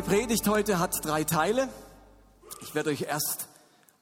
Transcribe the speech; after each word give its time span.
Meine 0.00 0.16
Predigt 0.16 0.48
heute 0.48 0.78
hat 0.78 1.04
drei 1.04 1.24
Teile. 1.24 1.68
Ich 2.62 2.74
werde 2.74 2.88
euch 2.88 3.02
erst 3.02 3.48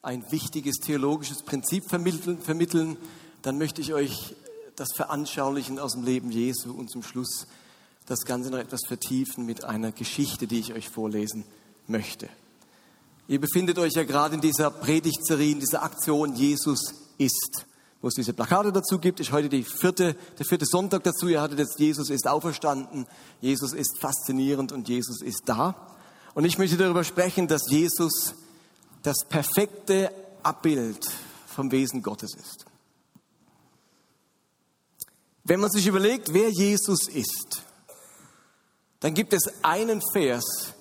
ein 0.01 0.23
wichtiges 0.31 0.77
theologisches 0.77 1.43
Prinzip 1.43 1.89
vermitteln, 1.89 2.39
vermitteln. 2.39 2.95
Dann 3.41 3.57
möchte 3.57 3.81
ich 3.81 3.93
euch 3.93 4.33
das 4.77 4.93
veranschaulichen 4.95 5.77
aus 5.77 5.95
dem 5.95 6.05
Leben 6.05 6.31
Jesu 6.31 6.71
und 6.71 6.89
zum 6.89 7.03
Schluss 7.03 7.47
das 8.05 8.21
Ganze 8.21 8.49
noch 8.49 8.59
etwas 8.59 8.79
vertiefen 8.87 9.45
mit 9.45 9.65
einer 9.65 9.91
Geschichte, 9.91 10.47
die 10.47 10.59
ich 10.59 10.73
euch 10.73 10.87
vorlesen 10.87 11.43
möchte. 11.85 12.29
Ihr 13.27 13.41
befindet 13.41 13.77
euch 13.77 13.91
ja 13.95 14.05
gerade 14.05 14.35
in 14.35 14.41
dieser 14.41 14.71
Predigtserie, 14.71 15.51
in 15.51 15.59
dieser 15.59 15.83
Aktion 15.83 16.33
Jesus 16.33 16.93
ist 17.17 17.65
wo 18.01 18.07
es 18.07 18.15
diese 18.15 18.33
Plakate 18.33 18.71
dazu 18.71 18.97
gibt, 18.97 19.19
ist 19.19 19.31
heute 19.31 19.49
die 19.49 19.63
vierte, 19.63 20.15
der 20.37 20.45
vierte 20.45 20.65
Sonntag 20.65 21.03
dazu. 21.03 21.27
Ihr 21.27 21.41
hattet 21.41 21.59
jetzt, 21.59 21.79
Jesus 21.79 22.09
ist 22.09 22.27
auferstanden, 22.27 23.05
Jesus 23.41 23.73
ist 23.73 23.99
faszinierend 23.99 24.71
und 24.71 24.87
Jesus 24.87 25.21
ist 25.21 25.43
da. 25.45 25.75
Und 26.33 26.45
ich 26.45 26.57
möchte 26.57 26.77
darüber 26.77 27.03
sprechen, 27.03 27.47
dass 27.47 27.69
Jesus 27.69 28.35
das 29.03 29.25
perfekte 29.27 30.11
Abbild 30.43 31.09
vom 31.47 31.71
Wesen 31.71 32.01
Gottes 32.01 32.35
ist. 32.35 32.65
Wenn 35.43 35.59
man 35.59 35.71
sich 35.71 35.87
überlegt, 35.87 36.33
wer 36.33 36.49
Jesus 36.49 37.07
ist, 37.07 37.63
dann 38.99 39.13
gibt 39.13 39.33
es 39.33 39.51
einen 39.63 40.01
Vers, 40.13 40.73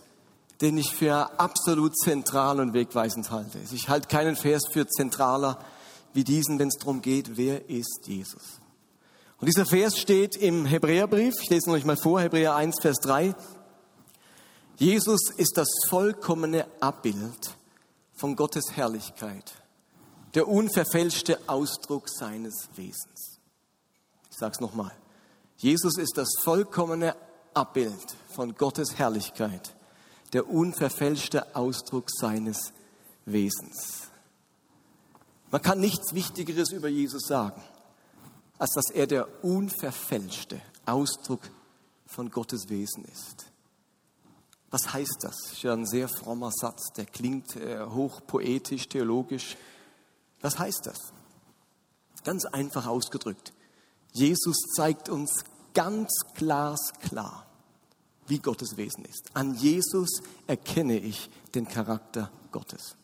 den 0.61 0.77
ich 0.77 0.95
für 0.95 1.41
absolut 1.41 1.97
zentral 1.97 2.61
und 2.61 2.75
wegweisend 2.75 3.31
halte. 3.31 3.59
Ich 3.73 3.89
halte 3.89 4.09
keinen 4.09 4.37
Vers 4.37 4.65
für 4.71 4.87
zentraler 4.87 5.65
wie 6.15 6.25
diesen, 6.25 6.59
wenn 6.59 6.69
es 6.69 6.79
darum 6.79 7.03
geht, 7.03 7.37
wer 7.37 7.69
ist 7.69 8.07
Jesus. 8.07 8.61
Und 9.41 9.47
dieser 9.47 9.67
Vers 9.67 9.99
steht 9.99 10.37
im 10.37 10.67
Hebräerbrief, 10.67 11.35
ich 11.41 11.51
lese 11.51 11.71
ihn 11.71 11.75
euch 11.75 11.85
mal 11.85 11.97
vor, 11.97 12.21
Hebräer 12.21 12.57
1, 12.57 12.81
Vers 12.81 12.97
3. 13.03 13.35
Jesus 14.77 15.31
ist 15.37 15.57
das 15.57 15.69
vollkommene 15.89 16.67
Abbild 16.81 17.57
von 18.15 18.35
Gottes 18.35 18.73
Herrlichkeit, 18.73 19.53
der 20.35 20.49
unverfälschte 20.49 21.39
Ausdruck 21.49 22.09
seines 22.09 22.69
Wesens. 22.75 23.39
Ich 24.31 24.37
sage 24.37 24.53
es 24.55 24.61
nochmal. 24.61 24.93
Jesus 25.57 25.99
ist 25.99 26.17
das 26.17 26.29
vollkommene 26.43 27.17
Abbild 27.55 28.17
von 28.35 28.55
Gottes 28.55 28.99
Herrlichkeit, 28.99 29.75
der 30.33 30.49
unverfälschte 30.49 31.55
Ausdruck 31.57 32.11
seines 32.11 32.73
Wesens. 33.25 34.08
Man 35.51 35.63
kann 35.63 35.81
nichts 35.81 36.15
Wichtigeres 36.15 36.73
über 36.73 36.89
Jesus 36.89 37.27
sagen, 37.27 37.63
als 38.59 38.73
dass 38.73 38.91
er 38.91 39.07
der 39.07 39.45
unverfälschte 39.45 40.61
Ausdruck 40.85 41.41
von 42.07 42.31
Gottes 42.31 42.69
Wesen 42.69 43.05
ist. 43.05 43.47
Was 44.71 44.93
heißt 44.93 45.19
das? 45.23 45.37
Das 45.45 45.53
ist 45.53 45.63
ja 45.63 45.73
ein 45.73 45.87
sehr 45.87 46.09
frommer 46.09 46.51
Satz, 46.53 46.93
der 46.93 47.07
klingt 47.07 47.57
äh, 47.57 47.87
hochpoetisch, 47.87 48.89
theologisch. 48.89 49.57
Was 50.41 50.59
heißt 50.59 50.85
das? 50.85 50.99
Ganz 52.25 52.45
einfach 52.45 52.87
ausgedrückt. 52.87 53.55
Jesus 54.13 54.59
zeigt 54.77 55.09
uns 55.09 55.45
ganz 55.73 56.11
glasklar, 56.35 57.47
wie 58.27 58.39
Gottes 58.39 58.77
Wesen 58.77 59.05
ist. 59.07 59.31
An 59.33 59.55
Jesus 59.55 60.21
erkenne 60.47 60.99
ich 60.99 61.31
den 61.55 61.67
Charakter 61.67 62.31
Gottes. 62.53 62.98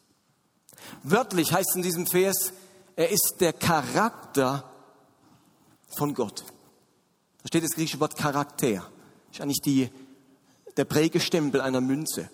Wörtlich 1.03 1.53
heißt 1.53 1.77
in 1.77 1.83
diesem 1.83 2.07
Vers, 2.07 2.53
er 2.97 3.11
ist 3.11 3.37
der 3.41 3.53
Charakter 3.53 4.71
von 5.97 6.15
Gott. 6.15 6.45
Da 7.43 7.49
steht 7.49 7.65
das 7.65 7.73
griechische 7.73 8.01
Wort 8.01 8.17
Charakter. 8.17 8.91
Ist 9.31 9.41
eigentlich 9.41 9.61
die, 9.65 9.91
der 10.77 10.85
Prägestempel 10.85 11.61
einer 11.61 11.81
Münze. 11.81 12.31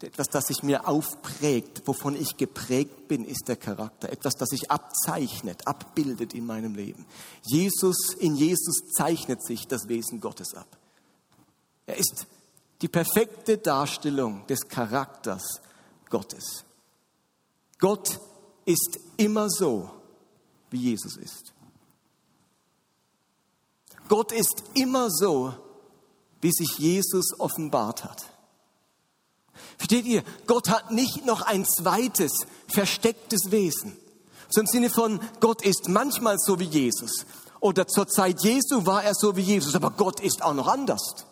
Etwas, 0.00 0.28
das 0.28 0.46
sich 0.46 0.62
mir 0.62 0.86
aufprägt, 0.86 1.82
wovon 1.86 2.14
ich 2.14 2.36
geprägt 2.36 3.08
bin, 3.08 3.24
ist 3.24 3.48
der 3.48 3.56
Charakter. 3.56 4.10
Etwas, 4.10 4.34
das 4.34 4.48
sich 4.50 4.70
abzeichnet, 4.70 5.66
abbildet 5.66 6.34
in 6.34 6.46
meinem 6.46 6.76
Leben. 6.76 7.04
Jesus, 7.42 8.14
in 8.18 8.36
Jesus 8.36 8.80
zeichnet 8.96 9.44
sich 9.44 9.66
das 9.66 9.88
Wesen 9.88 10.20
Gottes 10.20 10.54
ab. 10.54 10.68
Er 11.86 11.96
ist 11.96 12.26
die 12.80 12.88
perfekte 12.88 13.58
Darstellung 13.58 14.46
des 14.46 14.68
Charakters 14.68 15.60
Gottes. 16.10 16.64
Gott 17.78 18.20
ist 18.64 18.98
immer 19.16 19.48
so, 19.48 19.90
wie 20.70 20.78
Jesus 20.78 21.16
ist. 21.16 21.52
Gott 24.08 24.32
ist 24.32 24.64
immer 24.74 25.10
so, 25.10 25.54
wie 26.40 26.52
sich 26.52 26.78
Jesus 26.78 27.38
offenbart 27.38 28.04
hat. 28.04 28.24
Versteht 29.76 30.06
ihr? 30.06 30.22
Gott 30.46 30.68
hat 30.70 30.90
nicht 30.90 31.24
noch 31.26 31.42
ein 31.42 31.64
zweites, 31.64 32.32
verstecktes 32.68 33.50
Wesen. 33.50 33.96
So 34.48 34.60
im 34.60 34.66
Sinne 34.66 34.90
von, 34.90 35.20
Gott 35.40 35.62
ist 35.62 35.88
manchmal 35.88 36.38
so 36.38 36.58
wie 36.58 36.64
Jesus. 36.64 37.26
Oder 37.60 37.86
zur 37.86 38.06
Zeit 38.08 38.42
Jesu 38.42 38.86
war 38.86 39.04
er 39.04 39.14
so 39.14 39.36
wie 39.36 39.42
Jesus, 39.42 39.74
aber 39.74 39.90
Gott 39.90 40.20
ist 40.20 40.42
auch 40.42 40.54
noch 40.54 40.68
anders. 40.68 41.26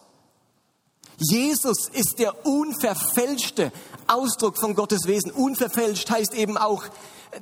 Jesus 1.18 1.88
ist 1.92 2.18
der 2.18 2.46
unverfälschte 2.46 3.72
Ausdruck 4.06 4.58
von 4.58 4.74
Gottes 4.74 5.06
Wesen. 5.06 5.30
Unverfälscht 5.30 6.10
heißt 6.10 6.34
eben 6.34 6.56
auch, 6.56 6.84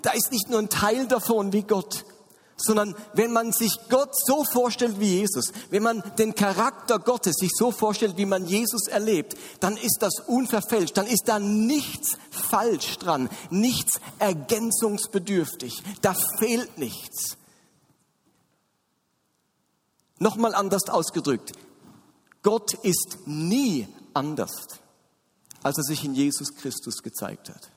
da 0.03 0.11
ist 0.13 0.31
nicht 0.33 0.49
nur 0.49 0.61
ein 0.61 0.69
Teil 0.69 1.07
davon 1.07 1.53
wie 1.53 1.63
Gott, 1.63 2.05
sondern 2.57 2.95
wenn 3.15 3.33
man 3.33 3.53
sich 3.53 3.73
Gott 3.91 4.11
so 4.15 4.45
vorstellt 4.45 5.01
wie 5.01 5.19
Jesus, 5.19 5.53
wenn 5.71 5.83
man 5.83 6.03
den 6.19 6.35
Charakter 6.35 6.99
Gottes 6.99 7.37
sich 7.37 7.51
so 7.53 7.71
vorstellt, 7.71 8.17
wie 8.17 8.27
man 8.27 8.47
Jesus 8.47 8.87
erlebt, 8.87 9.37
dann 9.61 9.77
ist 9.77 9.99
das 10.01 10.21
unverfälscht, 10.27 10.97
dann 10.97 11.07
ist 11.07 11.25
da 11.27 11.39
nichts 11.39 12.17
falsch 12.31 12.99
dran, 12.99 13.29
nichts 13.51 14.01
ergänzungsbedürftig, 14.19 15.83
da 16.01 16.15
fehlt 16.39 16.79
nichts. 16.79 17.37
Nochmal 20.19 20.55
anders 20.55 20.89
ausgedrückt, 20.89 21.53
Gott 22.45 22.75
ist 22.75 23.17
nie 23.27 23.89
anders, 24.13 24.53
als 25.65 25.79
er 25.79 25.83
sich 25.83 26.05
in 26.05 26.15
Jesus 26.15 26.55
Christus 26.55 27.03
gezeigt 27.03 27.49
hat. 27.49 27.71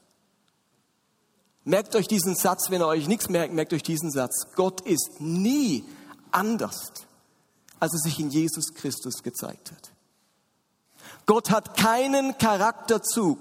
Merkt 1.64 1.96
euch 1.96 2.08
diesen 2.08 2.36
Satz, 2.36 2.70
wenn 2.70 2.82
ihr 2.82 2.88
euch 2.88 3.08
nichts 3.08 3.30
merkt, 3.30 3.54
merkt 3.54 3.74
euch 3.74 3.82
diesen 3.82 4.12
Satz. 4.12 4.48
Gott 4.56 4.82
ist 4.82 5.20
nie 5.20 5.84
anders, 6.32 6.92
als 7.80 7.94
er 7.94 8.00
sich 8.00 8.20
in 8.20 8.30
Jesus 8.30 8.74
Christus 8.74 9.24
gezeigt 9.24 9.72
hat. 9.72 9.92
Gott 11.26 11.50
hat 11.50 11.78
keinen 11.78 12.38
Charakterzug, 12.38 13.40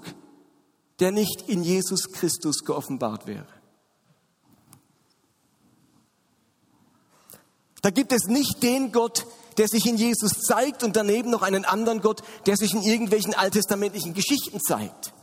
der 0.99 1.11
nicht 1.11 1.43
in 1.47 1.61
Jesus 1.63 2.11
Christus 2.11 2.63
geoffenbart 2.63 3.27
wäre. 3.27 3.47
Da 7.81 7.89
gibt 7.89 8.11
es 8.11 8.27
nicht 8.27 8.63
den 8.63 8.91
Gott, 8.91 9.25
der 9.57 9.67
sich 9.67 9.85
in 9.85 9.97
Jesus 9.97 10.31
zeigt 10.47 10.83
und 10.83 10.95
daneben 10.95 11.29
noch 11.29 11.41
einen 11.41 11.65
anderen 11.65 12.01
Gott, 12.01 12.21
der 12.45 12.57
sich 12.57 12.73
in 12.73 12.83
irgendwelchen 12.83 13.33
alttestamentlichen 13.33 14.13
Geschichten 14.13 14.59
zeigt. 14.59 15.13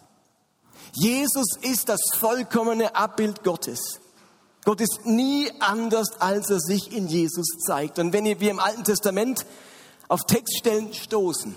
Jesus 0.93 1.57
ist 1.61 1.89
das 1.89 2.01
vollkommene 2.17 2.95
Abbild 2.95 3.43
Gottes. 3.43 4.01
Gott 4.65 4.81
ist 4.81 5.05
nie 5.05 5.51
anders, 5.61 6.21
als 6.21 6.51
er 6.51 6.61
sich 6.61 6.93
in 6.93 7.09
Jesus 7.09 7.47
zeigt. 7.67 7.99
Und 7.99 8.13
wenn 8.13 8.25
wir 8.25 8.51
im 8.51 8.61
Alten 8.61 8.85
Testament 8.85 9.45
auf 10.09 10.23
Textstellen 10.27 10.95
stoßen, 10.95 11.55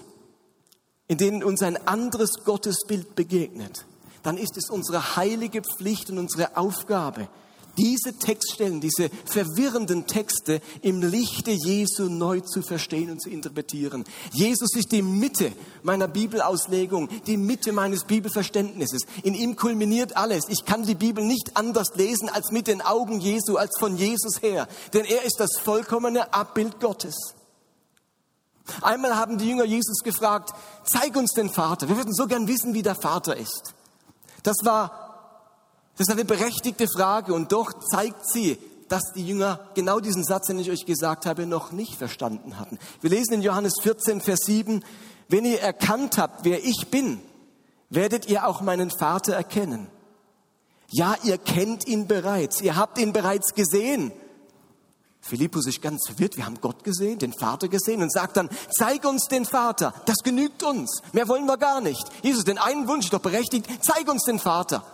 in 1.07 1.17
denen 1.17 1.43
uns 1.43 1.61
ein 1.61 1.87
anderes 1.87 2.43
Gottesbild 2.43 3.15
begegnet, 3.15 3.85
dann 4.23 4.37
ist 4.37 4.57
es 4.57 4.69
unsere 4.69 5.15
heilige 5.15 5.61
Pflicht 5.61 6.09
und 6.09 6.17
unsere 6.17 6.57
Aufgabe, 6.57 7.29
diese 7.77 8.17
Textstellen, 8.17 8.81
diese 8.81 9.09
verwirrenden 9.25 10.07
Texte 10.07 10.61
im 10.81 11.01
Lichte 11.01 11.51
Jesu 11.51 12.09
neu 12.09 12.41
zu 12.41 12.61
verstehen 12.61 13.11
und 13.11 13.21
zu 13.21 13.29
interpretieren. 13.29 14.03
Jesus 14.31 14.75
ist 14.75 14.91
die 14.91 15.01
Mitte 15.01 15.51
meiner 15.83 16.07
Bibelauslegung, 16.07 17.09
die 17.27 17.37
Mitte 17.37 17.71
meines 17.71 18.03
Bibelverständnisses. 18.03 19.03
In 19.23 19.33
ihm 19.33 19.55
kulminiert 19.55 20.17
alles. 20.17 20.45
Ich 20.49 20.65
kann 20.65 20.83
die 20.83 20.95
Bibel 20.95 21.23
nicht 21.23 21.51
anders 21.55 21.95
lesen 21.95 22.29
als 22.29 22.51
mit 22.51 22.67
den 22.67 22.81
Augen 22.81 23.19
Jesu, 23.19 23.57
als 23.57 23.77
von 23.79 23.97
Jesus 23.97 24.41
her. 24.41 24.67
Denn 24.93 25.05
er 25.05 25.23
ist 25.23 25.39
das 25.39 25.59
vollkommene 25.63 26.33
Abbild 26.33 26.79
Gottes. 26.79 27.15
Einmal 28.81 29.15
haben 29.15 29.37
die 29.37 29.47
Jünger 29.47 29.63
Jesus 29.63 29.99
gefragt, 30.03 30.53
zeig 30.83 31.15
uns 31.15 31.31
den 31.31 31.49
Vater. 31.49 31.87
Wir 31.87 31.97
würden 31.97 32.13
so 32.13 32.27
gern 32.27 32.47
wissen, 32.47 32.73
wie 32.73 32.81
der 32.81 32.95
Vater 32.95 33.37
ist. 33.37 33.73
Das 34.43 34.57
war, 34.63 35.06
das 35.97 36.07
ist 36.07 36.13
eine 36.13 36.25
berechtigte 36.25 36.87
Frage 36.87 37.33
und 37.33 37.51
doch 37.51 37.73
zeigt 37.91 38.29
sie, 38.29 38.57
dass 38.87 39.11
die 39.15 39.25
Jünger 39.25 39.59
genau 39.73 39.99
diesen 39.99 40.23
Satz, 40.23 40.47
den 40.47 40.59
ich 40.59 40.71
euch 40.71 40.85
gesagt 40.85 41.25
habe, 41.25 41.45
noch 41.45 41.71
nicht 41.71 41.95
verstanden 41.95 42.59
hatten. 42.59 42.79
Wir 43.01 43.09
lesen 43.09 43.33
in 43.33 43.41
Johannes 43.41 43.73
14, 43.81 44.21
Vers 44.21 44.41
7, 44.45 44.83
wenn 45.27 45.43
ihr 45.43 45.59
erkannt 45.59 46.17
habt, 46.17 46.45
wer 46.45 46.63
ich 46.63 46.87
bin, 46.89 47.19
werdet 47.89 48.27
ihr 48.27 48.47
auch 48.47 48.61
meinen 48.61 48.91
Vater 48.91 49.33
erkennen. 49.33 49.87
Ja, 50.89 51.15
ihr 51.23 51.37
kennt 51.37 51.85
ihn 51.87 52.07
bereits, 52.07 52.61
ihr 52.61 52.77
habt 52.77 52.97
ihn 52.97 53.11
bereits 53.11 53.53
gesehen. 53.53 54.11
Philippus 55.19 55.67
ist 55.67 55.81
ganz 55.81 56.07
verwirrt, 56.07 56.37
wir 56.37 56.45
haben 56.45 56.61
Gott 56.61 56.85
gesehen, 56.85 57.19
den 57.19 57.33
Vater 57.33 57.67
gesehen 57.67 58.01
und 58.01 58.13
sagt 58.13 58.37
dann, 58.37 58.49
zeig 58.77 59.03
uns 59.03 59.25
den 59.25 59.45
Vater, 59.45 59.93
das 60.05 60.17
genügt 60.23 60.63
uns, 60.63 61.01
mehr 61.11 61.27
wollen 61.27 61.45
wir 61.45 61.57
gar 61.57 61.81
nicht. 61.81 62.05
Jesus, 62.21 62.45
den 62.45 62.57
einen 62.57 62.87
Wunsch 62.87 63.09
doch 63.09 63.19
berechtigt, 63.19 63.67
zeig 63.81 64.07
uns 64.09 64.23
den 64.23 64.39
Vater. 64.39 64.85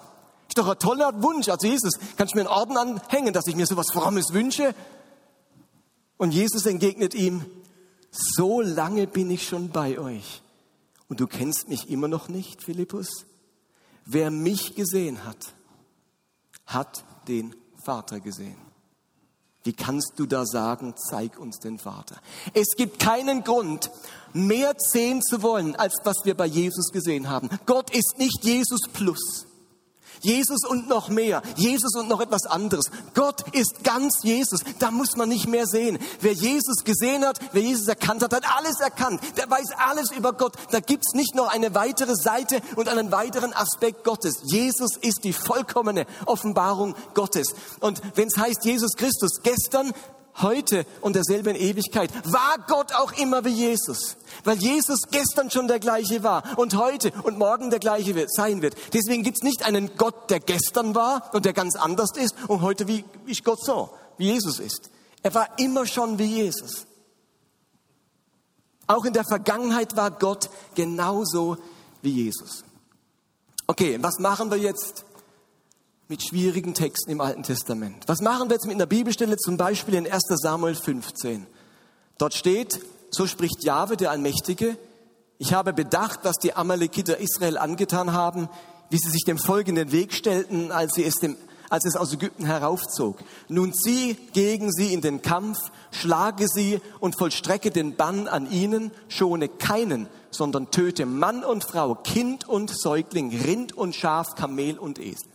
Ist 0.53 0.59
doch 0.59 0.69
ein 0.69 0.77
toller 0.77 1.23
Wunsch, 1.23 1.49
also 1.49 1.65
Jesus, 1.65 1.93
kannst 2.15 2.35
du 2.35 2.37
mir 2.37 2.41
einen 2.41 2.55
Orden 2.55 2.77
anhängen, 2.77 3.33
dass 3.33 3.47
ich 3.47 3.55
mir 3.55 3.65
sowas 3.65 3.87
Frommes 3.91 4.33
wünsche? 4.33 4.75
Und 6.17 6.31
Jesus 6.31 6.67
entgegnet 6.67 7.15
ihm, 7.15 7.43
so 8.11 8.61
lange 8.61 9.07
bin 9.07 9.31
ich 9.31 9.47
schon 9.47 9.69
bei 9.69 9.97
euch 9.97 10.43
und 11.09 11.19
du 11.19 11.25
kennst 11.25 11.69
mich 11.69 11.89
immer 11.89 12.07
noch 12.07 12.29
nicht, 12.29 12.61
Philippus? 12.61 13.25
Wer 14.05 14.29
mich 14.29 14.75
gesehen 14.75 15.25
hat, 15.25 15.55
hat 16.67 17.03
den 17.27 17.55
Vater 17.83 18.19
gesehen. 18.19 18.57
Wie 19.63 19.73
kannst 19.73 20.13
du 20.17 20.27
da 20.27 20.45
sagen, 20.45 20.93
zeig 21.09 21.39
uns 21.39 21.57
den 21.57 21.79
Vater? 21.79 22.17
Es 22.53 22.75
gibt 22.77 22.99
keinen 22.99 23.43
Grund, 23.43 23.89
mehr 24.33 24.75
sehen 24.77 25.23
zu 25.23 25.41
wollen, 25.41 25.75
als 25.75 25.95
was 26.03 26.17
wir 26.25 26.37
bei 26.37 26.45
Jesus 26.45 26.91
gesehen 26.91 27.27
haben. 27.27 27.49
Gott 27.65 27.89
ist 27.89 28.19
nicht 28.19 28.43
Jesus 28.43 28.81
plus. 28.93 29.47
Jesus 30.23 30.63
und 30.67 30.87
noch 30.87 31.09
mehr, 31.09 31.41
Jesus 31.55 31.95
und 31.95 32.07
noch 32.09 32.21
etwas 32.21 32.45
anderes. 32.45 32.85
Gott 33.13 33.43
ist 33.51 33.83
ganz 33.83 34.23
Jesus, 34.23 34.61
da 34.79 34.89
muss 34.89 35.15
man 35.15 35.29
nicht 35.29 35.47
mehr 35.47 35.67
sehen. 35.67 35.99
Wer 36.21 36.33
Jesus 36.33 36.83
gesehen 36.83 37.25
hat, 37.25 37.39
wer 37.51 37.61
Jesus 37.61 37.87
erkannt 37.87 38.23
hat, 38.23 38.33
hat 38.33 38.57
alles 38.57 38.79
erkannt. 38.79 39.21
Der 39.37 39.49
weiß 39.49 39.67
alles 39.77 40.11
über 40.11 40.33
Gott. 40.33 40.55
Da 40.71 40.79
gibt's 40.79 41.13
nicht 41.13 41.35
noch 41.35 41.51
eine 41.51 41.75
weitere 41.75 42.15
Seite 42.15 42.61
und 42.75 42.87
einen 42.87 43.11
weiteren 43.11 43.53
Aspekt 43.53 44.03
Gottes. 44.03 44.41
Jesus 44.45 44.97
ist 44.97 45.23
die 45.23 45.33
vollkommene 45.33 46.05
Offenbarung 46.25 46.95
Gottes. 47.13 47.53
Und 47.79 48.01
wenn 48.15 48.29
es 48.29 48.37
heißt 48.37 48.65
Jesus 48.65 48.93
Christus 48.93 49.41
gestern, 49.43 49.93
heute 50.41 50.85
und 51.01 51.15
derselbe 51.15 51.51
in 51.51 51.55
Ewigkeit. 51.55 52.11
War 52.31 52.57
Gott 52.67 52.93
auch 52.93 53.11
immer 53.13 53.45
wie 53.45 53.49
Jesus? 53.49 54.17
Weil 54.43 54.57
Jesus 54.57 55.01
gestern 55.11 55.51
schon 55.51 55.67
der 55.67 55.79
gleiche 55.79 56.23
war 56.23 56.57
und 56.57 56.75
heute 56.75 57.11
und 57.23 57.37
morgen 57.37 57.69
der 57.69 57.79
gleiche 57.79 58.25
sein 58.29 58.61
wird. 58.61 58.75
Deswegen 58.93 59.23
gibt's 59.23 59.43
nicht 59.43 59.65
einen 59.65 59.95
Gott, 59.97 60.29
der 60.29 60.39
gestern 60.39 60.95
war 60.95 61.33
und 61.33 61.45
der 61.45 61.53
ganz 61.53 61.75
anders 61.75 62.11
ist 62.15 62.35
und 62.47 62.61
heute 62.61 62.87
wie 62.87 63.03
ist 63.25 63.43
Gott 63.43 63.63
so, 63.63 63.89
wie 64.17 64.31
Jesus 64.31 64.59
ist. 64.59 64.89
Er 65.21 65.33
war 65.33 65.47
immer 65.57 65.85
schon 65.85 66.19
wie 66.19 66.25
Jesus. 66.25 66.85
Auch 68.87 69.05
in 69.05 69.13
der 69.13 69.23
Vergangenheit 69.23 69.95
war 69.95 70.11
Gott 70.11 70.49
genauso 70.75 71.57
wie 72.01 72.25
Jesus. 72.25 72.63
Okay, 73.67 73.97
was 74.01 74.19
machen 74.19 74.51
wir 74.51 74.57
jetzt 74.57 75.05
mit 76.07 76.21
schwierigen 76.21 76.73
Texten 76.73 77.11
im 77.11 77.21
Alten 77.21 77.43
Testament. 77.43 78.03
Was 78.07 78.21
machen 78.21 78.49
wir 78.49 78.55
jetzt 78.55 78.65
mit 78.65 78.75
einer 78.75 78.85
Bibelstelle, 78.85 79.37
zum 79.37 79.57
Beispiel 79.57 79.95
in 79.95 80.11
1 80.11 80.21
Samuel 80.41 80.75
15? 80.75 81.47
Dort 82.17 82.33
steht, 82.33 82.79
so 83.09 83.27
spricht 83.27 83.63
Jahwe, 83.63 83.97
der 83.97 84.11
Allmächtige, 84.11 84.77
ich 85.39 85.53
habe 85.53 85.73
bedacht, 85.73 86.19
was 86.23 86.37
die 86.37 86.55
Amalekiter 86.55 87.17
Israel 87.17 87.57
angetan 87.57 88.13
haben, 88.13 88.47
wie 88.89 88.97
sie 88.97 89.09
sich 89.09 89.23
dem 89.25 89.37
folgenden 89.37 89.91
Weg 89.91 90.13
stellten, 90.13 90.71
als, 90.71 90.93
sie 90.93 91.03
es, 91.03 91.15
dem, 91.15 91.35
als 91.69 91.85
es 91.85 91.95
aus 91.95 92.13
Ägypten 92.13 92.45
heraufzog. 92.45 93.19
Nun 93.49 93.73
zieh 93.73 94.15
gegen 94.31 94.71
sie 94.71 94.93
in 94.93 95.01
den 95.01 95.21
Kampf, 95.21 95.57
schlage 95.91 96.47
sie 96.47 96.79
und 96.99 97.17
vollstrecke 97.17 97.71
den 97.71 97.95
Bann 97.95 98.27
an 98.27 98.49
ihnen, 98.49 98.91
schone 99.09 99.49
keinen, 99.49 100.07
sondern 100.31 100.71
töte 100.71 101.05
Mann 101.05 101.43
und 101.43 101.63
Frau, 101.63 101.95
Kind 101.95 102.47
und 102.47 102.71
Säugling, 102.73 103.37
Rind 103.41 103.73
und 103.73 103.95
Schaf, 103.95 104.27
Kamel 104.35 104.79
und 104.79 104.97
Esel. 104.97 105.32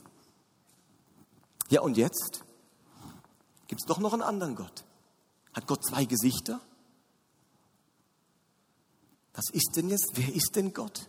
Ja, 1.68 1.82
und 1.82 1.96
jetzt 1.96 2.44
gibt 3.66 3.82
es 3.82 3.86
doch 3.86 3.98
noch 3.98 4.12
einen 4.12 4.22
anderen 4.22 4.54
Gott. 4.54 4.84
Hat 5.52 5.66
Gott 5.66 5.84
zwei 5.84 6.04
Gesichter? 6.04 6.60
Was 9.34 9.50
ist 9.52 9.76
denn 9.76 9.88
jetzt? 9.88 10.12
Wer 10.14 10.34
ist 10.34 10.56
denn 10.56 10.72
Gott? 10.72 11.08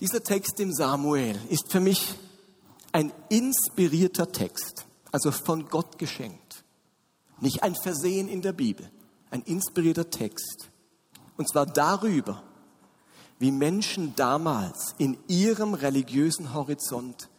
Dieser 0.00 0.22
Text 0.22 0.58
im 0.60 0.72
Samuel 0.72 1.38
ist 1.50 1.70
für 1.70 1.80
mich 1.80 2.14
ein 2.92 3.12
inspirierter 3.28 4.32
Text, 4.32 4.86
also 5.12 5.30
von 5.30 5.68
Gott 5.68 5.98
geschenkt. 5.98 6.64
Nicht 7.40 7.62
ein 7.62 7.74
Versehen 7.74 8.28
in 8.28 8.42
der 8.42 8.52
Bibel, 8.52 8.90
ein 9.30 9.42
inspirierter 9.42 10.10
Text. 10.10 10.68
Und 11.36 11.48
zwar 11.48 11.66
darüber, 11.66 12.42
wie 13.38 13.50
Menschen 13.50 14.14
damals 14.16 14.94
in 14.98 15.18
ihrem 15.26 15.74
religiösen 15.74 16.52
Horizont 16.52 17.29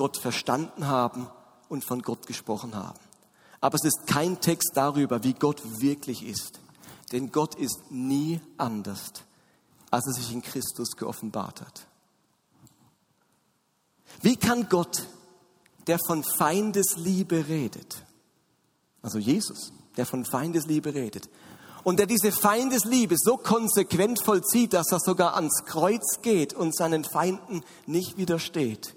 Gott 0.00 0.16
verstanden 0.16 0.88
haben 0.88 1.28
und 1.68 1.84
von 1.84 2.00
Gott 2.00 2.26
gesprochen 2.26 2.74
haben. 2.74 2.98
Aber 3.60 3.74
es 3.74 3.84
ist 3.84 4.06
kein 4.06 4.40
Text 4.40 4.70
darüber, 4.72 5.24
wie 5.24 5.34
Gott 5.34 5.60
wirklich 5.82 6.24
ist. 6.24 6.58
Denn 7.12 7.30
Gott 7.32 7.54
ist 7.54 7.90
nie 7.90 8.40
anders, 8.56 9.12
als 9.90 10.06
er 10.06 10.14
sich 10.14 10.32
in 10.32 10.40
Christus 10.40 10.96
geoffenbart 10.96 11.60
hat. 11.60 11.86
Wie 14.22 14.36
kann 14.36 14.70
Gott, 14.70 15.06
der 15.86 15.98
von 16.06 16.24
Feindesliebe 16.24 17.48
redet, 17.48 18.02
also 19.02 19.18
Jesus, 19.18 19.70
der 19.98 20.06
von 20.06 20.24
Feindesliebe 20.24 20.94
redet, 20.94 21.28
und 21.84 21.98
der 21.98 22.06
diese 22.06 22.32
Feindesliebe 22.32 23.16
so 23.18 23.36
konsequent 23.36 24.24
vollzieht, 24.24 24.72
dass 24.72 24.92
er 24.92 25.00
sogar 25.00 25.36
ans 25.36 25.64
Kreuz 25.66 26.22
geht 26.22 26.54
und 26.54 26.74
seinen 26.74 27.04
Feinden 27.04 27.62
nicht 27.84 28.16
widersteht, 28.16 28.94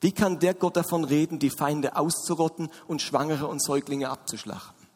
wie 0.00 0.12
kann 0.12 0.38
der 0.38 0.54
Gott 0.54 0.76
davon 0.76 1.04
reden, 1.04 1.38
die 1.38 1.50
Feinde 1.50 1.96
auszurotten 1.96 2.68
und 2.86 3.02
Schwangere 3.02 3.46
und 3.46 3.62
Säuglinge 3.62 4.10
abzuschlachten? 4.10 4.86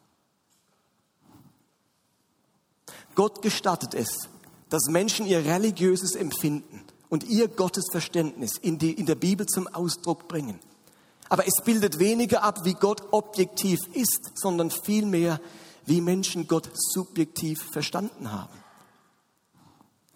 Gott 3.15 3.41
gestattet 3.41 3.93
es, 3.93 4.29
dass 4.69 4.85
Menschen 4.87 5.25
ihr 5.25 5.43
religiöses 5.45 6.15
Empfinden 6.15 6.81
und 7.09 7.25
ihr 7.25 7.47
Gottesverständnis 7.47 8.57
in, 8.57 8.77
die, 8.77 8.93
in 8.93 9.05
der 9.05 9.15
Bibel 9.15 9.45
zum 9.45 9.67
Ausdruck 9.67 10.27
bringen. 10.27 10.59
Aber 11.27 11.45
es 11.45 11.63
bildet 11.63 11.99
weniger 11.99 12.43
ab, 12.43 12.59
wie 12.63 12.73
Gott 12.73 13.03
objektiv 13.11 13.79
ist, 13.93 14.31
sondern 14.35 14.71
vielmehr, 14.71 15.41
wie 15.85 16.01
Menschen 16.01 16.47
Gott 16.47 16.69
subjektiv 16.73 17.63
verstanden 17.71 18.31
haben. 18.31 18.53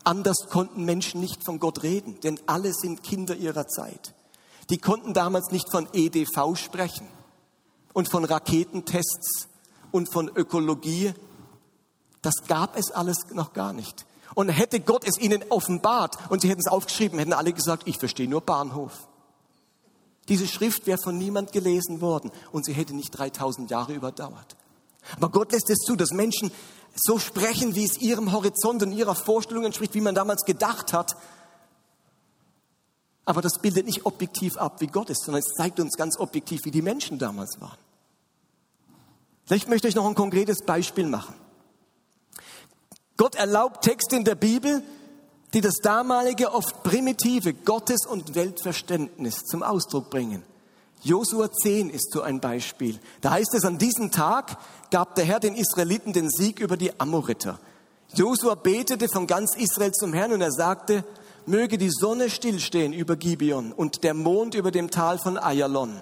Anders 0.03 0.47
konnten 0.49 0.85
Menschen 0.85 1.19
nicht 1.19 1.43
von 1.43 1.59
Gott 1.59 1.83
reden, 1.83 2.19
denn 2.21 2.39
alle 2.45 2.73
sind 2.73 3.01
Kinder 3.01 3.35
ihrer 3.35 3.67
Zeit. 3.67 4.13
Die 4.69 4.77
konnten 4.77 5.13
damals 5.13 5.51
nicht 5.51 5.69
von 5.69 5.87
EDV 5.93 6.55
sprechen 6.55 7.07
und 7.93 8.09
von 8.09 8.25
Raketentests 8.25 9.47
und 9.91 10.11
von 10.11 10.29
Ökologie. 10.35 11.13
Das 12.21 12.33
gab 12.47 12.77
es 12.77 12.91
alles 12.91 13.17
noch 13.31 13.53
gar 13.53 13.73
nicht. 13.73 14.05
Und 14.33 14.49
hätte 14.49 14.79
Gott 14.79 15.07
es 15.07 15.17
ihnen 15.17 15.43
offenbart 15.49 16.17
und 16.29 16.41
sie 16.41 16.49
hätten 16.49 16.61
es 16.61 16.71
aufgeschrieben, 16.71 17.19
hätten 17.19 17.33
alle 17.33 17.53
gesagt, 17.53 17.83
ich 17.87 17.99
verstehe 17.99 18.27
nur 18.27 18.41
Bahnhof. 18.41 19.07
Diese 20.27 20.47
Schrift 20.47 20.87
wäre 20.87 20.97
von 20.97 21.17
niemand 21.17 21.51
gelesen 21.51 22.01
worden 22.01 22.31
und 22.51 22.65
sie 22.65 22.73
hätte 22.73 22.95
nicht 22.95 23.11
3000 23.11 23.69
Jahre 23.69 23.93
überdauert. 23.93 24.55
Aber 25.15 25.29
Gott 25.29 25.51
lässt 25.51 25.69
es 25.69 25.77
zu, 25.79 25.95
dass 25.95 26.11
Menschen 26.11 26.51
so 26.95 27.19
sprechen, 27.19 27.75
wie 27.75 27.85
es 27.85 27.97
ihrem 27.97 28.31
Horizont 28.31 28.81
und 28.81 28.91
ihrer 28.91 29.15
Vorstellung 29.15 29.65
entspricht, 29.65 29.93
wie 29.93 30.01
man 30.01 30.15
damals 30.15 30.43
gedacht 30.45 30.93
hat. 30.93 31.15
Aber 33.25 33.41
das 33.41 33.59
bildet 33.59 33.85
nicht 33.85 34.05
objektiv 34.05 34.55
ab, 34.57 34.79
wie 34.81 34.87
Gott 34.87 35.09
ist, 35.09 35.23
sondern 35.23 35.41
es 35.41 35.53
zeigt 35.57 35.79
uns 35.79 35.97
ganz 35.97 36.17
objektiv, 36.19 36.61
wie 36.63 36.71
die 36.71 36.83
Menschen 36.83 37.17
damals 37.17 37.59
waren. 37.59 37.77
Vielleicht 39.45 39.67
möchte 39.67 39.87
ich 39.87 39.95
noch 39.95 40.05
ein 40.05 40.15
konkretes 40.15 40.61
Beispiel 40.61 41.07
machen. 41.07 41.33
Gott 43.17 43.35
erlaubt 43.35 43.83
Texte 43.83 44.15
in 44.15 44.25
der 44.25 44.35
Bibel, 44.35 44.83
die 45.53 45.61
das 45.61 45.75
damalige 45.81 46.53
oft 46.53 46.83
primitive 46.83 47.53
Gottes- 47.53 48.05
und 48.05 48.35
Weltverständnis 48.35 49.43
zum 49.45 49.63
Ausdruck 49.63 50.09
bringen. 50.09 50.43
Josua 51.01 51.51
10 51.51 51.91
ist 51.91 52.11
so 52.11 52.21
ein 52.21 52.39
Beispiel. 52.39 52.99
Da 53.21 53.31
heißt 53.31 53.53
es, 53.53 53.63
an 53.63 53.77
diesem 53.77 54.11
Tag 54.11 54.57
gab 54.89 55.15
der 55.15 55.25
Herr 55.25 55.39
den 55.39 55.55
Israeliten 55.55 56.13
den 56.13 56.29
Sieg 56.29 56.59
über 56.59 56.77
die 56.77 56.99
Amoriter. 56.99 57.59
Josua 58.15 58.55
betete 58.55 59.07
von 59.07 59.27
ganz 59.27 59.55
Israel 59.55 59.91
zum 59.91 60.13
Herrn 60.13 60.33
und 60.33 60.41
er 60.41 60.51
sagte, 60.51 61.05
möge 61.47 61.77
die 61.77 61.91
Sonne 61.91 62.29
stillstehen 62.29 62.93
über 62.93 63.15
Gibeon 63.15 63.71
und 63.71 64.03
der 64.03 64.13
Mond 64.13 64.55
über 64.55 64.71
dem 64.71 64.91
Tal 64.91 65.17
von 65.17 65.37
Ayalon. 65.37 66.01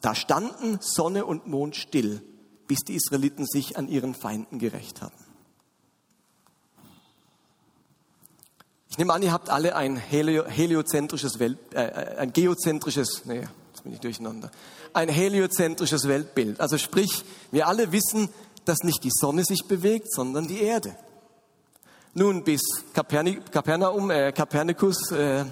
Da 0.00 0.14
standen 0.14 0.78
Sonne 0.80 1.24
und 1.24 1.46
Mond 1.46 1.76
still, 1.76 2.22
bis 2.66 2.80
die 2.80 2.94
Israeliten 2.94 3.46
sich 3.46 3.76
an 3.76 3.88
ihren 3.88 4.14
Feinden 4.14 4.58
gerecht 4.58 5.02
hatten. 5.02 5.24
Ich 8.90 8.98
nehme 8.98 9.12
an, 9.12 9.22
ihr 9.22 9.32
habt 9.32 9.50
alle 9.50 9.76
ein 9.76 9.96
helio, 9.96 10.46
heliozentrisches 10.46 11.38
Welt, 11.38 11.58
äh, 11.74 11.84
äh 11.84 12.16
ein 12.16 12.32
geozentrisches, 12.32 13.26
nee, 13.26 13.42
jetzt 13.72 13.82
bin 13.82 13.92
ich 13.92 14.00
durcheinander, 14.00 14.50
ein 14.94 15.10
heliozentrisches 15.10 16.08
Weltbild. 16.08 16.60
Also 16.60 16.78
sprich, 16.78 17.24
wir 17.50 17.68
alle 17.68 17.92
wissen, 17.92 18.30
dass 18.64 18.78
nicht 18.84 19.04
die 19.04 19.10
Sonne 19.12 19.44
sich 19.44 19.66
bewegt, 19.66 20.12
sondern 20.12 20.48
die 20.48 20.60
Erde. 20.62 20.96
Nun, 22.18 22.42
bis 22.42 22.62
Kapernaum, 22.94 24.10
äh, 24.10 24.32
Kapernikus, 24.32 25.10
äh, 25.10 25.44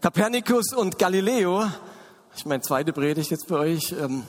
Kapernikus 0.00 0.72
und 0.72 0.98
Galileo, 0.98 1.70
ich 2.34 2.46
meine 2.46 2.62
zweite 2.62 2.94
Predigt 2.94 3.30
jetzt 3.30 3.46
bei 3.48 3.56
euch, 3.58 3.92
ähm, 3.92 4.22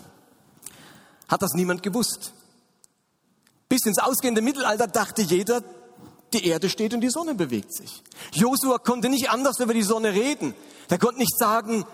hat 1.29 1.41
das 1.41 1.53
niemand 1.53 1.81
gewusst. 1.81 2.33
Bis 3.69 3.85
ins 3.85 3.99
ausgehende 3.99 4.41
Mittelalter 4.41 4.87
dachte 4.87 5.21
jeder, 5.21 5.63
die 6.33 6.45
Erde 6.45 6.69
steht 6.69 6.93
und 6.93 6.99
die 6.99 7.09
Sonne 7.09 7.35
bewegt 7.35 7.73
sich. 7.73 8.03
Josua 8.33 8.79
konnte 8.79 9.07
nicht 9.07 9.29
anders 9.29 9.57
über 9.61 9.73
die 9.73 9.81
Sonne 9.81 10.11
reden. 10.11 10.55
Er 10.89 10.97
konnte 10.97 11.19
nicht 11.19 11.39
sagen, 11.39 11.85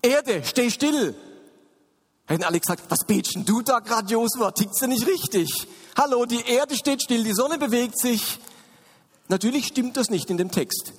Erde, 0.00 0.42
steh 0.46 0.70
still. 0.70 1.14
Hätten 2.24 2.44
alle 2.44 2.58
gesagt, 2.58 2.84
was 2.88 3.04
betest 3.06 3.46
du 3.46 3.60
da 3.60 3.80
gerade, 3.80 4.10
Josua? 4.10 4.52
Tickt's 4.52 4.78
dir 4.80 4.88
nicht 4.88 5.06
richtig? 5.06 5.66
Hallo, 5.94 6.24
die 6.24 6.40
Erde 6.46 6.74
steht 6.74 7.02
still, 7.02 7.22
die 7.22 7.34
Sonne 7.34 7.58
bewegt 7.58 7.98
sich. 7.98 8.40
Natürlich 9.28 9.66
stimmt 9.66 9.96
das 9.96 10.10
nicht 10.10 10.30
in 10.30 10.36
dem 10.36 10.50
Text. 10.50 10.92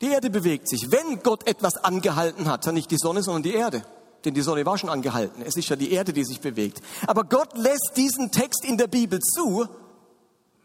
Die 0.00 0.08
Erde 0.08 0.30
bewegt 0.30 0.68
sich. 0.68 0.90
Wenn 0.90 1.22
Gott 1.22 1.46
etwas 1.46 1.76
angehalten 1.76 2.48
hat, 2.48 2.66
dann 2.66 2.74
nicht 2.74 2.90
die 2.90 2.98
Sonne, 2.98 3.22
sondern 3.22 3.42
die 3.42 3.54
Erde. 3.54 3.82
Denn 4.24 4.34
die 4.34 4.42
Sonne 4.42 4.66
war 4.66 4.76
schon 4.76 4.90
angehalten. 4.90 5.42
Es 5.42 5.56
ist 5.56 5.68
ja 5.68 5.76
die 5.76 5.92
Erde, 5.92 6.12
die 6.12 6.24
sich 6.24 6.40
bewegt. 6.40 6.80
Aber 7.06 7.24
Gott 7.24 7.56
lässt 7.56 7.92
diesen 7.96 8.30
Text 8.32 8.64
in 8.64 8.76
der 8.76 8.88
Bibel 8.88 9.20
zu. 9.20 9.66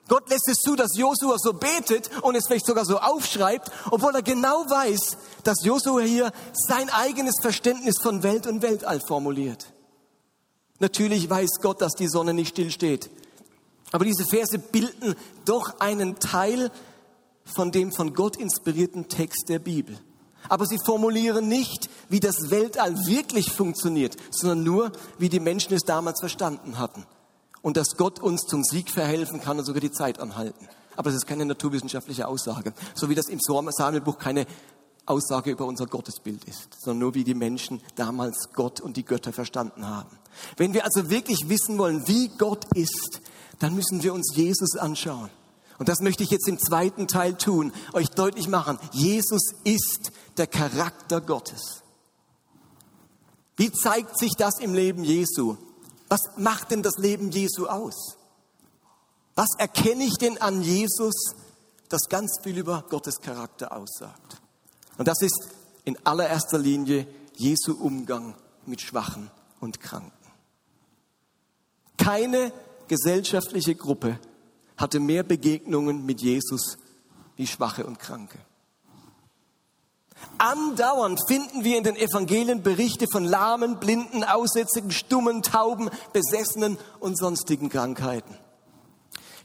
Gott 0.07 0.29
lässt 0.29 0.49
es 0.49 0.57
zu, 0.57 0.75
dass 0.75 0.97
Josua 0.97 1.37
so 1.37 1.53
betet 1.53 2.09
und 2.23 2.35
es 2.35 2.47
vielleicht 2.47 2.65
sogar 2.65 2.85
so 2.85 2.99
aufschreibt, 2.99 3.71
obwohl 3.91 4.15
er 4.15 4.21
genau 4.21 4.65
weiß, 4.67 5.17
dass 5.43 5.63
Josua 5.63 6.01
hier 6.01 6.31
sein 6.53 6.89
eigenes 6.89 7.35
Verständnis 7.41 7.95
von 8.01 8.23
Welt 8.23 8.47
und 8.47 8.61
Weltall 8.61 8.99
formuliert. 9.07 9.67
Natürlich 10.79 11.29
weiß 11.29 11.61
Gott, 11.61 11.81
dass 11.81 11.93
die 11.93 12.07
Sonne 12.07 12.33
nicht 12.33 12.49
stillsteht. 12.49 13.09
Aber 13.91 14.05
diese 14.05 14.25
Verse 14.25 14.57
bilden 14.57 15.15
doch 15.45 15.79
einen 15.79 16.19
Teil 16.19 16.71
von 17.43 17.71
dem 17.71 17.91
von 17.91 18.13
Gott 18.13 18.37
inspirierten 18.37 19.09
Text 19.09 19.49
der 19.49 19.59
Bibel. 19.59 19.97
Aber 20.49 20.65
sie 20.65 20.79
formulieren 20.83 21.47
nicht, 21.47 21.89
wie 22.09 22.19
das 22.19 22.49
Weltall 22.49 23.05
wirklich 23.05 23.51
funktioniert, 23.51 24.17
sondern 24.31 24.63
nur, 24.63 24.91
wie 25.17 25.29
die 25.29 25.39
Menschen 25.39 25.73
es 25.73 25.83
damals 25.83 26.19
verstanden 26.19 26.79
hatten. 26.79 27.05
Und 27.61 27.77
dass 27.77 27.95
Gott 27.95 28.19
uns 28.19 28.41
zum 28.47 28.63
Sieg 28.63 28.89
verhelfen 28.89 29.39
kann 29.39 29.59
und 29.59 29.65
sogar 29.65 29.81
die 29.81 29.91
Zeit 29.91 30.19
anhalten. 30.19 30.67
Aber 30.95 31.09
es 31.09 31.15
ist 31.15 31.27
keine 31.27 31.45
naturwissenschaftliche 31.45 32.27
Aussage. 32.27 32.73
So 32.95 33.09
wie 33.09 33.15
das 33.15 33.27
im 33.27 33.39
Samuelbuch 33.39 34.17
keine 34.17 34.47
Aussage 35.05 35.51
über 35.51 35.65
unser 35.65 35.85
Gottesbild 35.85 36.43
ist, 36.45 36.69
sondern 36.79 36.99
nur 36.99 37.15
wie 37.15 37.23
die 37.23 37.33
Menschen 37.33 37.81
damals 37.95 38.49
Gott 38.53 38.81
und 38.81 38.97
die 38.97 39.05
Götter 39.05 39.33
verstanden 39.33 39.87
haben. 39.87 40.17
Wenn 40.57 40.73
wir 40.73 40.85
also 40.85 41.09
wirklich 41.09 41.37
wissen 41.47 41.77
wollen, 41.77 42.07
wie 42.07 42.29
Gott 42.37 42.65
ist, 42.75 43.21
dann 43.61 43.75
müssen 43.75 44.01
wir 44.01 44.13
uns 44.13 44.35
Jesus 44.35 44.75
anschauen. 44.75 45.29
Und 45.77 45.87
das 45.87 45.99
möchte 45.99 46.23
ich 46.23 46.31
jetzt 46.31 46.47
im 46.47 46.59
zweiten 46.59 47.07
Teil 47.07 47.35
tun, 47.35 47.71
euch 47.93 48.09
deutlich 48.09 48.47
machen. 48.47 48.79
Jesus 48.91 49.53
ist 49.63 50.11
der 50.37 50.47
Charakter 50.47 51.21
Gottes. 51.21 51.83
Wie 53.57 53.71
zeigt 53.71 54.17
sich 54.17 54.33
das 54.37 54.59
im 54.59 54.73
Leben 54.73 55.03
Jesu? 55.03 55.57
Was 56.09 56.21
macht 56.37 56.71
denn 56.71 56.81
das 56.81 56.97
Leben 56.97 57.31
Jesu 57.31 57.67
aus? 57.67 58.17
Was 59.35 59.49
erkenne 59.57 60.03
ich 60.03 60.15
denn 60.15 60.39
an 60.41 60.61
Jesus, 60.61 61.35
das 61.89 62.09
ganz 62.09 62.39
viel 62.43 62.57
über 62.57 62.83
Gottes 62.89 63.21
Charakter 63.21 63.75
aussagt? 63.75 64.41
Und 64.97 65.07
das 65.07 65.21
ist 65.21 65.49
in 65.83 65.97
allererster 66.03 66.57
Linie 66.57 67.07
Jesu 67.35 67.73
Umgang 67.73 68.35
mit 68.65 68.81
Schwachen 68.81 69.29
und 69.59 69.79
Kranken. 69.79 70.11
Keine 71.97 72.51
gesellschaftliche 72.91 73.73
Gruppe 73.73 74.19
hatte 74.75 74.99
mehr 74.99 75.23
Begegnungen 75.23 76.05
mit 76.05 76.21
Jesus 76.21 76.77
wie 77.37 77.47
Schwache 77.47 77.85
und 77.85 77.99
Kranke. 77.99 78.37
Andauernd 80.37 81.17
finden 81.25 81.63
wir 81.63 81.77
in 81.77 81.85
den 81.85 81.95
Evangelien 81.95 82.63
Berichte 82.63 83.05
von 83.09 83.23
Lahmen, 83.23 83.79
Blinden, 83.79 84.25
Aussätzigen, 84.25 84.91
Stummen, 84.91 85.41
Tauben, 85.41 85.89
Besessenen 86.11 86.77
und 86.99 87.17
sonstigen 87.17 87.69
Krankheiten. 87.69 88.35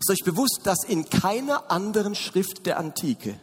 Ist 0.00 0.10
euch 0.10 0.24
bewusst, 0.24 0.62
dass 0.64 0.82
in 0.82 1.08
keiner 1.08 1.70
anderen 1.70 2.16
Schrift 2.16 2.66
der 2.66 2.80
Antike 2.80 3.38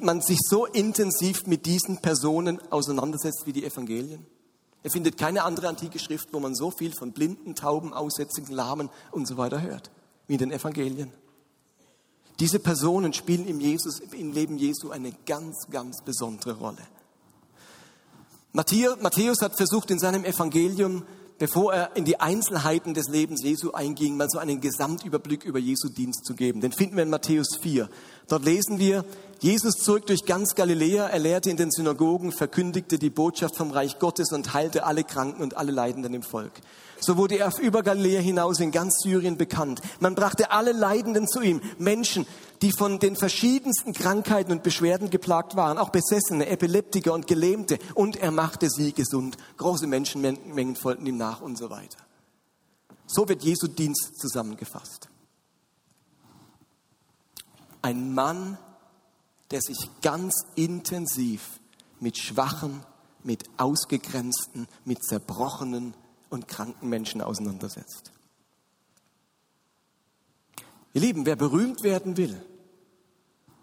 man 0.00 0.20
sich 0.20 0.38
so 0.42 0.66
intensiv 0.66 1.46
mit 1.46 1.64
diesen 1.64 2.02
Personen 2.02 2.60
auseinandersetzt 2.70 3.44
wie 3.46 3.54
die 3.54 3.64
Evangelien? 3.64 4.26
Er 4.82 4.90
findet 4.90 5.16
keine 5.16 5.44
andere 5.44 5.68
antike 5.68 5.98
Schrift, 5.98 6.28
wo 6.32 6.40
man 6.40 6.54
so 6.54 6.70
viel 6.70 6.92
von 6.92 7.12
Blinden, 7.12 7.54
Tauben, 7.54 7.92
Aussätzigen, 7.92 8.52
Lahmen 8.54 8.90
und 9.12 9.26
so 9.26 9.36
weiter 9.36 9.62
hört, 9.62 9.90
wie 10.26 10.34
in 10.34 10.38
den 10.38 10.52
Evangelien. 10.52 11.12
Diese 12.40 12.58
Personen 12.58 13.12
spielen 13.12 13.46
im, 13.46 13.60
Jesus, 13.60 14.00
im 14.00 14.32
Leben 14.32 14.58
Jesu 14.58 14.90
eine 14.90 15.12
ganz, 15.26 15.68
ganz 15.70 16.02
besondere 16.02 16.54
Rolle. 16.58 16.82
Matthäus 18.52 19.40
hat 19.40 19.56
versucht 19.56 19.90
in 19.90 19.98
seinem 19.98 20.24
Evangelium, 20.24 21.04
bevor 21.38 21.72
er 21.72 21.96
in 21.96 22.04
die 22.04 22.20
Einzelheiten 22.20 22.94
des 22.94 23.08
Lebens 23.08 23.42
Jesu 23.42 23.72
einging, 23.72 24.16
mal 24.16 24.28
so 24.28 24.38
einen 24.38 24.60
Gesamtüberblick 24.60 25.44
über 25.44 25.58
Jesu 25.58 25.88
Dienst 25.88 26.24
zu 26.24 26.34
geben. 26.34 26.60
Den 26.60 26.72
finden 26.72 26.96
wir 26.96 27.04
in 27.04 27.10
Matthäus 27.10 27.56
4. 27.60 27.88
Dort 28.28 28.44
lesen 28.44 28.78
wir, 28.78 29.04
Jesus 29.42 29.74
zog 29.78 30.06
durch 30.06 30.24
ganz 30.24 30.54
Galiläa, 30.54 31.08
er 31.08 31.18
lehrte 31.18 31.50
in 31.50 31.56
den 31.56 31.72
Synagogen, 31.72 32.30
verkündigte 32.30 32.96
die 32.96 33.10
Botschaft 33.10 33.56
vom 33.56 33.72
Reich 33.72 33.98
Gottes 33.98 34.30
und 34.30 34.54
heilte 34.54 34.84
alle 34.84 35.02
Kranken 35.02 35.42
und 35.42 35.56
alle 35.56 35.72
Leidenden 35.72 36.14
im 36.14 36.22
Volk. 36.22 36.52
So 37.00 37.16
wurde 37.16 37.38
er 37.38 37.52
über 37.58 37.82
Galiläa 37.82 38.20
hinaus 38.20 38.60
in 38.60 38.70
ganz 38.70 39.00
Syrien 39.02 39.36
bekannt. 39.36 39.80
Man 39.98 40.14
brachte 40.14 40.52
alle 40.52 40.70
Leidenden 40.70 41.26
zu 41.26 41.40
ihm, 41.40 41.60
Menschen, 41.78 42.24
die 42.62 42.70
von 42.70 43.00
den 43.00 43.16
verschiedensten 43.16 43.94
Krankheiten 43.94 44.52
und 44.52 44.62
Beschwerden 44.62 45.10
geplagt 45.10 45.56
waren, 45.56 45.76
auch 45.76 45.90
Besessene, 45.90 46.46
Epileptiker 46.46 47.12
und 47.12 47.26
Gelähmte, 47.26 47.80
und 47.96 48.14
er 48.14 48.30
machte 48.30 48.70
sie 48.70 48.92
gesund. 48.92 49.36
Große 49.56 49.88
Menschenmengen 49.88 50.76
folgten 50.76 51.06
ihm 51.06 51.16
nach 51.16 51.40
und 51.40 51.58
so 51.58 51.68
weiter. 51.68 51.98
So 53.08 53.28
wird 53.28 53.42
Jesu 53.42 53.66
Dienst 53.66 54.20
zusammengefasst. 54.20 55.08
Ein 57.82 58.14
Mann, 58.14 58.56
der 59.52 59.60
sich 59.60 59.88
ganz 60.00 60.34
intensiv 60.56 61.60
mit 62.00 62.18
Schwachen, 62.18 62.82
mit 63.22 63.44
Ausgegrenzten, 63.58 64.66
mit 64.84 65.02
Zerbrochenen, 65.04 65.94
und 66.32 66.48
kranken 66.48 66.88
Menschen 66.88 67.20
auseinandersetzt. 67.20 68.10
Ihr 70.94 71.02
Lieben, 71.02 71.26
wer 71.26 71.36
berühmt 71.36 71.82
werden 71.82 72.16
will, 72.16 72.42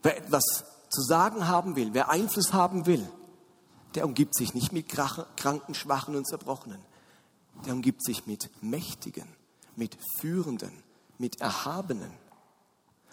wer 0.04 0.18
etwas 0.18 0.44
zu 0.90 1.02
sagen 1.02 1.48
haben 1.48 1.76
will, 1.76 1.94
wer 1.94 2.10
Einfluss 2.10 2.54
haben 2.54 2.86
will, 2.86 3.08
der 3.96 4.06
umgibt 4.06 4.36
sich 4.36 4.54
nicht 4.54 4.72
mit 4.72 4.88
Kranken, 4.88 5.74
Schwachen 5.74 6.16
und 6.16 6.28
Zerbrochenen. 6.28 6.80
Der 7.66 7.74
umgibt 7.74 8.04
sich 8.04 8.28
mit 8.28 8.52
Mächtigen, 8.62 9.28
mit 9.76 9.98
Führenden, 10.20 10.72
mit 11.18 11.42
Erhabenen. 11.42 12.12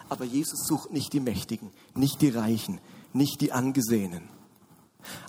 Aber 0.08 0.24
Jesus 0.24 0.66
sucht 0.66 0.92
nicht 0.92 1.12
die 1.12 1.20
Mächtigen, 1.20 1.70
nicht 1.94 2.20
die 2.22 2.30
Reichen, 2.30 2.80
nicht 3.12 3.40
die 3.40 3.52
Angesehenen. 3.52 4.28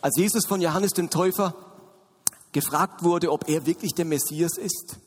Als 0.01 0.17
Jesus 0.17 0.45
von 0.45 0.61
Johannes 0.61 0.91
dem 0.91 1.09
Täufer 1.09 1.55
gefragt 2.51 3.03
wurde, 3.03 3.31
ob 3.31 3.49
er 3.49 3.65
wirklich 3.65 3.93
der 3.93 4.05
Messias 4.05 4.57
ist. 4.57 4.97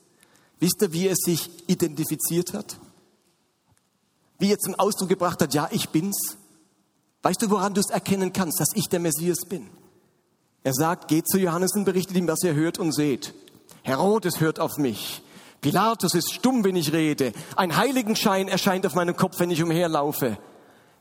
Wisst 0.60 0.82
ihr, 0.82 0.92
wie 0.92 1.08
er 1.08 1.16
sich 1.16 1.48
identifiziert 1.68 2.52
hat? 2.52 2.78
Wie 4.38 4.52
er 4.52 4.58
zum 4.58 4.74
Ausdruck 4.74 5.08
gebracht 5.08 5.40
hat, 5.40 5.54
ja, 5.54 5.68
ich 5.70 5.88
bin's. 5.88 6.36
Weißt 7.22 7.42
du, 7.42 7.50
woran 7.50 7.74
du 7.74 7.80
es 7.80 7.90
erkennen 7.90 8.32
kannst, 8.32 8.60
dass 8.60 8.74
ich 8.74 8.88
der 8.88 9.00
Messias 9.00 9.40
bin? 9.48 9.68
Er 10.62 10.74
sagt, 10.74 11.08
geht 11.08 11.28
zu 11.28 11.38
Johannes 11.38 11.74
und 11.74 11.84
berichtet 11.84 12.16
ihm, 12.16 12.28
was 12.28 12.42
ihr 12.42 12.54
hört 12.54 12.78
und 12.78 12.92
seht. 12.92 13.34
Herodes 13.82 14.40
hört 14.40 14.60
auf 14.60 14.76
mich. 14.76 15.22
Pilatus 15.60 16.14
ist 16.14 16.32
stumm, 16.32 16.64
wenn 16.64 16.76
ich 16.76 16.92
rede. 16.92 17.32
Ein 17.56 17.76
Heiligenschein 17.76 18.48
erscheint 18.48 18.86
auf 18.86 18.94
meinem 18.94 19.16
Kopf, 19.16 19.38
wenn 19.38 19.50
ich 19.50 19.62
umherlaufe. 19.62 20.38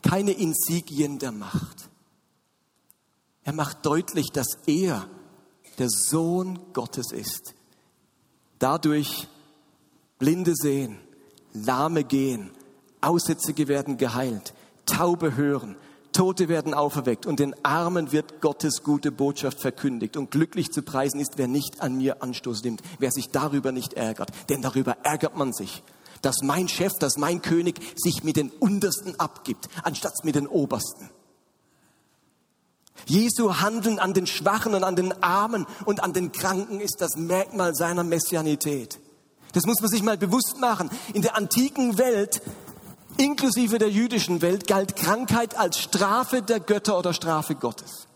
Keine 0.04 0.32
Insigien 0.32 1.20
der 1.20 1.32
Macht. 1.32 1.90
Er 3.44 3.54
macht 3.54 3.86
deutlich, 3.86 4.32
dass 4.32 4.58
er 4.66 5.08
der 5.78 5.90
Sohn 5.90 6.60
Gottes 6.74 7.12
ist. 7.12 7.54
Dadurch 8.60 9.28
Blinde 10.18 10.54
sehen, 10.56 11.00
Lahme 11.54 12.04
gehen, 12.04 12.52
Aussätzige 13.02 13.70
werden 13.70 13.98
geheilt, 13.98 14.54
Taube 14.86 15.36
hören, 15.36 15.78
Tote 16.20 16.50
werden 16.50 16.74
auferweckt 16.74 17.26
und 17.26 17.40
den 17.40 17.56
Armen 17.64 18.12
wird 18.12 18.42
Gottes 18.42 18.84
gute 18.84 19.10
Botschaft 19.10 19.62
verkündigt. 19.62 20.18
Und 20.18 20.32
glücklich 20.32 20.70
zu 20.70 20.82
preisen 20.82 21.22
ist, 21.22 21.38
wer 21.38 21.48
nicht 21.48 21.80
an 21.80 21.96
mir 21.96 22.22
Anstoß 22.22 22.62
nimmt, 22.66 22.82
wer 23.00 23.10
sich 23.10 23.30
darüber 23.30 23.72
nicht 23.72 23.94
ärgert. 23.94 24.30
Denn 24.50 24.62
darüber 24.62 24.98
ärgert 25.04 25.38
man 25.38 25.54
sich. 25.54 25.82
Dass 26.22 26.42
mein 26.42 26.68
Chef, 26.68 26.92
dass 27.00 27.16
mein 27.16 27.42
König 27.42 27.80
sich 27.96 28.26
mit 28.26 28.36
den 28.36 28.50
Untersten 28.50 29.18
abgibt, 29.18 29.70
anstatt 29.84 30.26
mit 30.26 30.36
den 30.36 30.48
Obersten. 30.48 31.10
Jesu 33.06 33.62
Handeln 33.62 33.98
an 33.98 34.14
den 34.14 34.28
Schwachen 34.28 34.74
und 34.74 34.84
an 34.84 34.98
den 34.98 35.24
Armen 35.24 35.66
und 35.86 36.04
an 36.04 36.12
den 36.12 36.34
Kranken 36.34 36.82
ist 36.82 36.98
das 37.00 37.16
Merkmal 37.16 37.76
seiner 37.76 38.04
Messianität. 38.04 39.00
Das 39.54 39.66
muss 39.66 39.80
man 39.80 39.90
sich 39.90 40.04
mal 40.04 40.18
bewusst 40.18 40.58
machen. 40.60 40.90
In 41.14 41.22
der 41.22 41.38
antiken 41.38 41.98
Welt, 41.98 42.42
inklusive 43.20 43.78
der 43.78 43.90
jüdischen 43.90 44.42
Welt, 44.42 44.68
galt 44.68 44.96
Krankheit 44.96 45.58
als 45.58 45.80
Strafe 45.80 46.42
der 46.42 46.60
Götter 46.60 46.98
oder 46.98 47.14
Strafe 47.14 47.56
Gottes. 47.56 48.08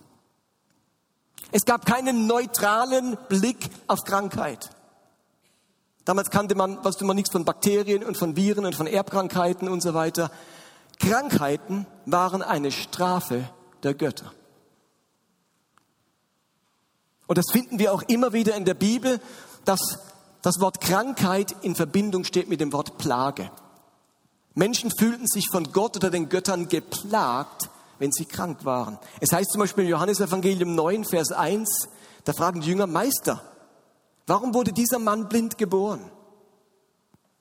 Es 1.52 1.66
gab 1.66 1.86
keinen 1.86 2.26
neutralen 2.26 3.18
Blick 3.30 3.70
auf 3.88 4.04
Krankheit. 4.06 4.72
Damals 6.06 6.32
kannte 6.32 6.56
man, 6.56 6.84
wusste 6.84 7.06
man 7.06 7.16
nichts 7.16 7.32
von 7.32 7.46
Bakterien 7.46 8.04
und 8.04 8.18
von 8.18 8.36
Viren 8.36 8.66
und 8.66 8.76
von 8.76 8.88
Erbkrankheiten 8.88 9.70
und 9.70 9.82
so 9.82 9.94
weiter. 9.94 10.32
Krankheiten 11.00 11.86
waren 12.06 12.42
eine 12.42 12.72
Strafe 12.72 13.50
der 13.84 13.94
Götter. 13.94 14.32
Und 17.28 17.38
das 17.38 17.52
finden 17.52 17.80
wir 17.80 17.94
auch 17.94 18.02
immer 18.04 18.34
wieder 18.34 18.56
in 18.56 18.66
der 18.66 18.74
Bibel, 18.74 19.20
dass 19.66 19.80
das 20.42 20.60
Wort 20.60 20.82
Krankheit 20.82 21.56
in 21.62 21.76
Verbindung 21.76 22.26
steht 22.26 22.50
mit 22.50 22.60
dem 22.60 22.74
Wort 22.74 22.98
Plage. 22.98 23.50
Menschen 24.56 24.92
fühlten 24.92 25.28
sich 25.28 25.48
von 25.52 25.72
Gott 25.72 25.98
oder 25.98 26.10
den 26.10 26.30
Göttern 26.30 26.68
geplagt, 26.68 27.70
wenn 28.00 28.12
sie 28.12 28.26
krank 28.26 28.66
waren. 28.66 29.00
Es 29.20 29.32
heißt 29.32 29.52
zum 29.52 29.60
Beispiel 29.60 29.86
im 29.86 29.90
Johannesevangelium 29.92 30.76
9, 30.76 31.06
Vers 31.06 31.32
1, 31.32 31.90
da 32.24 32.34
fragen 32.34 32.62
die 32.62 32.68
Jünger, 32.68 32.88
Meister, 32.88 33.42
warum 34.28 34.54
wurde 34.54 34.72
dieser 34.72 35.00
Mann 35.00 35.30
blind 35.30 35.58
geboren? 35.58 36.12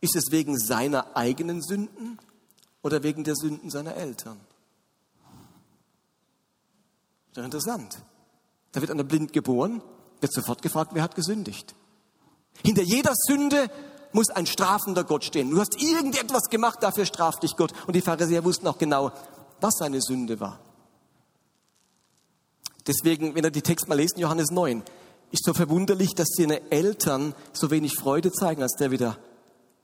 Ist 0.01 0.17
es 0.17 0.31
wegen 0.31 0.59
seiner 0.59 1.17
eigenen 1.17 1.63
Sünden 1.63 2.19
oder 2.83 3.03
wegen 3.03 3.25
der 3.25 3.37
Sünden 3.37 3.71
seiner 3.71 3.95
Eltern? 3.95 4.41
Sehr 7.35 7.45
interessant. 7.45 7.99
Da 8.73 8.81
wird 8.81 8.91
einer 8.91 9.05
blind 9.05 9.33
geboren, 9.33 9.83
wird 10.21 10.33
sofort 10.33 10.63
gefragt, 10.63 10.93
wer 10.95 11.03
hat 11.03 11.15
gesündigt? 11.15 11.75
Hinter 12.65 12.83
jeder 12.83 13.13
Sünde 13.15 13.71
muss 14.13 14.31
ein 14.31 14.47
strafender 14.47 15.05
Gott 15.05 15.25
stehen. 15.25 15.51
Du 15.51 15.61
hast 15.61 15.81
irgendetwas 15.81 16.49
gemacht, 16.51 16.79
dafür 16.83 17.07
straft 17.07 17.43
dich 17.43 17.57
Gott. 17.57 17.73
Und 17.87 17.97
die 17.97 18.01
Pharisäer 18.01 18.45
wussten 18.45 18.67
auch 18.67 18.79
genau, 18.79 19.13
was 19.61 19.75
seine 19.79 20.01
Sünde 20.01 20.41
war. 20.41 20.61
Deswegen, 22.87 23.35
wenn 23.35 23.45
ihr 23.45 23.51
die 23.51 23.63
Text 23.63 23.89
mal 23.89 23.95
lest, 23.95 24.19
Johannes 24.19 24.51
9, 24.51 24.83
ist 25.31 25.45
so 25.45 25.55
verwunderlich, 25.55 26.15
dass 26.15 26.29
seine 26.37 26.71
Eltern 26.71 27.35
so 27.53 27.71
wenig 27.71 27.95
Freude 27.95 28.33
zeigen, 28.33 28.63
als 28.63 28.75
der 28.75 28.91
wieder 28.91 29.19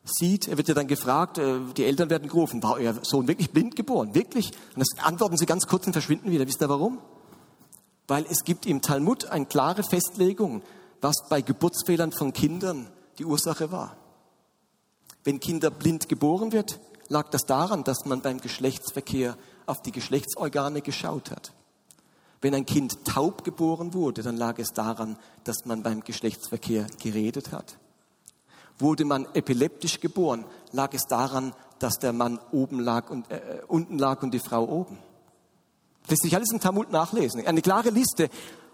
sieht. 0.04 0.48
Er 0.48 0.56
wird 0.56 0.68
ja 0.68 0.74
dann 0.74 0.86
gefragt, 0.86 1.38
äh, 1.38 1.60
die 1.76 1.84
Eltern 1.84 2.10
werden 2.10 2.28
gerufen, 2.28 2.62
war 2.62 2.74
euer 2.74 2.94
Sohn 3.02 3.28
wirklich 3.28 3.50
blind 3.50 3.76
geboren? 3.76 4.14
Wirklich? 4.14 4.50
Und 4.74 4.80
das 4.80 5.04
antworten 5.04 5.36
sie 5.36 5.46
ganz 5.46 5.66
kurz 5.66 5.86
und 5.86 5.92
verschwinden 5.92 6.30
wieder. 6.30 6.46
Wisst 6.46 6.62
ihr 6.62 6.68
warum? 6.68 6.98
Weil 8.06 8.24
es 8.30 8.44
gibt 8.44 8.66
im 8.66 8.80
Talmud 8.82 9.26
eine 9.26 9.46
klare 9.46 9.82
Festlegung, 9.82 10.62
was 11.00 11.16
bei 11.28 11.40
Geburtsfehlern 11.42 12.12
von 12.12 12.32
Kindern 12.32 12.88
die 13.18 13.24
Ursache 13.24 13.70
war. 13.70 13.96
Wenn 15.28 15.40
Kinder 15.40 15.70
blind 15.70 16.08
geboren 16.08 16.52
wird, 16.52 16.80
lag 17.08 17.28
das 17.28 17.44
daran, 17.44 17.84
dass 17.84 18.06
man 18.06 18.22
beim 18.22 18.40
Geschlechtsverkehr 18.40 19.36
auf 19.66 19.82
die 19.82 19.92
Geschlechtsorgane 19.92 20.80
geschaut 20.80 21.30
hat. 21.30 21.52
Wenn 22.40 22.54
ein 22.54 22.64
Kind 22.64 23.04
taub 23.04 23.44
geboren 23.44 23.92
wurde, 23.92 24.22
dann 24.22 24.38
lag 24.38 24.58
es 24.58 24.68
daran, 24.72 25.18
dass 25.44 25.66
man 25.66 25.82
beim 25.82 26.00
Geschlechtsverkehr 26.02 26.86
geredet 27.02 27.52
hat. 27.52 27.76
Wurde 28.78 29.04
man 29.04 29.26
epileptisch 29.34 30.00
geboren, 30.00 30.46
lag 30.72 30.94
es 30.94 31.02
daran, 31.02 31.52
dass 31.78 31.98
der 31.98 32.14
Mann 32.14 32.40
oben 32.50 32.80
lag 32.80 33.10
und 33.10 33.30
äh, 33.30 33.60
unten 33.66 33.98
lag 33.98 34.22
und 34.22 34.32
die 34.32 34.38
Frau 34.38 34.64
oben. 34.66 34.96
Lässt 36.08 36.22
sich 36.22 36.34
alles 36.34 36.52
im 36.52 36.60
Talmud 36.60 36.90
nachlesen. 36.90 37.46
Eine 37.46 37.60
klare 37.60 37.90
Liste. 37.90 38.30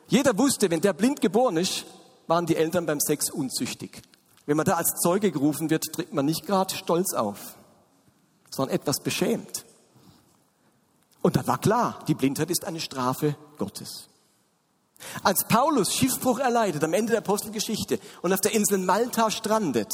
Jeder 0.06 0.38
wusste, 0.38 0.70
wenn 0.70 0.80
der 0.80 0.92
blind 0.92 1.20
geboren 1.20 1.56
ist, 1.56 1.84
waren 2.28 2.46
die 2.46 2.54
Eltern 2.54 2.86
beim 2.86 3.00
Sex 3.00 3.28
unzüchtig. 3.28 4.02
Wenn 4.46 4.56
man 4.56 4.66
da 4.66 4.74
als 4.74 5.00
Zeuge 5.00 5.30
gerufen 5.30 5.70
wird, 5.70 5.84
tritt 5.92 6.12
man 6.12 6.26
nicht 6.26 6.46
gerade 6.46 6.74
stolz 6.74 7.14
auf, 7.14 7.56
sondern 8.50 8.76
etwas 8.76 9.00
beschämt. 9.00 9.64
Und 11.22 11.36
da 11.36 11.46
war 11.46 11.58
klar, 11.58 12.00
die 12.06 12.14
Blindheit 12.14 12.50
ist 12.50 12.66
eine 12.66 12.80
Strafe 12.80 13.36
Gottes. 13.56 14.08
Als 15.22 15.44
Paulus 15.48 15.94
Schiffbruch 15.94 16.38
erleidet 16.38 16.84
am 16.84 16.92
Ende 16.92 17.12
der 17.12 17.18
Apostelgeschichte 17.18 17.98
und 18.22 18.32
auf 18.32 18.40
der 18.40 18.54
Insel 18.54 18.78
Malta 18.78 19.30
strandet, 19.30 19.88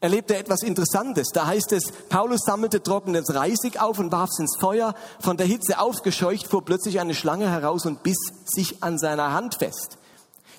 erlebte 0.00 0.34
er 0.34 0.40
etwas 0.40 0.62
Interessantes. 0.62 1.28
Da 1.32 1.46
heißt 1.46 1.72
es, 1.72 1.92
Paulus 2.08 2.40
sammelte 2.44 2.82
trockenes 2.82 3.34
Reisig 3.34 3.80
auf 3.80 3.98
und 3.98 4.12
warf 4.12 4.30
es 4.30 4.38
ins 4.38 4.56
Feuer. 4.58 4.94
Von 5.20 5.36
der 5.36 5.46
Hitze 5.46 5.78
aufgescheucht 5.78 6.46
fuhr 6.46 6.64
plötzlich 6.64 7.00
eine 7.00 7.14
Schlange 7.14 7.50
heraus 7.50 7.86
und 7.86 8.02
biss 8.02 8.18
sich 8.44 8.82
an 8.82 8.98
seiner 8.98 9.32
Hand 9.32 9.56
fest. 9.56 9.98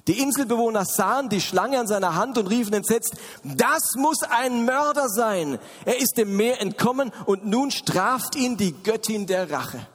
Die 0.08 0.20
Inselbewohner 0.20 0.86
sahen 0.86 1.30
die 1.30 1.42
Schlange 1.42 1.80
an 1.80 1.88
seiner 1.88 2.16
Hand 2.16 2.38
und 2.38 2.48
riefen 2.48 2.74
entsetzt, 2.74 3.16
das 3.44 3.96
muss 3.96 4.22
ein 4.22 4.64
Mörder 4.66 5.10
sein. 5.10 5.58
Er 5.84 5.98
ist 5.98 6.14
dem 6.18 6.36
Meer 6.36 6.62
entkommen 6.62 7.12
und 7.26 7.46
nun 7.46 7.72
straft 7.72 8.36
ihn 8.36 8.56
die 8.56 8.74
Göttin 8.74 9.26
der 9.26 9.50
Rache. 9.50 9.88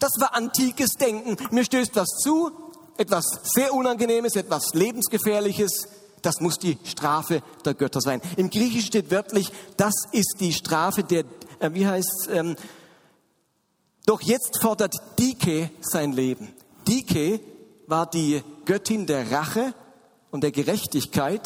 Das 0.00 0.12
war 0.18 0.34
antikes 0.34 0.94
Denken. 0.94 1.36
Mir 1.52 1.64
stößt 1.64 1.94
was 1.94 2.08
zu, 2.22 2.50
etwas 2.96 3.24
sehr 3.44 3.72
Unangenehmes, 3.72 4.34
etwas 4.34 4.74
Lebensgefährliches. 4.74 5.86
Das 6.22 6.40
muss 6.40 6.58
die 6.58 6.78
Strafe 6.84 7.42
der 7.64 7.74
Götter 7.74 8.00
sein. 8.00 8.20
Im 8.36 8.50
Griechischen 8.50 8.88
steht 8.88 9.10
wörtlich, 9.10 9.52
das 9.76 9.94
ist 10.12 10.36
die 10.40 10.52
Strafe 10.52 11.04
der, 11.04 11.24
äh, 11.60 11.70
wie 11.72 11.86
heißt 11.86 12.28
ähm, 12.32 12.56
doch 14.06 14.20
jetzt 14.22 14.58
fordert 14.60 14.94
Dike 15.18 15.70
sein 15.80 16.12
Leben. 16.12 16.52
Dike 16.88 17.40
war 17.86 18.08
die 18.08 18.42
Göttin 18.70 19.04
der 19.06 19.32
Rache 19.32 19.74
und 20.30 20.44
der 20.44 20.52
Gerechtigkeit, 20.52 21.44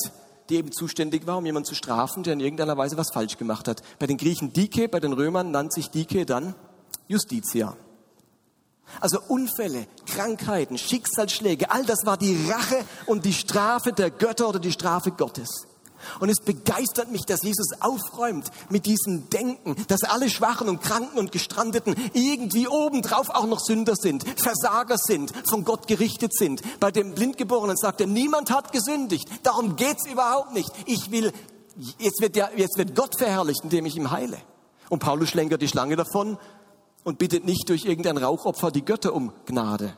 die 0.51 0.57
eben 0.57 0.73
zuständig 0.73 1.27
war, 1.27 1.39
um 1.39 1.47
jemanden 1.47 1.65
zu 1.65 1.75
strafen, 1.75 2.23
der 2.23 2.35
in 2.35 2.41
irgendeiner 2.41 2.77
Weise 2.77 2.99
was 2.99 3.13
falsch 3.15 3.39
gemacht 3.39 3.67
hat. 3.67 3.81
Bei 3.99 4.07
den 4.07 4.19
Griechen 4.19 4.53
Dike, 4.53 4.91
bei 4.91 5.01
den 5.01 5.15
Römern 5.15 5.51
nannte 5.51 5.77
sich 5.77 5.89
Dike 5.89 6.27
dann 6.27 6.55
Justitia. 7.09 7.79
Also 9.01 9.21
Unfälle, 9.27 9.87
Krankheiten, 10.05 10.77
Schicksalsschläge, 10.77 11.71
all 11.71 11.87
das 11.87 12.05
war 12.05 12.19
die 12.19 12.47
Rache 12.47 12.85
und 13.07 13.25
die 13.25 13.33
Strafe 13.33 13.95
der 13.95 14.11
Götter 14.11 14.47
oder 14.47 14.59
die 14.59 14.73
Strafe 14.73 15.11
Gottes. 15.11 15.67
Und 16.21 16.29
es 16.29 16.41
begeistert 16.41 17.11
mich, 17.11 17.23
dass 17.23 17.43
Jesus 17.43 17.69
aufräumt 17.81 18.51
mit 18.71 18.87
diesem 18.87 19.29
Denken, 19.31 19.77
dass 19.89 20.03
alle 20.03 20.31
Schwachen 20.31 20.69
und 20.69 20.83
Kranken 20.83 21.19
und 21.19 21.33
Gestrandeten 21.33 21.95
irgendwie 22.13 22.69
obendrauf 22.69 23.31
auch 23.31 23.47
noch 23.47 23.61
Sünder 23.61 23.95
sind, 23.97 24.25
Versager 24.39 24.97
sind, 24.99 25.33
von 25.49 25.65
Gott 25.65 25.87
gerichtet 25.87 26.35
sind. 26.35 26.63
Bei 26.81 26.91
dem 26.91 27.15
Blindgeborenen 27.15 27.77
sagt 27.77 28.01
er, 28.01 28.07
niemand 28.07 28.51
hat 28.51 28.73
gesündigt. 28.73 29.29
Darum 29.43 29.77
geht's 29.77 30.07
überhaupt 30.07 30.55
nicht. 30.55 30.71
Ich 30.87 31.11
will, 31.11 31.33
jetzt 31.99 32.21
wird, 32.21 32.37
ja, 32.37 32.49
jetzt 32.57 32.79
wird 32.79 32.95
Gott 32.95 33.19
verherrlicht, 33.19 33.65
indem 33.65 33.87
ich 33.87 33.97
ihm 33.97 34.11
heile. 34.11 34.39
Und 34.89 34.99
Paulus 35.01 35.31
schlenkert 35.31 35.63
die 35.63 35.69
Schlange 35.69 35.97
davon 35.97 36.39
und 37.05 37.19
bittet 37.19 37.45
nicht 37.45 37.69
durch 37.69 37.85
irgendein 37.85 38.19
Rauchopfer 38.19 38.71
die 38.71 38.85
Götter 38.85 39.15
um 39.15 39.33
Gnade. 39.47 39.95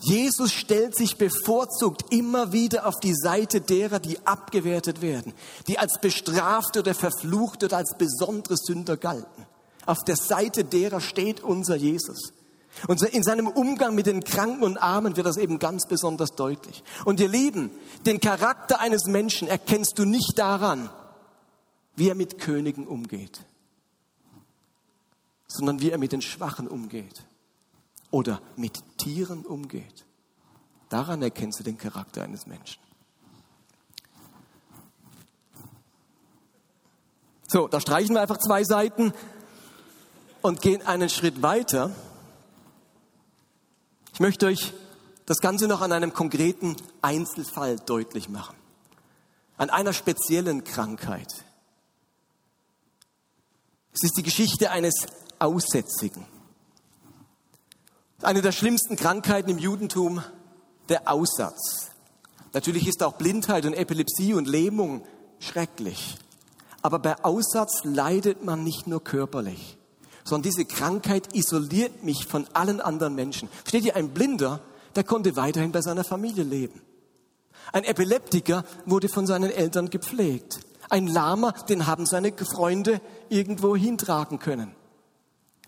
Jesus 0.00 0.52
stellt 0.52 0.96
sich 0.96 1.16
bevorzugt 1.16 2.12
immer 2.12 2.52
wieder 2.52 2.86
auf 2.86 3.00
die 3.00 3.14
Seite 3.14 3.60
derer, 3.60 3.98
die 3.98 4.24
abgewertet 4.26 5.00
werden, 5.00 5.32
die 5.68 5.78
als 5.78 6.00
bestraft 6.00 6.76
oder 6.76 6.94
verflucht 6.94 7.64
oder 7.64 7.78
als 7.78 7.96
besondere 7.96 8.56
Sünder 8.56 8.96
galten. 8.96 9.46
Auf 9.86 10.04
der 10.04 10.16
Seite 10.16 10.64
derer 10.64 11.00
steht 11.00 11.42
unser 11.42 11.76
Jesus. 11.76 12.32
Und 12.88 13.00
in 13.02 13.22
seinem 13.22 13.46
Umgang 13.46 13.94
mit 13.94 14.06
den 14.06 14.22
Kranken 14.22 14.62
und 14.62 14.76
Armen 14.76 15.16
wird 15.16 15.26
das 15.26 15.38
eben 15.38 15.58
ganz 15.58 15.86
besonders 15.86 16.30
deutlich. 16.32 16.84
Und 17.06 17.20
ihr 17.20 17.28
Lieben, 17.28 17.70
den 18.04 18.20
Charakter 18.20 18.80
eines 18.80 19.04
Menschen 19.06 19.48
erkennst 19.48 19.98
du 19.98 20.04
nicht 20.04 20.38
daran, 20.38 20.90
wie 21.94 22.10
er 22.10 22.14
mit 22.14 22.38
Königen 22.38 22.86
umgeht, 22.86 23.40
sondern 25.46 25.80
wie 25.80 25.90
er 25.90 25.96
mit 25.96 26.12
den 26.12 26.20
Schwachen 26.20 26.68
umgeht 26.68 27.24
oder 28.16 28.40
mit 28.56 28.82
Tieren 28.96 29.44
umgeht. 29.44 30.06
Daran 30.88 31.20
erkennst 31.20 31.60
du 31.60 31.64
den 31.64 31.76
Charakter 31.76 32.22
eines 32.22 32.46
Menschen. 32.46 32.80
So, 37.46 37.68
da 37.68 37.78
streichen 37.78 38.14
wir 38.14 38.22
einfach 38.22 38.38
zwei 38.38 38.64
Seiten 38.64 39.12
und 40.40 40.62
gehen 40.62 40.80
einen 40.86 41.10
Schritt 41.10 41.42
weiter. 41.42 41.94
Ich 44.14 44.20
möchte 44.20 44.46
euch 44.46 44.72
das 45.26 45.36
Ganze 45.40 45.68
noch 45.68 45.82
an 45.82 45.92
einem 45.92 46.14
konkreten 46.14 46.74
Einzelfall 47.02 47.76
deutlich 47.76 48.30
machen. 48.30 48.56
An 49.58 49.68
einer 49.68 49.92
speziellen 49.92 50.64
Krankheit. 50.64 51.44
Es 53.92 54.04
ist 54.04 54.16
die 54.16 54.22
Geschichte 54.22 54.70
eines 54.70 55.06
Aussätzigen. 55.38 56.26
Eine 58.22 58.40
der 58.40 58.52
schlimmsten 58.52 58.96
Krankheiten 58.96 59.50
im 59.50 59.58
Judentum, 59.58 60.22
der 60.88 61.12
Aussatz. 61.12 61.90
Natürlich 62.54 62.88
ist 62.88 63.02
auch 63.02 63.14
Blindheit 63.14 63.66
und 63.66 63.74
Epilepsie 63.74 64.32
und 64.32 64.48
Lähmung 64.48 65.04
schrecklich. 65.38 66.16
Aber 66.80 66.98
bei 66.98 67.22
Aussatz 67.24 67.84
leidet 67.84 68.42
man 68.42 68.64
nicht 68.64 68.86
nur 68.86 69.04
körperlich, 69.04 69.76
sondern 70.24 70.50
diese 70.50 70.64
Krankheit 70.64 71.34
isoliert 71.34 72.04
mich 72.04 72.26
von 72.26 72.46
allen 72.54 72.80
anderen 72.80 73.14
Menschen. 73.14 73.50
Steht 73.66 73.82
hier 73.82 73.96
ein 73.96 74.14
Blinder, 74.14 74.60
der 74.94 75.04
konnte 75.04 75.36
weiterhin 75.36 75.72
bei 75.72 75.82
seiner 75.82 76.04
Familie 76.04 76.44
leben. 76.44 76.80
Ein 77.72 77.84
Epileptiker 77.84 78.64
wurde 78.86 79.10
von 79.10 79.26
seinen 79.26 79.50
Eltern 79.50 79.90
gepflegt. 79.90 80.60
Ein 80.88 81.06
Lama, 81.06 81.52
den 81.68 81.86
haben 81.86 82.06
seine 82.06 82.32
Freunde 82.32 83.02
irgendwo 83.28 83.76
hintragen 83.76 84.38
können. 84.38 84.74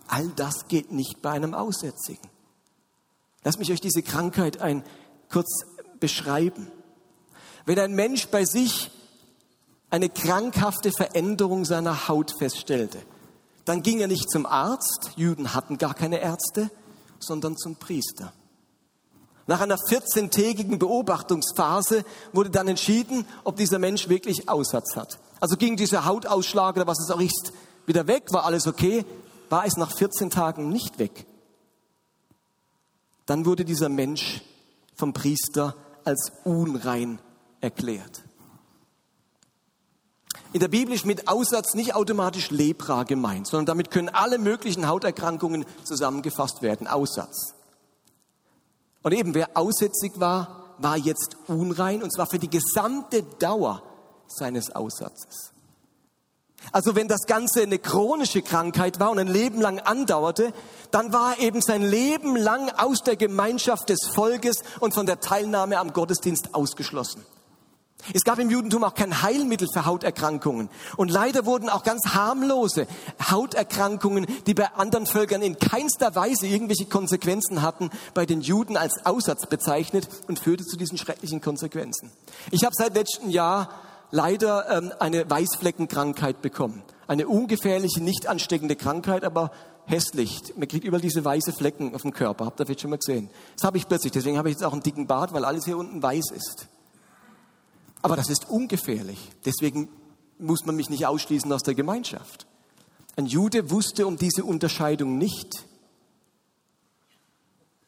All 0.07 0.29
das 0.29 0.67
geht 0.67 0.91
nicht 0.91 1.21
bei 1.21 1.29
einem 1.29 1.53
Aussätzigen. 1.53 2.27
Lass 3.43 3.57
mich 3.57 3.71
euch 3.71 3.81
diese 3.81 4.01
Krankheit 4.03 4.61
ein 4.61 4.83
kurz 5.29 5.65
beschreiben. 5.99 6.71
Wenn 7.65 7.79
ein 7.79 7.93
Mensch 7.93 8.27
bei 8.27 8.45
sich 8.45 8.91
eine 9.89 10.09
krankhafte 10.09 10.91
Veränderung 10.91 11.65
seiner 11.65 12.07
Haut 12.07 12.33
feststellte, 12.37 12.99
dann 13.65 13.83
ging 13.83 13.99
er 13.99 14.07
nicht 14.07 14.29
zum 14.29 14.45
Arzt, 14.45 15.11
Juden 15.15 15.53
hatten 15.53 15.77
gar 15.77 15.93
keine 15.93 16.19
Ärzte, 16.19 16.71
sondern 17.19 17.57
zum 17.57 17.75
Priester. 17.75 18.33
Nach 19.45 19.61
einer 19.61 19.77
14-tägigen 19.77 20.77
Beobachtungsphase 20.77 22.05
wurde 22.33 22.49
dann 22.49 22.67
entschieden, 22.67 23.25
ob 23.43 23.57
dieser 23.57 23.79
Mensch 23.79 24.07
wirklich 24.07 24.47
Aussatz 24.47 24.95
hat. 24.95 25.19
Also 25.39 25.57
ging 25.57 25.75
dieser 25.75 26.05
Hautausschlag 26.05 26.75
oder 26.75 26.87
was 26.87 26.99
es 26.99 27.11
auch 27.11 27.19
ist 27.21 27.51
wieder 27.85 28.05
weg, 28.05 28.31
war 28.31 28.45
alles 28.45 28.67
okay, 28.67 29.05
war 29.49 29.65
es 29.65 29.75
nach 29.75 29.91
14 29.91 30.29
Tagen 30.29 30.69
nicht 30.69 30.99
weg. 30.99 31.25
Dann 33.29 33.45
wurde 33.45 33.63
dieser 33.63 33.89
Mensch 33.89 34.41
vom 34.95 35.13
Priester 35.13 35.75
als 36.03 36.31
unrein 36.45 37.19
erklärt. 37.61 38.23
In 40.51 40.59
der 40.59 40.67
Bibel 40.67 40.95
ist 40.95 41.05
mit 41.05 41.27
Aussatz 41.27 41.75
nicht 41.75 41.93
automatisch 41.93 42.49
Lepra 42.49 43.03
gemeint, 43.03 43.45
sondern 43.45 43.67
damit 43.67 43.91
können 43.91 44.09
alle 44.09 44.39
möglichen 44.39 44.87
Hauterkrankungen 44.87 45.65
zusammengefasst 45.83 46.63
werden. 46.63 46.87
Aussatz. 46.87 47.53
Und 49.03 49.11
eben, 49.11 49.35
wer 49.35 49.49
aussätzig 49.53 50.13
war, 50.19 50.73
war 50.79 50.97
jetzt 50.97 51.37
unrein, 51.45 52.01
und 52.01 52.11
zwar 52.11 52.25
für 52.25 52.39
die 52.39 52.49
gesamte 52.49 53.21
Dauer 53.21 53.83
seines 54.25 54.71
Aussatzes. 54.71 55.53
Also 56.71 56.95
wenn 56.95 57.07
das 57.07 57.25
Ganze 57.25 57.61
eine 57.61 57.79
chronische 57.79 58.41
Krankheit 58.41 58.99
war 58.99 59.11
und 59.11 59.19
ein 59.19 59.27
Leben 59.27 59.61
lang 59.61 59.79
andauerte, 59.79 60.53
dann 60.91 61.13
war 61.13 61.37
er 61.37 61.43
eben 61.43 61.61
sein 61.61 61.81
Leben 61.81 62.35
lang 62.35 62.69
aus 62.77 63.01
der 63.01 63.15
Gemeinschaft 63.15 63.89
des 63.89 64.07
Volkes 64.13 64.63
und 64.79 64.93
von 64.93 65.05
der 65.05 65.19
Teilnahme 65.19 65.79
am 65.79 65.93
Gottesdienst 65.93 66.53
ausgeschlossen. 66.53 67.25
Es 68.13 68.23
gab 68.23 68.39
im 68.39 68.49
Judentum 68.49 68.83
auch 68.83 68.95
kein 68.95 69.21
Heilmittel 69.21 69.67
für 69.71 69.85
Hauterkrankungen. 69.85 70.69
Und 70.95 71.11
leider 71.11 71.45
wurden 71.45 71.69
auch 71.69 71.83
ganz 71.83 72.13
harmlose 72.13 72.87
Hauterkrankungen, 73.29 74.25
die 74.47 74.53
bei 74.53 74.67
anderen 74.73 75.05
Völkern 75.05 75.41
in 75.41 75.59
keinster 75.59 76.15
Weise 76.15 76.47
irgendwelche 76.47 76.85
Konsequenzen 76.85 77.61
hatten, 77.61 77.89
bei 78.13 78.25
den 78.25 78.41
Juden 78.41 78.77
als 78.77 79.05
Aussatz 79.05 79.47
bezeichnet 79.47 80.07
und 80.27 80.39
führte 80.39 80.65
zu 80.65 80.77
diesen 80.77 80.97
schrecklichen 80.97 81.41
Konsequenzen. 81.41 82.09
Ich 82.51 82.63
habe 82.63 82.73
seit 82.73 82.95
letztem 82.95 83.29
Jahr 83.29 83.69
leider 84.11 84.69
ähm, 84.69 84.91
eine 84.99 85.29
Weißfleckenkrankheit 85.29 86.41
bekommen. 86.41 86.83
Eine 87.07 87.27
ungefährliche, 87.27 88.01
nicht 88.01 88.27
ansteckende 88.27 88.75
Krankheit, 88.75 89.23
aber 89.23 89.51
hässlich. 89.85 90.53
Man 90.55 90.67
kriegt 90.67 90.85
überall 90.85 91.01
diese 91.01 91.25
weiße 91.25 91.53
Flecken 91.53 91.95
auf 91.95 92.03
dem 92.03 92.13
Körper. 92.13 92.45
Habt 92.45 92.59
ihr 92.59 92.65
vielleicht 92.65 92.81
schon 92.81 92.91
mal 92.91 92.97
gesehen? 92.97 93.29
Das 93.55 93.63
habe 93.63 93.77
ich 93.77 93.87
plötzlich. 93.87 94.11
Deswegen 94.11 94.37
habe 94.37 94.49
ich 94.49 94.55
jetzt 94.55 94.63
auch 94.63 94.73
einen 94.73 94.83
dicken 94.83 95.07
Bart, 95.07 95.33
weil 95.33 95.45
alles 95.45 95.65
hier 95.65 95.77
unten 95.77 96.01
weiß 96.01 96.31
ist. 96.31 96.67
Aber 98.01 98.15
das 98.15 98.29
ist 98.29 98.49
ungefährlich. 98.49 99.17
Deswegen 99.45 99.89
muss 100.37 100.65
man 100.65 100.75
mich 100.75 100.89
nicht 100.89 101.05
ausschließen 101.05 101.51
aus 101.51 101.63
der 101.63 101.75
Gemeinschaft. 101.75 102.47
Ein 103.15 103.25
Jude 103.25 103.71
wusste 103.71 104.07
um 104.07 104.17
diese 104.17 104.45
Unterscheidung 104.45 105.17
nicht. 105.17 105.65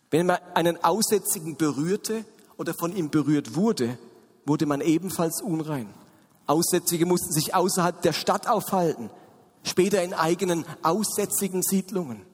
Wenn 0.10 0.26
man 0.26 0.40
einen 0.54 0.84
Aussätzigen 0.84 1.56
berührte 1.56 2.26
oder 2.58 2.74
von 2.74 2.94
ihm 2.94 3.10
berührt 3.10 3.56
wurde, 3.56 3.98
wurde 4.46 4.66
man 4.66 4.82
ebenfalls 4.82 5.42
unrein. 5.42 5.88
Aussätzige 6.52 7.06
mussten 7.06 7.32
sich 7.32 7.56
außerhalb 7.56 8.02
der 8.02 8.14
Stadt 8.14 8.48
aufhalten, 8.48 9.10
später 9.64 10.04
in 10.04 10.14
eigenen 10.14 10.66
aussätzigen 10.84 11.64
Siedlungen. 11.64 12.26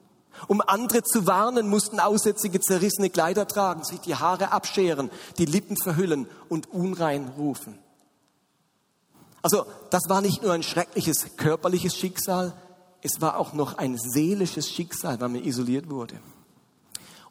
Um 0.48 0.62
andere 0.62 1.04
zu 1.04 1.26
warnen, 1.26 1.70
mussten 1.70 2.00
Aussätzige 2.00 2.60
zerrissene 2.60 3.10
Kleider 3.10 3.48
tragen, 3.48 3.84
sich 3.84 4.00
die 4.00 4.16
Haare 4.16 4.52
abscheren, 4.52 5.10
die 5.38 5.46
Lippen 5.46 5.78
verhüllen 5.78 6.28
und 6.50 6.72
unrein 6.72 7.32
rufen. 7.38 7.80
Also 9.42 9.66
das 9.90 10.04
war 10.10 10.22
nicht 10.22 10.44
nur 10.44 10.54
ein 10.54 10.64
schreckliches 10.64 11.38
körperliches 11.38 11.96
Schicksal, 11.96 12.54
es 13.02 13.22
war 13.22 13.38
auch 13.38 13.54
noch 13.54 13.78
ein 13.78 13.98
seelisches 13.98 14.70
Schicksal, 14.70 15.20
weil 15.20 15.30
man 15.30 15.44
isoliert 15.44 15.90
wurde. 15.90 16.20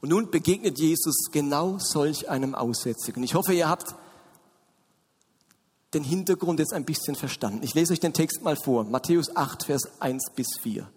Und 0.01 0.11
nun 0.11 0.31
begegnet 0.31 0.79
Jesus 0.79 1.31
genau 1.33 1.79
solch 1.79 2.29
einem 2.29 2.55
Aussätzigen. 2.55 3.22
Ich 3.22 3.35
hoffe, 3.35 3.53
ihr 3.53 3.68
habt 3.68 3.94
den 5.94 6.05
Hintergrund 6.05 6.59
jetzt 6.59 6.72
ein 6.72 6.85
bisschen 6.85 7.14
verstanden. 7.14 7.61
Ich 7.62 7.75
lese 7.75 7.92
euch 7.92 8.01
den 8.01 8.12
Text 8.12 8.42
mal 8.42 8.57
vor. 8.57 8.85
Matthäus 8.85 9.35
8, 9.35 9.64
Vers 9.64 9.83
1 10.01 10.33
bis 10.35 10.49
4. 10.61 10.88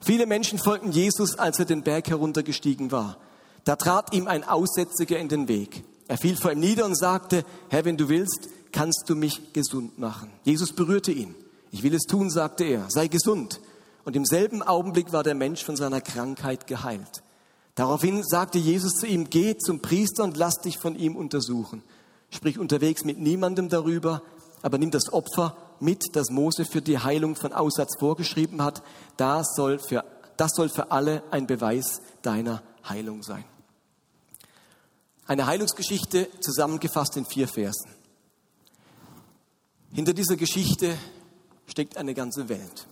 Viele 0.00 0.26
Menschen 0.26 0.58
folgten 0.58 0.90
Jesus, 0.90 1.38
als 1.38 1.58
er 1.58 1.64
den 1.64 1.82
Berg 1.82 2.08
heruntergestiegen 2.08 2.90
war. 2.90 3.18
Da 3.64 3.76
trat 3.76 4.12
ihm 4.12 4.26
ein 4.26 4.42
Aussätziger 4.42 5.18
in 5.18 5.28
den 5.28 5.46
Weg. 5.46 5.84
Er 6.08 6.18
fiel 6.18 6.36
vor 6.36 6.50
ihm 6.50 6.58
nieder 6.58 6.84
und 6.84 6.98
sagte, 6.98 7.44
Herr, 7.68 7.84
wenn 7.84 7.96
du 7.96 8.08
willst, 8.08 8.48
kannst 8.72 9.04
du 9.06 9.14
mich 9.14 9.52
gesund 9.52 9.98
machen. 9.98 10.30
Jesus 10.42 10.72
berührte 10.74 11.12
ihn. 11.12 11.34
Ich 11.70 11.82
will 11.82 11.94
es 11.94 12.02
tun, 12.02 12.30
sagte 12.30 12.64
er, 12.64 12.86
sei 12.90 13.06
gesund. 13.06 13.60
Und 14.04 14.16
im 14.16 14.24
selben 14.24 14.62
Augenblick 14.62 15.12
war 15.12 15.22
der 15.22 15.34
Mensch 15.34 15.64
von 15.64 15.76
seiner 15.76 16.00
Krankheit 16.00 16.66
geheilt. 16.66 17.22
Daraufhin 17.76 18.22
sagte 18.24 18.58
Jesus 18.58 18.94
zu 18.94 19.06
ihm, 19.06 19.30
geh 19.30 19.56
zum 19.56 19.80
Priester 19.80 20.24
und 20.24 20.36
lass 20.36 20.56
dich 20.56 20.78
von 20.78 20.96
ihm 20.96 21.16
untersuchen. 21.16 21.82
Sprich 22.32 22.58
unterwegs 22.58 23.04
mit 23.04 23.18
niemandem 23.18 23.68
darüber, 23.68 24.22
aber 24.62 24.78
nimm 24.78 24.90
das 24.90 25.12
Opfer 25.12 25.56
mit, 25.80 26.16
das 26.16 26.30
Mose 26.30 26.64
für 26.64 26.80
die 26.80 26.98
Heilung 26.98 27.36
von 27.36 27.52
Aussatz 27.52 27.98
vorgeschrieben 27.98 28.62
hat. 28.62 28.82
Das 29.18 29.54
soll 29.54 29.78
für, 29.78 30.04
das 30.38 30.52
soll 30.56 30.70
für 30.70 30.90
alle 30.90 31.22
ein 31.30 31.46
Beweis 31.46 32.00
deiner 32.22 32.62
Heilung 32.88 33.22
sein. 33.22 33.44
Eine 35.26 35.46
Heilungsgeschichte 35.46 36.28
zusammengefasst 36.40 37.16
in 37.16 37.26
vier 37.26 37.48
Versen. 37.48 37.90
Hinter 39.92 40.14
dieser 40.14 40.36
Geschichte 40.36 40.96
steckt 41.66 41.98
eine 41.98 42.14
ganze 42.14 42.48
Welt. 42.48 42.86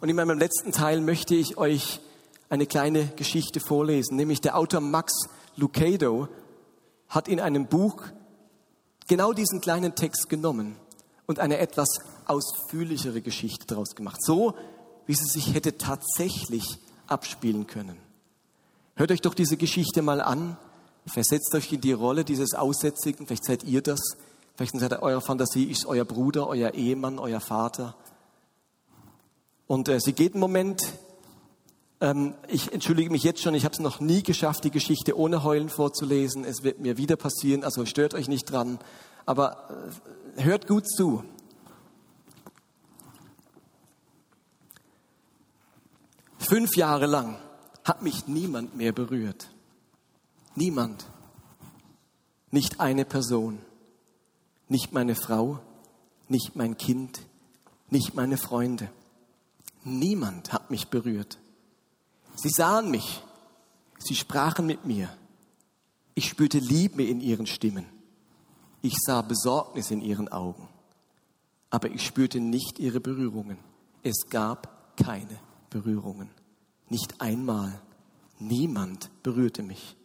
Und 0.00 0.08
in 0.08 0.16
meinem 0.16 0.38
letzten 0.38 0.70
Teil 0.70 1.00
möchte 1.00 1.34
ich 1.34 1.56
euch 1.58 2.00
eine 2.48 2.66
kleine 2.66 3.08
Geschichte 3.16 3.58
vorlesen, 3.58 4.16
nämlich 4.16 4.40
der 4.40 4.56
Autor 4.56 4.80
Max 4.80 5.12
Lucado 5.56 6.28
hat 7.08 7.26
in 7.26 7.40
einem 7.40 7.66
Buch 7.66 8.04
genau 9.06 9.32
diesen 9.32 9.60
kleinen 9.60 9.94
Text 9.94 10.28
genommen 10.28 10.76
und 11.26 11.38
eine 11.38 11.58
etwas 11.58 11.88
ausführlichere 12.26 13.20
Geschichte 13.20 13.66
daraus 13.66 13.94
gemacht. 13.94 14.22
So, 14.22 14.54
wie 15.06 15.14
sie 15.14 15.26
sich 15.26 15.54
hätte 15.54 15.76
tatsächlich 15.78 16.78
abspielen 17.06 17.66
können. 17.66 17.98
Hört 18.96 19.10
euch 19.10 19.20
doch 19.20 19.34
diese 19.34 19.56
Geschichte 19.56 20.02
mal 20.02 20.20
an. 20.20 20.56
Versetzt 21.06 21.54
euch 21.54 21.72
in 21.72 21.80
die 21.80 21.92
Rolle 21.92 22.24
dieses 22.24 22.54
Aussätzigen. 22.54 23.26
Vielleicht 23.26 23.44
seid 23.44 23.64
ihr 23.64 23.82
das. 23.82 24.00
Vielleicht 24.56 24.78
seid 24.78 24.92
ihr 24.92 25.02
eurer 25.02 25.20
Fantasie, 25.20 25.64
ist 25.64 25.84
euer 25.86 26.04
Bruder, 26.04 26.46
euer 26.46 26.72
Ehemann, 26.74 27.18
euer 27.18 27.40
Vater. 27.40 27.96
Und 29.66 29.88
äh, 29.88 29.98
sie 30.00 30.12
geht 30.12 30.34
einen 30.34 30.40
Moment. 30.40 30.82
Ähm, 32.00 32.34
ich 32.48 32.72
entschuldige 32.72 33.10
mich 33.10 33.22
jetzt 33.22 33.40
schon, 33.40 33.54
ich 33.54 33.64
habe 33.64 33.72
es 33.72 33.80
noch 33.80 34.00
nie 34.00 34.22
geschafft, 34.22 34.64
die 34.64 34.70
Geschichte 34.70 35.18
ohne 35.18 35.44
Heulen 35.44 35.68
vorzulesen. 35.68 36.44
Es 36.44 36.62
wird 36.62 36.80
mir 36.80 36.96
wieder 36.96 37.16
passieren, 37.16 37.64
also 37.64 37.86
stört 37.86 38.14
euch 38.14 38.28
nicht 38.28 38.44
dran. 38.50 38.78
Aber 39.26 39.92
äh, 40.36 40.42
hört 40.44 40.66
gut 40.66 40.88
zu. 40.88 41.24
Fünf 46.38 46.76
Jahre 46.76 47.06
lang 47.06 47.38
hat 47.84 48.02
mich 48.02 48.26
niemand 48.26 48.76
mehr 48.76 48.92
berührt. 48.92 49.48
Niemand. 50.54 51.06
Nicht 52.50 52.80
eine 52.80 53.04
Person. 53.04 53.60
Nicht 54.68 54.92
meine 54.92 55.14
Frau, 55.14 55.58
nicht 56.28 56.56
mein 56.56 56.76
Kind, 56.78 57.20
nicht 57.90 58.14
meine 58.14 58.36
Freunde. 58.36 58.90
Niemand 59.84 60.52
hat 60.52 60.70
mich 60.70 60.88
berührt. 60.88 61.38
Sie 62.34 62.50
sahen 62.50 62.90
mich. 62.90 63.22
Sie 63.98 64.14
sprachen 64.14 64.66
mit 64.66 64.84
mir. 64.84 65.08
Ich 66.14 66.28
spürte 66.28 66.58
Liebe 66.58 67.02
in 67.02 67.20
ihren 67.20 67.46
Stimmen. 67.46 67.86
Ich 68.82 68.94
sah 68.98 69.22
Besorgnis 69.22 69.90
in 69.90 70.00
ihren 70.00 70.28
Augen. 70.28 70.68
Aber 71.70 71.90
ich 71.90 72.04
spürte 72.04 72.38
nicht 72.38 72.78
ihre 72.78 73.00
Berührungen. 73.00 73.58
Es 74.02 74.28
gab 74.28 74.96
keine 74.96 75.40
Berührungen. 75.70 76.28
Nicht 76.88 77.20
einmal. 77.20 77.80
Niemand 78.38 79.10
berührte 79.22 79.62
mich. 79.62 79.96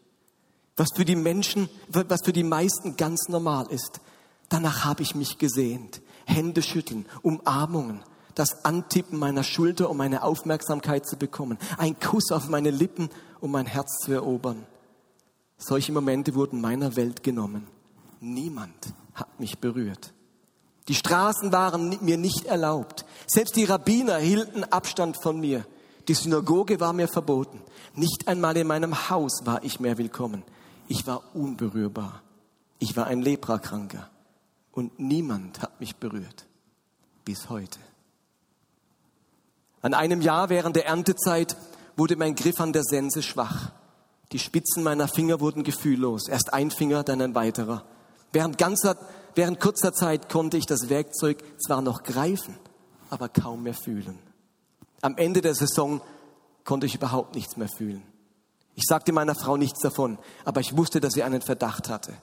Was 0.75 0.89
für 0.95 1.05
die 1.05 1.17
Menschen, 1.17 1.69
was 1.89 2.21
für 2.23 2.33
die 2.33 2.43
meisten 2.43 2.95
ganz 2.95 3.27
normal 3.27 3.67
ist. 3.69 3.99
Danach 4.47 4.85
habe 4.85 5.03
ich 5.03 5.13
mich 5.13 5.37
gesehnt. 5.37 6.01
Hände 6.25 6.61
schütteln, 6.61 7.05
Umarmungen, 7.21 8.01
das 8.39 8.63
Antippen 8.63 9.19
meiner 9.19 9.43
Schulter, 9.43 9.89
um 9.89 9.97
meine 9.97 10.23
Aufmerksamkeit 10.23 11.05
zu 11.05 11.17
bekommen, 11.17 11.57
ein 11.77 11.99
Kuss 11.99 12.31
auf 12.31 12.47
meine 12.47 12.71
Lippen, 12.71 13.09
um 13.41 13.51
mein 13.51 13.65
Herz 13.65 13.99
zu 13.99 14.13
erobern. 14.13 14.65
Solche 15.57 15.91
Momente 15.91 16.35
wurden 16.35 16.61
meiner 16.61 16.95
Welt 16.95 17.21
genommen. 17.21 17.67
Niemand 18.21 18.93
hat 19.13 19.39
mich 19.39 19.59
berührt. 19.59 20.13
Die 20.87 20.95
Straßen 20.95 21.51
waren 21.51 21.97
mir 22.01 22.17
nicht 22.17 22.45
erlaubt. 22.45 23.05
Selbst 23.27 23.57
die 23.57 23.65
Rabbiner 23.65 24.17
hielten 24.17 24.63
Abstand 24.63 25.21
von 25.21 25.39
mir. 25.39 25.65
Die 26.07 26.13
Synagoge 26.13 26.79
war 26.79 26.93
mir 26.93 27.09
verboten. 27.09 27.61
Nicht 27.93 28.27
einmal 28.27 28.55
in 28.55 28.67
meinem 28.67 29.09
Haus 29.09 29.41
war 29.43 29.63
ich 29.63 29.81
mehr 29.81 29.97
willkommen. 29.97 30.43
Ich 30.87 31.05
war 31.05 31.23
unberührbar. 31.35 32.23
Ich 32.79 32.95
war 32.95 33.05
ein 33.07 33.21
Leprakranker. 33.21 34.09
Und 34.71 34.97
niemand 34.97 35.61
hat 35.61 35.79
mich 35.81 35.97
berührt. 35.97 36.45
Bis 37.25 37.49
heute. 37.49 37.79
An 39.81 39.93
einem 39.93 40.21
Jahr 40.21 40.49
während 40.49 40.75
der 40.75 40.85
Erntezeit 40.85 41.55
wurde 41.95 42.15
mein 42.15 42.35
Griff 42.35 42.59
an 42.59 42.73
der 42.73 42.83
Sense 42.83 43.21
schwach. 43.21 43.71
Die 44.31 44.39
Spitzen 44.39 44.83
meiner 44.83 45.07
Finger 45.07 45.39
wurden 45.39 45.63
gefühllos. 45.63 46.27
Erst 46.27 46.53
ein 46.53 46.71
Finger, 46.71 47.03
dann 47.03 47.21
ein 47.21 47.35
weiterer. 47.35 47.83
Während, 48.31 48.57
ganzer, 48.57 48.97
während 49.35 49.59
kurzer 49.59 49.93
Zeit 49.93 50.29
konnte 50.29 50.57
ich 50.57 50.65
das 50.65 50.89
Werkzeug 50.89 51.43
zwar 51.65 51.81
noch 51.81 52.03
greifen, 52.03 52.57
aber 53.09 53.27
kaum 53.27 53.63
mehr 53.63 53.73
fühlen. 53.73 54.19
Am 55.01 55.17
Ende 55.17 55.41
der 55.41 55.55
Saison 55.55 56.01
konnte 56.63 56.85
ich 56.85 56.95
überhaupt 56.95 57.35
nichts 57.35 57.57
mehr 57.57 57.69
fühlen. 57.69 58.03
Ich 58.75 58.83
sagte 58.87 59.11
meiner 59.11 59.35
Frau 59.35 59.57
nichts 59.57 59.81
davon, 59.81 60.19
aber 60.45 60.61
ich 60.61 60.77
wusste, 60.77 60.99
dass 60.99 61.13
sie 61.13 61.23
einen 61.23 61.41
Verdacht 61.41 61.89
hatte. 61.89 62.13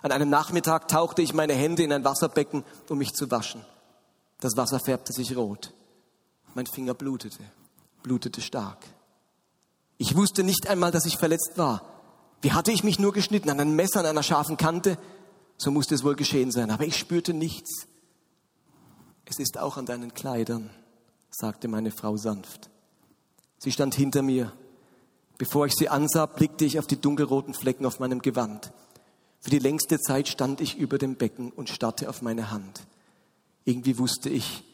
An 0.00 0.12
einem 0.12 0.30
Nachmittag 0.30 0.88
tauchte 0.88 1.22
ich 1.22 1.34
meine 1.34 1.54
Hände 1.54 1.82
in 1.82 1.92
ein 1.92 2.04
Wasserbecken, 2.04 2.64
um 2.88 2.98
mich 2.98 3.12
zu 3.12 3.30
waschen. 3.30 3.64
Das 4.40 4.56
Wasser 4.56 4.80
färbte 4.80 5.12
sich 5.12 5.36
rot. 5.36 5.72
Mein 6.54 6.66
Finger 6.66 6.94
blutete, 6.94 7.42
blutete 8.02 8.40
stark. 8.40 8.78
Ich 9.98 10.16
wusste 10.16 10.42
nicht 10.42 10.68
einmal, 10.68 10.90
dass 10.90 11.06
ich 11.06 11.16
verletzt 11.16 11.52
war. 11.56 11.82
Wie 12.40 12.52
hatte 12.52 12.72
ich 12.72 12.84
mich 12.84 12.98
nur 12.98 13.12
geschnitten? 13.12 13.50
An 13.50 13.60
einem 13.60 13.76
Messer, 13.76 14.00
an 14.00 14.06
einer 14.06 14.22
scharfen 14.22 14.56
Kante? 14.56 14.98
So 15.56 15.70
musste 15.70 15.94
es 15.94 16.02
wohl 16.02 16.16
geschehen 16.16 16.50
sein. 16.50 16.70
Aber 16.70 16.84
ich 16.84 16.96
spürte 16.96 17.32
nichts. 17.32 17.86
Es 19.24 19.38
ist 19.38 19.58
auch 19.58 19.76
an 19.76 19.86
deinen 19.86 20.12
Kleidern, 20.12 20.70
sagte 21.30 21.68
meine 21.68 21.90
Frau 21.90 22.16
sanft. 22.16 22.68
Sie 23.58 23.72
stand 23.72 23.94
hinter 23.94 24.22
mir. 24.22 24.52
Bevor 25.38 25.66
ich 25.66 25.72
sie 25.74 25.88
ansah, 25.88 26.26
blickte 26.26 26.64
ich 26.64 26.78
auf 26.78 26.86
die 26.86 27.00
dunkelroten 27.00 27.54
Flecken 27.54 27.86
auf 27.86 28.00
meinem 28.00 28.20
Gewand. 28.20 28.72
Für 29.40 29.50
die 29.50 29.58
längste 29.58 29.98
Zeit 29.98 30.28
stand 30.28 30.60
ich 30.60 30.76
über 30.76 30.98
dem 30.98 31.14
Becken 31.16 31.50
und 31.50 31.68
starrte 31.68 32.10
auf 32.10 32.22
meine 32.22 32.50
Hand. 32.50 32.82
Irgendwie 33.64 33.98
wusste 33.98 34.28
ich, 34.28 34.64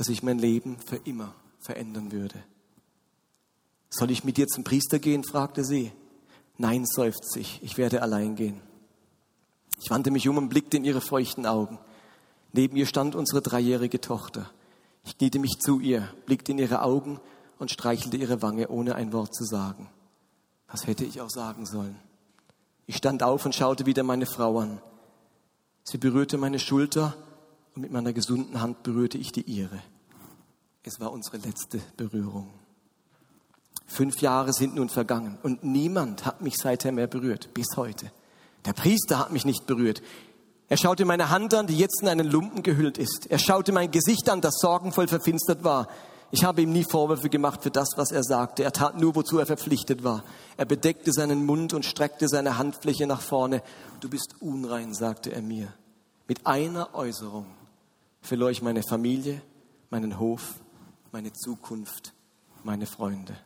dass 0.00 0.08
ich 0.08 0.22
mein 0.22 0.38
Leben 0.38 0.78
für 0.78 0.96
immer 0.96 1.34
verändern 1.58 2.10
würde. 2.10 2.42
Soll 3.90 4.10
ich 4.10 4.24
mit 4.24 4.38
dir 4.38 4.46
zum 4.46 4.64
Priester 4.64 4.98
gehen? 4.98 5.24
fragte 5.24 5.62
sie. 5.62 5.92
Nein, 6.56 6.86
seufzte 6.86 7.38
ich, 7.38 7.62
ich 7.62 7.76
werde 7.76 8.00
allein 8.00 8.34
gehen. 8.34 8.62
Ich 9.78 9.90
wandte 9.90 10.10
mich 10.10 10.26
um 10.26 10.38
und 10.38 10.48
blickte 10.48 10.78
in 10.78 10.84
ihre 10.84 11.02
feuchten 11.02 11.44
Augen. 11.44 11.78
Neben 12.54 12.76
ihr 12.76 12.86
stand 12.86 13.14
unsere 13.14 13.42
dreijährige 13.42 14.00
Tochter. 14.00 14.50
Ich 15.04 15.18
kniete 15.18 15.38
mich 15.38 15.58
zu 15.60 15.80
ihr, 15.80 16.08
blickte 16.24 16.52
in 16.52 16.58
ihre 16.58 16.80
Augen 16.80 17.20
und 17.58 17.70
streichelte 17.70 18.16
ihre 18.16 18.40
Wange, 18.40 18.68
ohne 18.68 18.94
ein 18.94 19.12
Wort 19.12 19.34
zu 19.34 19.44
sagen. 19.44 19.86
Was 20.66 20.86
hätte 20.86 21.04
ich 21.04 21.20
auch 21.20 21.28
sagen 21.28 21.66
sollen? 21.66 21.96
Ich 22.86 22.96
stand 22.96 23.22
auf 23.22 23.44
und 23.44 23.54
schaute 23.54 23.84
wieder 23.84 24.02
meine 24.02 24.24
Frau 24.24 24.60
an. 24.60 24.80
Sie 25.82 25.98
berührte 25.98 26.38
meine 26.38 26.58
Schulter 26.58 27.18
und 27.74 27.82
mit 27.82 27.92
meiner 27.92 28.14
gesunden 28.14 28.62
Hand 28.62 28.82
berührte 28.82 29.18
ich 29.18 29.32
die 29.32 29.42
ihre. 29.42 29.82
Es 30.82 30.98
war 30.98 31.12
unsere 31.12 31.36
letzte 31.36 31.78
Berührung. 31.96 32.48
Fünf 33.86 34.22
Jahre 34.22 34.52
sind 34.52 34.74
nun 34.74 34.88
vergangen 34.88 35.38
und 35.42 35.62
niemand 35.62 36.24
hat 36.24 36.40
mich 36.40 36.56
seither 36.56 36.92
mehr 36.92 37.06
berührt, 37.06 37.52
bis 37.52 37.76
heute. 37.76 38.10
Der 38.64 38.72
Priester 38.72 39.18
hat 39.18 39.32
mich 39.32 39.44
nicht 39.44 39.66
berührt. 39.66 40.00
Er 40.68 40.76
schaute 40.76 41.04
meine 41.04 41.28
Hand 41.30 41.52
an, 41.52 41.66
die 41.66 41.76
jetzt 41.76 42.00
in 42.00 42.08
einen 42.08 42.30
Lumpen 42.30 42.62
gehüllt 42.62 42.96
ist. 42.96 43.26
Er 43.28 43.38
schaute 43.38 43.72
mein 43.72 43.90
Gesicht 43.90 44.30
an, 44.30 44.40
das 44.40 44.54
sorgenvoll 44.58 45.08
verfinstert 45.08 45.64
war. 45.64 45.88
Ich 46.30 46.44
habe 46.44 46.62
ihm 46.62 46.72
nie 46.72 46.84
Vorwürfe 46.84 47.28
gemacht 47.28 47.62
für 47.62 47.72
das, 47.72 47.88
was 47.96 48.12
er 48.12 48.22
sagte. 48.22 48.62
Er 48.62 48.72
tat 48.72 48.98
nur, 48.98 49.16
wozu 49.16 49.38
er 49.38 49.46
verpflichtet 49.46 50.04
war. 50.04 50.22
Er 50.56 50.64
bedeckte 50.64 51.12
seinen 51.12 51.44
Mund 51.44 51.74
und 51.74 51.84
streckte 51.84 52.28
seine 52.28 52.56
Handfläche 52.56 53.06
nach 53.06 53.20
vorne. 53.20 53.62
Du 53.98 54.08
bist 54.08 54.36
unrein, 54.40 54.94
sagte 54.94 55.32
er 55.32 55.42
mir. 55.42 55.74
Mit 56.28 56.46
einer 56.46 56.94
Äußerung 56.94 57.46
verlor 58.22 58.50
ich 58.50 58.62
meine 58.62 58.84
Familie, 58.84 59.42
meinen 59.90 60.20
Hof, 60.20 60.54
meine 61.12 61.32
Zukunft, 61.32 62.12
meine 62.62 62.86
Freunde. 62.86 63.36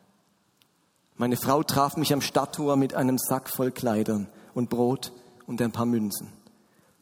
Meine 1.16 1.36
Frau 1.36 1.62
traf 1.62 1.96
mich 1.96 2.12
am 2.12 2.20
Stadttor 2.20 2.76
mit 2.76 2.94
einem 2.94 3.18
Sack 3.18 3.48
voll 3.48 3.70
Kleidern 3.70 4.28
und 4.52 4.68
Brot 4.68 5.12
und 5.46 5.62
ein 5.62 5.72
paar 5.72 5.86
Münzen. 5.86 6.32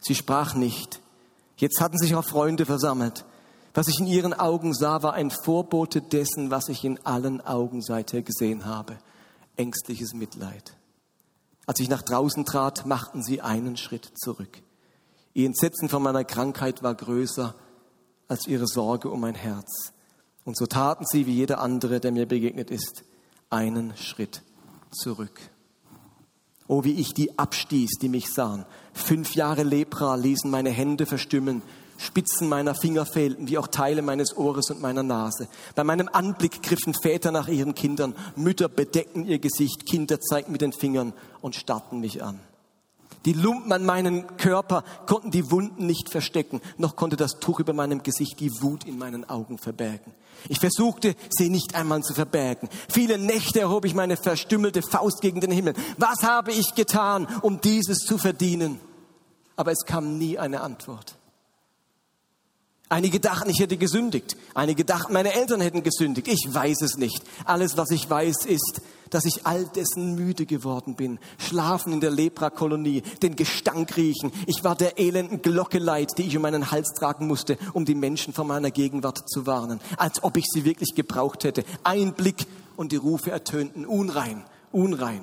Sie 0.01 0.14
sprach 0.14 0.55
nicht. 0.55 1.01
Jetzt 1.57 1.81
hatten 1.81 1.98
sich 1.98 2.14
auch 2.14 2.25
Freunde 2.25 2.66
versammelt. 2.66 3.25
Was 3.75 3.88
ich 3.88 3.98
in 4.01 4.07
ihren 4.07 4.35
Augen 4.35 4.75
sah, 4.75 5.03
war 5.03 5.14
ein 5.14 5.31
Vorbote 5.31 6.03
dessen, 6.03 6.51
was 6.51 6.68
ich 6.68 6.85
in 6.85 7.05
allen 7.07 7.40
Augen 7.40 7.81
seither 7.81 8.22
gesehen 8.22 8.66
habe. 8.66 8.98
Ängstliches 9.57 10.12
Mitleid. 10.12 10.77
Als 11.66 11.81
ich 11.81 11.88
nach 11.88 12.03
draußen 12.03 12.44
trat, 12.44 12.85
machten 12.85 13.22
sie 13.22 13.40
einen 13.40 13.77
Schritt 13.77 14.12
zurück. 14.16 14.62
Ihr 15.33 15.46
Entsetzen 15.46 15.88
von 15.88 16.03
meiner 16.03 16.25
Krankheit 16.25 16.83
war 16.83 16.94
größer 16.94 17.55
als 18.29 18.46
ihre 18.46 18.66
Sorge 18.66 19.09
um 19.09 19.20
mein 19.20 19.35
Herz. 19.35 19.91
Und 20.44 20.57
so 20.57 20.66
taten 20.66 21.05
sie, 21.07 21.26
wie 21.26 21.35
jeder 21.35 21.61
andere, 21.61 22.00
der 22.00 22.12
mir 22.12 22.26
begegnet 22.26 22.70
ist, 22.70 23.05
einen 23.50 23.96
Schritt 23.96 24.42
zurück. 24.90 25.40
Oh, 26.68 26.85
wie 26.85 26.94
ich 26.94 27.14
die 27.14 27.38
abstieß, 27.38 27.98
die 28.00 28.09
mich 28.09 28.33
sahen. 28.33 28.64
Fünf 28.92 29.35
Jahre 29.35 29.62
Lepra 29.62 30.14
ließen 30.14 30.50
meine 30.50 30.70
Hände 30.70 31.07
verstümmeln, 31.07 31.62
Spitzen 31.98 32.48
meiner 32.48 32.74
Finger 32.74 33.07
fehlten, 33.07 33.48
wie 33.48 33.59
auch 33.59 33.68
Teile 33.68 34.02
meines 34.02 34.37
Ohres 34.37 34.70
und 34.70 34.81
meiner 34.81 35.05
Nase. 35.05 35.46
Bei 35.76 35.85
meinem 35.85 36.09
Anblick 36.12 36.62
griffen 36.62 36.94
Väter 36.94 37.31
nach 37.31 37.46
ihren 37.46 37.74
Kindern, 37.74 38.14
Mütter 38.35 38.68
bedeckten 38.68 39.24
ihr 39.26 39.38
Gesicht, 39.38 39.87
Kinder 39.87 40.20
zeigten 40.20 40.50
mit 40.50 40.62
den 40.62 40.72
Fingern 40.72 41.12
und 41.40 41.55
starrten 41.55 42.00
mich 42.00 42.22
an. 42.22 42.40
Die 43.24 43.32
Lumpen 43.32 43.72
an 43.72 43.85
meinem 43.85 44.37
Körper 44.37 44.82
konnten 45.06 45.30
die 45.30 45.50
Wunden 45.50 45.87
nicht 45.87 46.08
verstecken, 46.08 46.61
noch 46.76 46.96
konnte 46.96 47.16
das 47.16 47.38
Tuch 47.38 47.61
über 47.61 47.72
meinem 47.72 48.02
Gesicht 48.02 48.40
die 48.40 48.50
Wut 48.61 48.85
in 48.85 48.98
meinen 48.98 49.28
Augen 49.28 49.58
verbergen. 49.58 50.12
Ich 50.48 50.58
versuchte, 50.58 51.14
sie 51.30 51.48
nicht 51.48 51.74
einmal 51.74 52.02
zu 52.02 52.14
verbergen. 52.14 52.68
Viele 52.90 53.18
Nächte 53.18 53.61
erhob 53.61 53.85
ich 53.85 53.94
meine 53.94 54.16
verstümmelte 54.16 54.82
Faust 54.82 55.20
gegen 55.20 55.40
den 55.40 55.52
Himmel. 55.52 55.74
Was 55.98 56.24
habe 56.24 56.52
ich 56.52 56.74
getan, 56.74 57.28
um 57.42 57.61
dieses 57.61 57.98
zu 57.98 58.18
verdienen? 58.18 58.80
Aber 59.54 59.70
es 59.70 59.85
kam 59.87 60.18
nie 60.18 60.38
eine 60.38 60.62
Antwort. 60.62 61.16
Einige 62.88 63.20
dachten, 63.20 63.48
ich 63.48 63.61
hätte 63.61 63.78
gesündigt. 63.78 64.37
Einige 64.52 64.85
dachten, 64.85 65.12
meine 65.12 65.32
Eltern 65.32 65.61
hätten 65.62 65.82
gesündigt. 65.82 66.28
Ich 66.28 66.46
weiß 66.46 66.82
es 66.82 66.98
nicht. 66.98 67.22
Alles, 67.44 67.76
was 67.78 67.90
ich 67.90 68.11
weiß, 68.11 68.44
ist, 68.44 68.82
dass 69.12 69.27
ich 69.27 69.46
all 69.46 69.66
dessen 69.66 70.14
müde 70.14 70.46
geworden 70.46 70.96
bin. 70.96 71.18
Schlafen 71.38 71.92
in 71.92 72.01
der 72.01 72.11
Leprakolonie, 72.11 73.03
den 73.22 73.37
Gestank 73.37 73.96
riechen. 73.96 74.33
Ich 74.46 74.64
war 74.64 74.75
der 74.75 74.98
elenden 74.98 75.42
Glocke 75.42 75.79
leid, 75.79 76.12
die 76.16 76.22
ich 76.22 76.37
um 76.37 76.42
meinen 76.42 76.70
Hals 76.70 76.94
tragen 76.94 77.27
musste, 77.27 77.59
um 77.75 77.85
die 77.85 77.94
Menschen 77.94 78.33
von 78.33 78.46
meiner 78.46 78.70
Gegenwart 78.70 79.29
zu 79.29 79.46
warnen. 79.46 79.81
Als 79.98 80.25
ob 80.25 80.38
ich 80.38 80.46
sie 80.46 80.64
wirklich 80.64 80.94
gebraucht 80.94 81.44
hätte. 81.44 81.64
Ein 81.85 82.14
Blick 82.14 82.46
und 82.77 82.90
die 82.90 82.96
Rufe 82.96 83.31
ertönten. 83.31 83.85
Unrein, 83.85 84.44
unrein. 84.72 85.22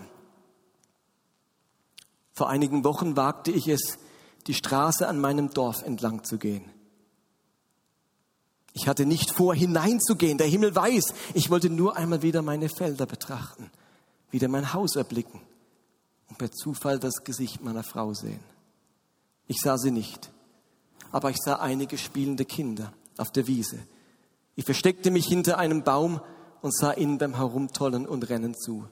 Vor 2.34 2.48
einigen 2.48 2.84
Wochen 2.84 3.18
wagte 3.18 3.52
ich 3.52 3.68
es, 3.68 3.98
die 4.46 4.54
Straße 4.54 5.08
an 5.08 5.20
meinem 5.20 5.50
Dorf 5.50 5.82
entlang 5.82 6.24
zu 6.24 6.38
gehen. 6.38 6.70
Ich 8.74 8.88
hatte 8.88 9.06
nicht 9.06 9.32
vor, 9.32 9.56
hineinzugehen. 9.56 10.38
Der 10.38 10.48
Himmel 10.48 10.76
weiß. 10.76 11.14
Ich 11.34 11.50
wollte 11.50 11.70
nur 11.70 11.98
einmal 11.98 12.22
wieder 12.22 12.42
meine 12.42 12.70
Felder 12.70 13.06
betrachten, 13.06 13.72
wieder 14.32 14.48
mein 14.48 14.74
Haus 14.74 14.96
erblicken 14.96 15.42
und 16.28 16.38
per 16.38 16.52
Zufall 16.52 17.00
das 17.00 17.24
Gesicht 17.24 17.64
meiner 17.64 17.84
Frau 17.84 18.14
sehen. 18.14 18.40
Ich 19.48 19.58
sah 19.62 19.78
sie 19.78 19.92
nicht, 19.92 20.32
aber 21.12 21.30
ich 21.32 21.38
sah 21.38 21.56
einige 21.56 21.98
spielende 21.98 22.46
Kinder 22.46 22.94
auf 23.18 23.32
der 23.32 23.48
Wiese. 23.48 23.80
Ich 24.56 24.66
versteckte 24.66 25.12
mich 25.12 25.26
hinter 25.26 25.58
einem 25.58 25.84
Baum 25.84 26.22
und 26.62 26.76
sah 26.76 26.94
ihnen 26.94 27.18
beim 27.18 27.36
Herumtollen 27.36 28.06
und 28.06 28.30
Rennen 28.30 28.56
zu. 28.56 28.86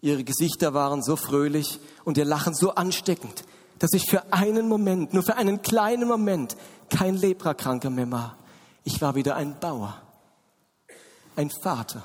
Ihre 0.00 0.24
Gesichter 0.24 0.74
waren 0.74 1.02
so 1.02 1.16
fröhlich 1.16 1.80
und 2.04 2.18
ihr 2.18 2.24
Lachen 2.24 2.54
so 2.54 2.74
ansteckend, 2.74 3.44
dass 3.78 3.92
ich 3.92 4.08
für 4.08 4.32
einen 4.32 4.68
Moment, 4.68 5.14
nur 5.14 5.22
für 5.22 5.36
einen 5.36 5.62
kleinen 5.62 6.08
Moment, 6.08 6.56
kein 6.90 7.14
Leprakranker 7.14 7.90
mehr 7.90 8.10
war. 8.10 8.38
Ich 8.84 9.00
war 9.00 9.14
wieder 9.14 9.36
ein 9.36 9.58
Bauer, 9.60 10.00
ein 11.36 11.50
Vater. 11.62 12.02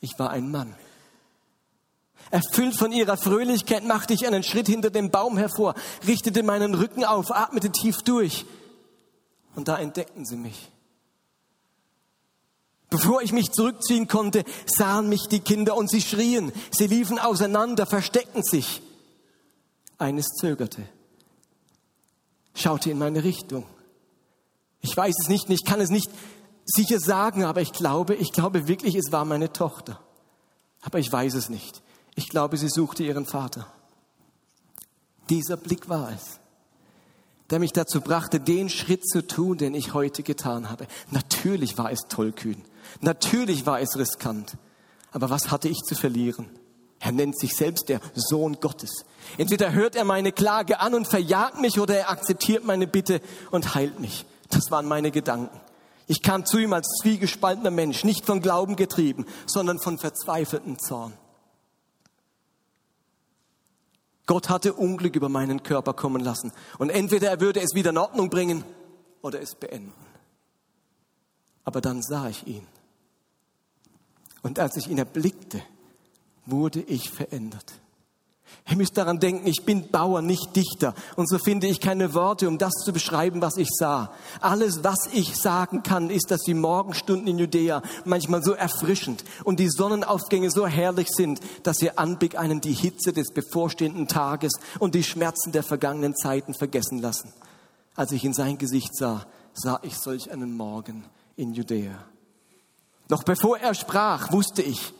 Ich 0.00 0.18
war 0.18 0.30
ein 0.30 0.50
Mann. 0.50 0.74
Erfüllt 2.30 2.74
von 2.74 2.92
ihrer 2.92 3.16
Fröhlichkeit 3.16 3.84
machte 3.84 4.14
ich 4.14 4.26
einen 4.26 4.42
Schritt 4.42 4.66
hinter 4.66 4.90
dem 4.90 5.10
Baum 5.10 5.38
hervor, 5.38 5.74
richtete 6.06 6.42
meinen 6.42 6.74
Rücken 6.74 7.04
auf, 7.04 7.30
atmete 7.30 7.70
tief 7.70 8.02
durch 8.02 8.44
Und 9.54 9.68
da 9.68 9.78
entdeckten 9.78 10.26
sie 10.26 10.36
mich. 10.36 10.70
Bevor 12.90 13.20
ich 13.20 13.32
mich 13.32 13.52
zurückziehen 13.52 14.08
konnte, 14.08 14.44
sahen 14.66 15.08
mich 15.08 15.26
die 15.30 15.40
Kinder 15.40 15.76
und 15.76 15.90
sie 15.90 16.00
schrien. 16.00 16.52
Sie 16.70 16.86
liefen 16.86 17.18
auseinander, 17.18 17.86
versteckten 17.86 18.42
sich. 18.42 18.80
Eines 19.98 20.26
zögerte, 20.40 20.82
schaute 22.54 22.90
in 22.90 22.98
meine 22.98 23.24
Richtung. 23.24 23.66
Ich 24.80 24.96
weiß 24.96 25.14
es 25.22 25.28
nicht, 25.28 25.50
ich 25.50 25.64
kann 25.64 25.80
es 25.80 25.90
nicht 25.90 26.08
sicher 26.64 27.00
sagen, 27.00 27.44
aber 27.44 27.60
ich 27.60 27.72
glaube, 27.72 28.14
ich 28.14 28.32
glaube 28.32 28.68
wirklich, 28.68 28.94
es 28.94 29.10
war 29.10 29.24
meine 29.24 29.52
Tochter. 29.52 30.00
Aber 30.82 30.98
ich 30.98 31.10
weiß 31.10 31.34
es 31.34 31.48
nicht. 31.48 31.82
Ich 32.18 32.28
glaube, 32.28 32.56
sie 32.56 32.68
suchte 32.68 33.04
ihren 33.04 33.26
Vater. 33.26 33.64
Dieser 35.30 35.56
Blick 35.56 35.88
war 35.88 36.10
es, 36.10 36.40
der 37.48 37.60
mich 37.60 37.72
dazu 37.72 38.00
brachte, 38.00 38.40
den 38.40 38.68
Schritt 38.68 39.08
zu 39.08 39.24
tun, 39.24 39.56
den 39.56 39.72
ich 39.72 39.94
heute 39.94 40.24
getan 40.24 40.68
habe. 40.68 40.88
Natürlich 41.12 41.78
war 41.78 41.92
es 41.92 42.08
tollkühn. 42.08 42.60
Natürlich 43.02 43.66
war 43.66 43.80
es 43.80 43.96
riskant. 43.96 44.56
Aber 45.12 45.30
was 45.30 45.52
hatte 45.52 45.68
ich 45.68 45.78
zu 45.86 45.94
verlieren? 45.94 46.46
Er 46.98 47.12
nennt 47.12 47.38
sich 47.38 47.54
selbst 47.54 47.88
der 47.88 48.00
Sohn 48.16 48.58
Gottes. 48.58 49.04
Entweder 49.36 49.70
hört 49.70 49.94
er 49.94 50.04
meine 50.04 50.32
Klage 50.32 50.80
an 50.80 50.94
und 50.94 51.06
verjagt 51.06 51.60
mich 51.60 51.78
oder 51.78 51.96
er 51.96 52.10
akzeptiert 52.10 52.64
meine 52.64 52.88
Bitte 52.88 53.20
und 53.52 53.76
heilt 53.76 54.00
mich. 54.00 54.26
Das 54.50 54.72
waren 54.72 54.88
meine 54.88 55.12
Gedanken. 55.12 55.60
Ich 56.08 56.20
kam 56.20 56.44
zu 56.44 56.58
ihm 56.58 56.72
als 56.72 56.88
zwiegespaltener 57.00 57.70
Mensch, 57.70 58.02
nicht 58.02 58.26
von 58.26 58.40
Glauben 58.40 58.74
getrieben, 58.74 59.24
sondern 59.46 59.78
von 59.78 59.98
verzweifeltem 59.98 60.80
Zorn. 60.80 61.12
Gott 64.28 64.50
hatte 64.50 64.74
Unglück 64.74 65.16
über 65.16 65.30
meinen 65.30 65.62
Körper 65.62 65.94
kommen 65.94 66.22
lassen. 66.22 66.52
Und 66.76 66.90
entweder 66.90 67.30
er 67.30 67.40
würde 67.40 67.60
es 67.60 67.74
wieder 67.74 67.90
in 67.90 67.98
Ordnung 67.98 68.28
bringen 68.28 68.62
oder 69.22 69.40
es 69.40 69.54
beenden. 69.54 69.92
Aber 71.64 71.80
dann 71.80 72.02
sah 72.02 72.28
ich 72.28 72.46
ihn. 72.46 72.66
Und 74.42 74.58
als 74.58 74.76
ich 74.76 74.86
ihn 74.86 74.98
erblickte, 74.98 75.62
wurde 76.44 76.80
ich 76.80 77.10
verändert. 77.10 77.72
Ihr 78.70 78.76
müsst 78.76 78.98
daran 78.98 79.18
denken, 79.18 79.46
ich 79.46 79.64
bin 79.64 79.88
Bauer, 79.88 80.20
nicht 80.20 80.54
Dichter. 80.54 80.94
Und 81.16 81.28
so 81.28 81.38
finde 81.38 81.66
ich 81.66 81.80
keine 81.80 82.12
Worte, 82.12 82.48
um 82.48 82.58
das 82.58 82.74
zu 82.84 82.92
beschreiben, 82.92 83.40
was 83.40 83.56
ich 83.56 83.68
sah. 83.70 84.12
Alles, 84.40 84.84
was 84.84 85.08
ich 85.12 85.36
sagen 85.36 85.82
kann, 85.82 86.10
ist, 86.10 86.30
dass 86.30 86.42
die 86.42 86.54
Morgenstunden 86.54 87.26
in 87.28 87.38
Judäa 87.38 87.82
manchmal 88.04 88.42
so 88.42 88.52
erfrischend 88.52 89.24
und 89.44 89.58
die 89.58 89.70
Sonnenaufgänge 89.70 90.50
so 90.50 90.66
herrlich 90.66 91.08
sind, 91.08 91.40
dass 91.62 91.80
ihr 91.80 91.98
Anblick 91.98 92.38
einen 92.38 92.60
die 92.60 92.74
Hitze 92.74 93.12
des 93.12 93.32
bevorstehenden 93.32 94.06
Tages 94.06 94.52
und 94.78 94.94
die 94.94 95.02
Schmerzen 95.02 95.52
der 95.52 95.62
vergangenen 95.62 96.14
Zeiten 96.14 96.52
vergessen 96.52 96.98
lassen. 96.98 97.32
Als 97.94 98.12
ich 98.12 98.24
in 98.24 98.34
sein 98.34 98.58
Gesicht 98.58 98.94
sah, 98.94 99.26
sah 99.54 99.80
ich 99.82 99.96
solch 99.96 100.30
einen 100.30 100.56
Morgen 100.56 101.04
in 101.36 101.54
Judäa. 101.54 101.98
Noch 103.08 103.22
bevor 103.22 103.58
er 103.58 103.72
sprach, 103.74 104.30
wusste 104.30 104.60
ich, 104.62 104.92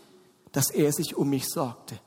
dass 0.53 0.71
er 0.71 0.91
sich 0.93 1.17
um 1.17 1.29
mich 1.29 1.49
sorgte. 1.49 2.01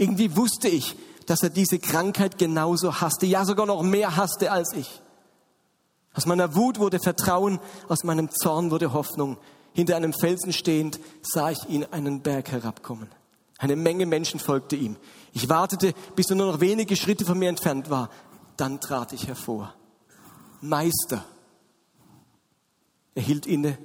Irgendwie 0.00 0.34
wusste 0.34 0.66
ich, 0.66 0.96
dass 1.26 1.42
er 1.42 1.50
diese 1.50 1.78
Krankheit 1.78 2.38
genauso 2.38 3.02
hasste, 3.02 3.26
ja 3.26 3.44
sogar 3.44 3.66
noch 3.66 3.82
mehr 3.82 4.16
hasste 4.16 4.50
als 4.50 4.72
ich. 4.72 5.02
Aus 6.14 6.24
meiner 6.24 6.54
Wut 6.54 6.78
wurde 6.78 6.98
Vertrauen, 6.98 7.60
aus 7.86 8.02
meinem 8.02 8.30
Zorn 8.30 8.70
wurde 8.70 8.94
Hoffnung. 8.94 9.36
Hinter 9.74 9.96
einem 9.96 10.14
Felsen 10.14 10.54
stehend 10.54 10.98
sah 11.20 11.50
ich 11.50 11.68
ihn 11.68 11.84
einen 11.90 12.22
Berg 12.22 12.50
herabkommen. 12.50 13.10
Eine 13.58 13.76
Menge 13.76 14.06
Menschen 14.06 14.40
folgte 14.40 14.74
ihm. 14.74 14.96
Ich 15.34 15.50
wartete, 15.50 15.92
bis 16.16 16.30
er 16.30 16.36
nur 16.36 16.50
noch 16.50 16.60
wenige 16.60 16.96
Schritte 16.96 17.26
von 17.26 17.38
mir 17.38 17.50
entfernt 17.50 17.90
war. 17.90 18.08
Dann 18.56 18.80
trat 18.80 19.12
ich 19.12 19.28
hervor. 19.28 19.74
Meister. 20.62 21.26
Er 23.14 23.22
hielt 23.22 23.44
inne 23.44 23.76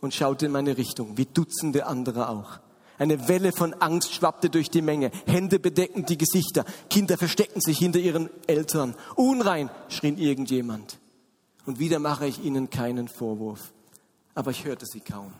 und 0.00 0.14
schaute 0.14 0.46
in 0.46 0.52
meine 0.52 0.76
Richtung, 0.76 1.16
wie 1.16 1.26
Dutzende 1.26 1.86
andere 1.86 2.28
auch. 2.28 2.58
Eine 3.00 3.28
Welle 3.28 3.52
von 3.52 3.72
Angst 3.72 4.12
schwappte 4.12 4.50
durch 4.50 4.68
die 4.68 4.82
Menge. 4.82 5.10
Hände 5.24 5.58
bedeckten 5.58 6.04
die 6.04 6.18
Gesichter. 6.18 6.66
Kinder 6.90 7.16
versteckten 7.16 7.62
sich 7.62 7.78
hinter 7.78 7.98
ihren 7.98 8.28
Eltern. 8.46 8.94
Unrein, 9.16 9.70
schrien 9.88 10.18
irgendjemand. 10.18 10.98
Und 11.64 11.78
wieder 11.78 11.98
mache 11.98 12.26
ich 12.26 12.44
ihnen 12.44 12.68
keinen 12.68 13.08
Vorwurf. 13.08 13.72
Aber 14.34 14.50
ich 14.50 14.66
hörte 14.66 14.84
sie 14.84 15.00
kaum. 15.00 15.32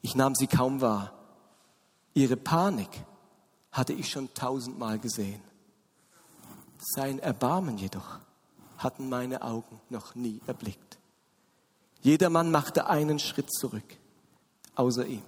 Ich 0.00 0.14
nahm 0.14 0.36
sie 0.36 0.46
kaum 0.46 0.80
wahr. 0.80 1.12
Ihre 2.14 2.36
Panik 2.36 3.04
hatte 3.72 3.92
ich 3.92 4.08
schon 4.08 4.32
tausendmal 4.32 5.00
gesehen. 5.00 5.42
Sein 6.78 7.18
Erbarmen 7.18 7.78
jedoch 7.78 8.20
hatten 8.78 9.08
meine 9.08 9.42
Augen 9.42 9.80
noch 9.90 10.14
nie 10.14 10.40
erblickt. 10.46 10.98
Jedermann 12.00 12.52
machte 12.52 12.86
einen 12.86 13.18
Schritt 13.18 13.52
zurück, 13.52 13.96
außer 14.76 15.04
ihm. 15.04 15.22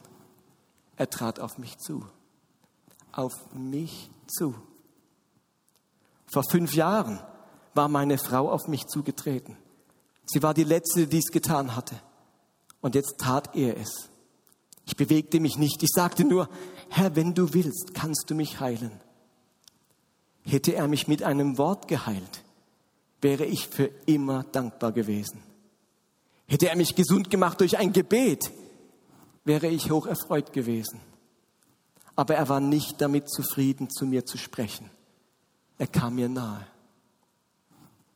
Er 0.96 1.10
trat 1.10 1.40
auf 1.40 1.58
mich 1.58 1.78
zu. 1.78 2.04
Auf 3.12 3.32
mich 3.54 4.10
zu. 4.26 4.54
Vor 6.26 6.42
fünf 6.50 6.74
Jahren 6.74 7.20
war 7.74 7.88
meine 7.88 8.18
Frau 8.18 8.50
auf 8.50 8.68
mich 8.68 8.86
zugetreten. 8.86 9.56
Sie 10.26 10.42
war 10.42 10.54
die 10.54 10.64
Letzte, 10.64 11.00
die 11.00 11.16
dies 11.16 11.30
getan 11.30 11.76
hatte. 11.76 12.00
Und 12.80 12.94
jetzt 12.94 13.18
tat 13.18 13.54
er 13.54 13.76
es. 13.76 14.08
Ich 14.86 14.96
bewegte 14.96 15.40
mich 15.40 15.58
nicht. 15.58 15.82
Ich 15.82 15.90
sagte 15.94 16.24
nur, 16.24 16.48
Herr, 16.88 17.16
wenn 17.16 17.34
du 17.34 17.52
willst, 17.52 17.92
kannst 17.94 18.26
du 18.28 18.34
mich 18.34 18.60
heilen. 18.60 19.00
Hätte 20.42 20.74
er 20.74 20.86
mich 20.86 21.08
mit 21.08 21.22
einem 21.22 21.58
Wort 21.58 21.88
geheilt, 21.88 22.44
wäre 23.20 23.44
ich 23.44 23.66
für 23.66 23.90
immer 24.06 24.44
dankbar 24.44 24.92
gewesen. 24.92 25.42
Hätte 26.46 26.68
er 26.68 26.76
mich 26.76 26.94
gesund 26.94 27.30
gemacht 27.30 27.60
durch 27.60 27.78
ein 27.78 27.92
Gebet, 27.92 28.52
wäre 29.46 29.68
ich 29.68 29.90
hoch 29.90 30.06
erfreut 30.06 30.52
gewesen. 30.52 31.00
Aber 32.16 32.34
er 32.34 32.48
war 32.48 32.60
nicht 32.60 33.00
damit 33.00 33.30
zufrieden, 33.30 33.88
zu 33.90 34.04
mir 34.04 34.26
zu 34.26 34.36
sprechen. 34.36 34.90
Er 35.78 35.86
kam 35.86 36.16
mir 36.16 36.28
nahe. 36.28 36.66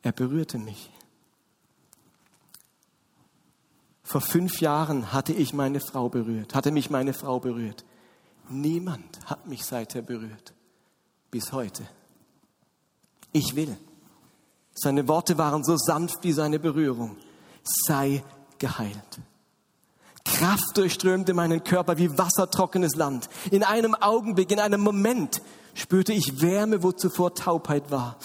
Er 0.02 0.12
berührte 0.12 0.58
mich. 0.58 0.90
Vor 4.02 4.20
fünf 4.20 4.60
Jahren 4.60 5.12
hatte 5.12 5.32
ich 5.32 5.52
meine 5.52 5.78
Frau 5.78 6.08
berührt, 6.08 6.54
hatte 6.54 6.72
mich 6.72 6.90
meine 6.90 7.12
Frau 7.12 7.38
berührt. 7.38 7.84
Niemand 8.48 9.24
hat 9.26 9.46
mich 9.46 9.64
seither 9.64 10.02
berührt. 10.02 10.52
Bis 11.30 11.52
heute. 11.52 11.86
Ich 13.30 13.54
will. 13.54 13.76
Seine 14.74 15.06
Worte 15.06 15.38
waren 15.38 15.62
so 15.62 15.76
sanft 15.76 16.24
wie 16.24 16.32
seine 16.32 16.58
Berührung. 16.58 17.16
Sei 17.62 18.24
geheilt. 18.58 19.20
Kraft 20.24 20.76
durchströmte 20.76 21.34
meinen 21.34 21.64
Körper 21.64 21.98
wie 21.98 22.16
wassertrockenes 22.16 22.94
Land. 22.94 23.28
In 23.50 23.62
einem 23.62 23.94
Augenblick, 23.94 24.50
in 24.50 24.60
einem 24.60 24.80
Moment 24.80 25.42
spürte 25.74 26.12
ich 26.12 26.40
Wärme, 26.40 26.82
wo 26.82 26.92
zuvor 26.92 27.34
Taubheit 27.34 27.90
war. 27.90 28.16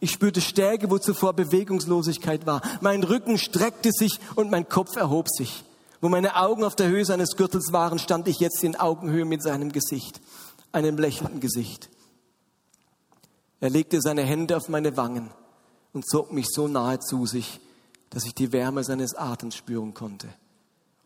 Ich 0.00 0.12
spürte 0.12 0.40
Stärke, 0.40 0.90
wo 0.90 0.98
zuvor 0.98 1.34
Bewegungslosigkeit 1.34 2.46
war. 2.46 2.62
Mein 2.80 3.04
Rücken 3.04 3.36
streckte 3.36 3.90
sich 3.92 4.18
und 4.34 4.50
mein 4.50 4.68
Kopf 4.68 4.96
erhob 4.96 5.28
sich. 5.28 5.64
Wo 6.00 6.08
meine 6.08 6.36
Augen 6.36 6.64
auf 6.64 6.74
der 6.74 6.88
Höhe 6.88 7.04
seines 7.04 7.36
Gürtels 7.36 7.72
waren, 7.72 7.98
stand 7.98 8.26
ich 8.26 8.40
jetzt 8.40 8.64
in 8.64 8.76
Augenhöhe 8.76 9.26
mit 9.26 9.42
seinem 9.42 9.70
Gesicht, 9.70 10.20
einem 10.72 10.96
lächelnden 10.96 11.40
Gesicht. 11.40 11.90
Er 13.60 13.68
legte 13.68 14.00
seine 14.00 14.22
Hände 14.22 14.56
auf 14.56 14.70
meine 14.70 14.96
Wangen 14.96 15.30
und 15.92 16.08
zog 16.08 16.32
mich 16.32 16.46
so 16.48 16.66
nahe 16.68 17.00
zu 17.00 17.26
sich, 17.26 17.60
dass 18.08 18.24
ich 18.24 18.34
die 18.34 18.52
Wärme 18.52 18.82
seines 18.82 19.14
Atems 19.14 19.54
spüren 19.56 19.92
konnte 19.92 20.28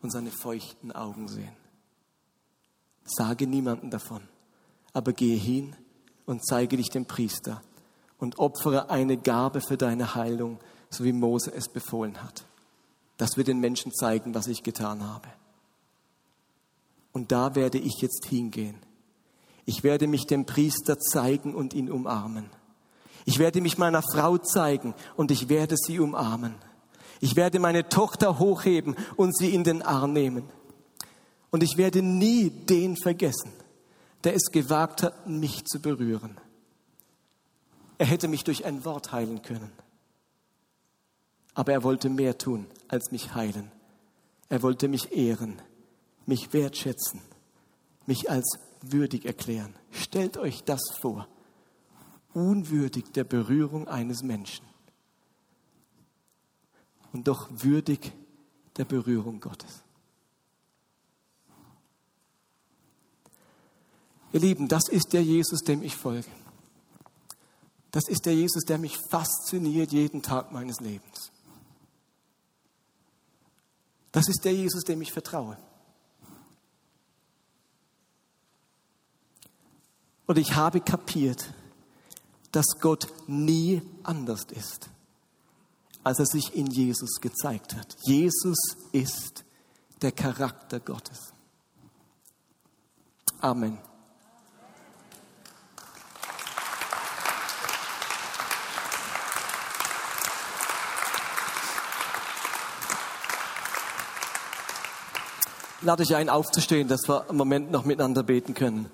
und 0.05 0.11
seine 0.11 0.29
feuchten 0.29 0.91
Augen 0.91 1.27
sehen. 1.27 1.55
Sage 3.05 3.47
niemanden 3.47 3.89
davon, 3.89 4.21
aber 4.93 5.13
gehe 5.13 5.35
hin 5.35 5.75
und 6.27 6.45
zeige 6.45 6.77
dich 6.77 6.89
dem 6.89 7.05
Priester 7.05 7.63
und 8.19 8.37
opfere 8.37 8.91
eine 8.91 9.17
Gabe 9.17 9.61
für 9.61 9.77
deine 9.77 10.13
Heilung, 10.13 10.59
so 10.91 11.03
wie 11.03 11.11
Mose 11.11 11.51
es 11.51 11.69
befohlen 11.69 12.21
hat. 12.21 12.45
Das 13.17 13.35
wird 13.35 13.47
den 13.47 13.59
Menschen 13.59 13.91
zeigen, 13.91 14.35
was 14.35 14.45
ich 14.45 14.61
getan 14.61 15.03
habe. 15.03 15.27
Und 17.11 17.31
da 17.31 17.55
werde 17.55 17.79
ich 17.79 17.99
jetzt 18.01 18.27
hingehen. 18.27 18.77
Ich 19.65 19.83
werde 19.83 20.05
mich 20.05 20.27
dem 20.27 20.45
Priester 20.45 20.99
zeigen 20.99 21.55
und 21.55 21.73
ihn 21.73 21.89
umarmen. 21.89 22.51
Ich 23.25 23.39
werde 23.39 23.59
mich 23.59 23.79
meiner 23.79 24.03
Frau 24.03 24.37
zeigen 24.37 24.93
und 25.15 25.31
ich 25.31 25.49
werde 25.49 25.75
sie 25.77 25.99
umarmen. 25.99 26.53
Ich 27.25 27.35
werde 27.35 27.57
meine 27.57 27.89
Tochter 27.89 28.37
hochheben 28.37 28.95
und 29.15 29.35
sie 29.35 29.55
in 29.55 29.63
den 29.63 29.81
Arm 29.81 30.13
nehmen. 30.13 30.47
Und 31.49 31.63
ich 31.63 31.75
werde 31.75 32.03
nie 32.03 32.51
den 32.51 32.95
vergessen, 32.95 33.51
der 34.23 34.35
es 34.35 34.51
gewagt 34.51 35.01
hat, 35.01 35.27
mich 35.27 35.65
zu 35.65 35.81
berühren. 35.81 36.39
Er 37.97 38.05
hätte 38.05 38.27
mich 38.27 38.43
durch 38.43 38.63
ein 38.63 38.85
Wort 38.85 39.11
heilen 39.11 39.41
können. 39.41 39.71
Aber 41.55 41.71
er 41.71 41.81
wollte 41.81 42.09
mehr 42.09 42.37
tun, 42.37 42.67
als 42.89 43.09
mich 43.09 43.33
heilen. 43.33 43.71
Er 44.49 44.61
wollte 44.61 44.87
mich 44.87 45.11
ehren, 45.11 45.59
mich 46.27 46.53
wertschätzen, 46.53 47.21
mich 48.05 48.29
als 48.29 48.59
würdig 48.81 49.25
erklären. 49.25 49.73
Stellt 49.89 50.37
euch 50.37 50.63
das 50.63 50.81
vor. 51.01 51.27
Unwürdig 52.35 53.13
der 53.13 53.23
Berührung 53.23 53.87
eines 53.87 54.21
Menschen. 54.21 54.74
Und 57.15 57.29
doch 57.29 57.47
würdig 57.49 58.11
der 58.75 58.83
Berührung 58.83 59.39
Gottes. 59.39 59.83
Ihr 64.33 64.41
Lieben, 64.41 64.67
das 64.67 64.89
ist 64.89 65.13
der 65.13 65.23
Jesus, 65.23 65.61
dem 65.61 65.81
ich 65.81 65.95
folge. 65.95 66.27
Das 67.91 68.09
ist 68.09 68.25
der 68.25 68.35
Jesus, 68.35 68.65
der 68.65 68.77
mich 68.79 68.97
fasziniert 69.09 69.93
jeden 69.93 70.23
Tag 70.23 70.51
meines 70.51 70.81
Lebens. 70.81 71.31
Das 74.11 74.27
ist 74.27 74.43
der 74.43 74.53
Jesus, 74.53 74.83
dem 74.83 75.01
ich 75.01 75.13
vertraue. 75.13 75.57
Und 80.25 80.37
ich 80.37 80.53
habe 80.53 80.81
kapiert, 80.81 81.53
dass 82.51 82.65
Gott 82.81 83.07
nie 83.25 83.81
anders 84.03 84.43
ist, 84.51 84.89
als 86.05 86.19
er 86.19 86.27
sich 86.27 86.55
in 86.55 86.67
Jesus 86.67 87.19
gezeigt 87.19 87.75
hat. 87.75 87.97
Jesus 88.03 88.57
ist 88.91 89.43
der 90.01 90.11
Charakter 90.11 90.79
Gottes. 90.79 91.33
Amen. 93.41 93.79
lade 105.81 106.01
ich 106.01 106.15
ein, 106.15 106.29
aufzustehen, 106.29 106.87
dass 106.87 107.07
wir 107.07 107.25
im 107.29 107.37
Moment 107.37 107.71
noch 107.71 107.85
miteinander 107.85 108.23
beten 108.23 108.55
können. 108.55 108.89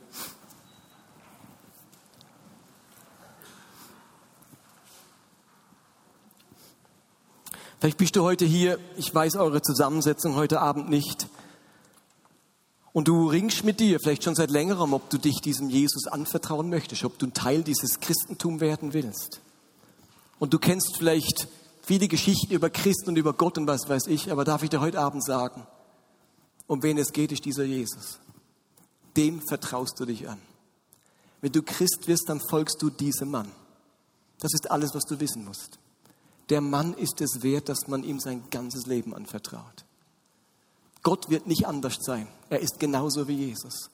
Vielleicht 7.82 7.98
bist 7.98 8.16
du 8.16 8.22
heute 8.22 8.46
hier, 8.46 8.78
ich 8.96 9.12
weiß 9.12 9.38
eure 9.38 9.64
Zusammensetzung 9.64 10.36
heute 10.36 10.62
Abend 10.62 10.92
nicht. 10.92 11.26
Und 12.94 13.08
du 13.08 13.28
ringst 13.28 13.64
mit 13.64 13.80
dir, 13.80 14.00
vielleicht 14.00 14.24
schon 14.24 14.36
seit 14.36 14.52
längerem, 14.52 14.94
ob 14.94 15.10
du 15.10 15.18
dich 15.18 15.42
diesem 15.42 15.68
Jesus 15.68 16.06
anvertrauen 16.06 16.70
möchtest, 16.70 17.04
ob 17.06 17.18
du 17.18 17.26
ein 17.26 17.34
Teil 17.34 17.64
dieses 17.64 18.00
Christentum 18.00 18.60
werden 18.60 18.94
willst. 18.94 19.42
Und 20.38 20.54
du 20.54 20.60
kennst 20.60 20.96
vielleicht 20.96 21.48
viele 21.82 22.08
Geschichten 22.08 22.54
über 22.54 22.70
Christen 22.70 23.10
und 23.10 23.16
über 23.16 23.34
Gott 23.34 23.58
und 23.58 23.66
was 23.66 23.90
weiß 23.90 24.06
ich, 24.10 24.32
aber 24.32 24.44
darf 24.44 24.62
ich 24.62 24.70
dir 24.70 24.80
heute 24.80 25.00
Abend 25.00 25.26
sagen, 25.26 25.66
um 26.68 26.84
wen 26.84 27.00
es 27.00 27.12
geht, 27.12 27.32
ist 27.32 27.46
dieser 27.46 27.64
Jesus. 27.64 28.20
Dem 29.18 29.42
vertraust 29.42 30.00
du 30.00 30.06
dich 30.06 30.30
an. 30.30 30.40
Wenn 31.42 31.52
du 31.52 31.64
Christ 31.64 32.08
wirst, 32.08 32.30
dann 32.30 32.42
folgst 32.48 32.80
du 32.84 32.92
diesem 32.92 33.32
Mann. 33.32 33.52
Das 34.38 34.54
ist 34.54 34.70
alles, 34.70 34.94
was 34.94 35.06
du 35.06 35.20
wissen 35.20 35.44
musst. 35.44 35.81
Der 36.52 36.62
Mann 36.62 36.94
ist 36.94 37.20
es 37.22 37.42
wert, 37.42 37.68
dass 37.70 37.88
man 37.88 38.04
ihm 38.04 38.20
sein 38.20 38.44
ganzes 38.52 38.86
Leben 38.86 39.16
anvertraut. 39.16 39.86
Gott 41.02 41.32
wird 41.32 41.48
nicht 41.48 41.66
anders 41.66 41.98
sein. 42.02 42.28
Er 42.50 42.60
ist 42.60 42.80
genauso 42.80 43.28
wie 43.28 43.34
Jesus. 43.34 43.90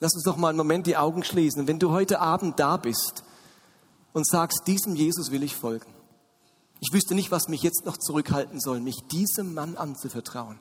Lass 0.00 0.14
uns 0.14 0.24
doch 0.24 0.36
mal 0.36 0.48
einen 0.48 0.58
Moment 0.58 0.88
die 0.88 0.96
Augen 0.96 1.22
schließen. 1.22 1.68
Wenn 1.68 1.78
du 1.78 1.92
heute 1.92 2.18
Abend 2.18 2.58
da 2.58 2.76
bist 2.76 3.22
und 4.12 4.26
sagst, 4.26 4.62
diesem 4.66 4.96
Jesus 4.96 5.30
will 5.30 5.44
ich 5.44 5.54
folgen. 5.54 5.94
Ich 6.80 6.92
wüsste 6.92 7.14
nicht, 7.14 7.30
was 7.30 7.46
mich 7.46 7.62
jetzt 7.62 7.84
noch 7.84 7.96
zurückhalten 7.96 8.58
soll, 8.58 8.80
mich 8.80 8.96
diesem 9.12 9.54
Mann 9.54 9.76
anzuvertrauen 9.76 10.58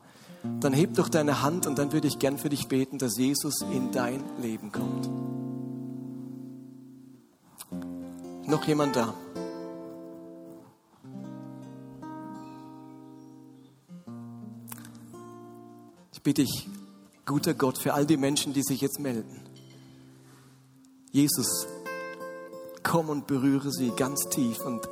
dann 0.59 0.73
heb 0.73 0.95
doch 0.95 1.07
deine 1.07 1.41
Hand 1.41 1.67
und 1.67 1.79
dann 1.79 1.93
würde 1.93 2.07
ich 2.07 2.19
gern 2.19 2.37
für 2.37 2.49
dich 2.49 2.67
beten, 2.67 2.97
dass 2.97 3.17
Jesus 3.17 3.61
in 3.71 3.91
dein 3.91 4.21
Leben 4.41 4.71
kommt. 4.71 5.09
Noch 8.45 8.67
jemand 8.67 8.95
da? 8.95 9.13
Bitte 16.23 16.43
dich, 16.43 16.67
guter 17.25 17.53
Gott, 17.53 17.77
für 17.77 17.93
all 17.93 18.05
die 18.05 18.17
Menschen, 18.17 18.53
die 18.53 18.63
sich 18.63 18.81
jetzt 18.81 18.99
melden. 18.99 19.41
Jesus, 21.11 21.67
komm 22.81 23.09
und 23.09 23.27
berühre 23.27 23.71
sie 23.71 23.91
ganz 23.91 24.27
tief 24.29 24.59
und 24.65 24.87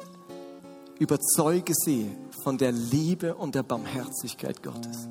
überzeuge 1.00 1.74
sie 1.74 2.12
von 2.44 2.58
der 2.58 2.72
Liebe 2.72 3.36
und 3.36 3.56
der 3.56 3.64
Barmherzigkeit 3.64 4.62
Gottes 4.62 5.08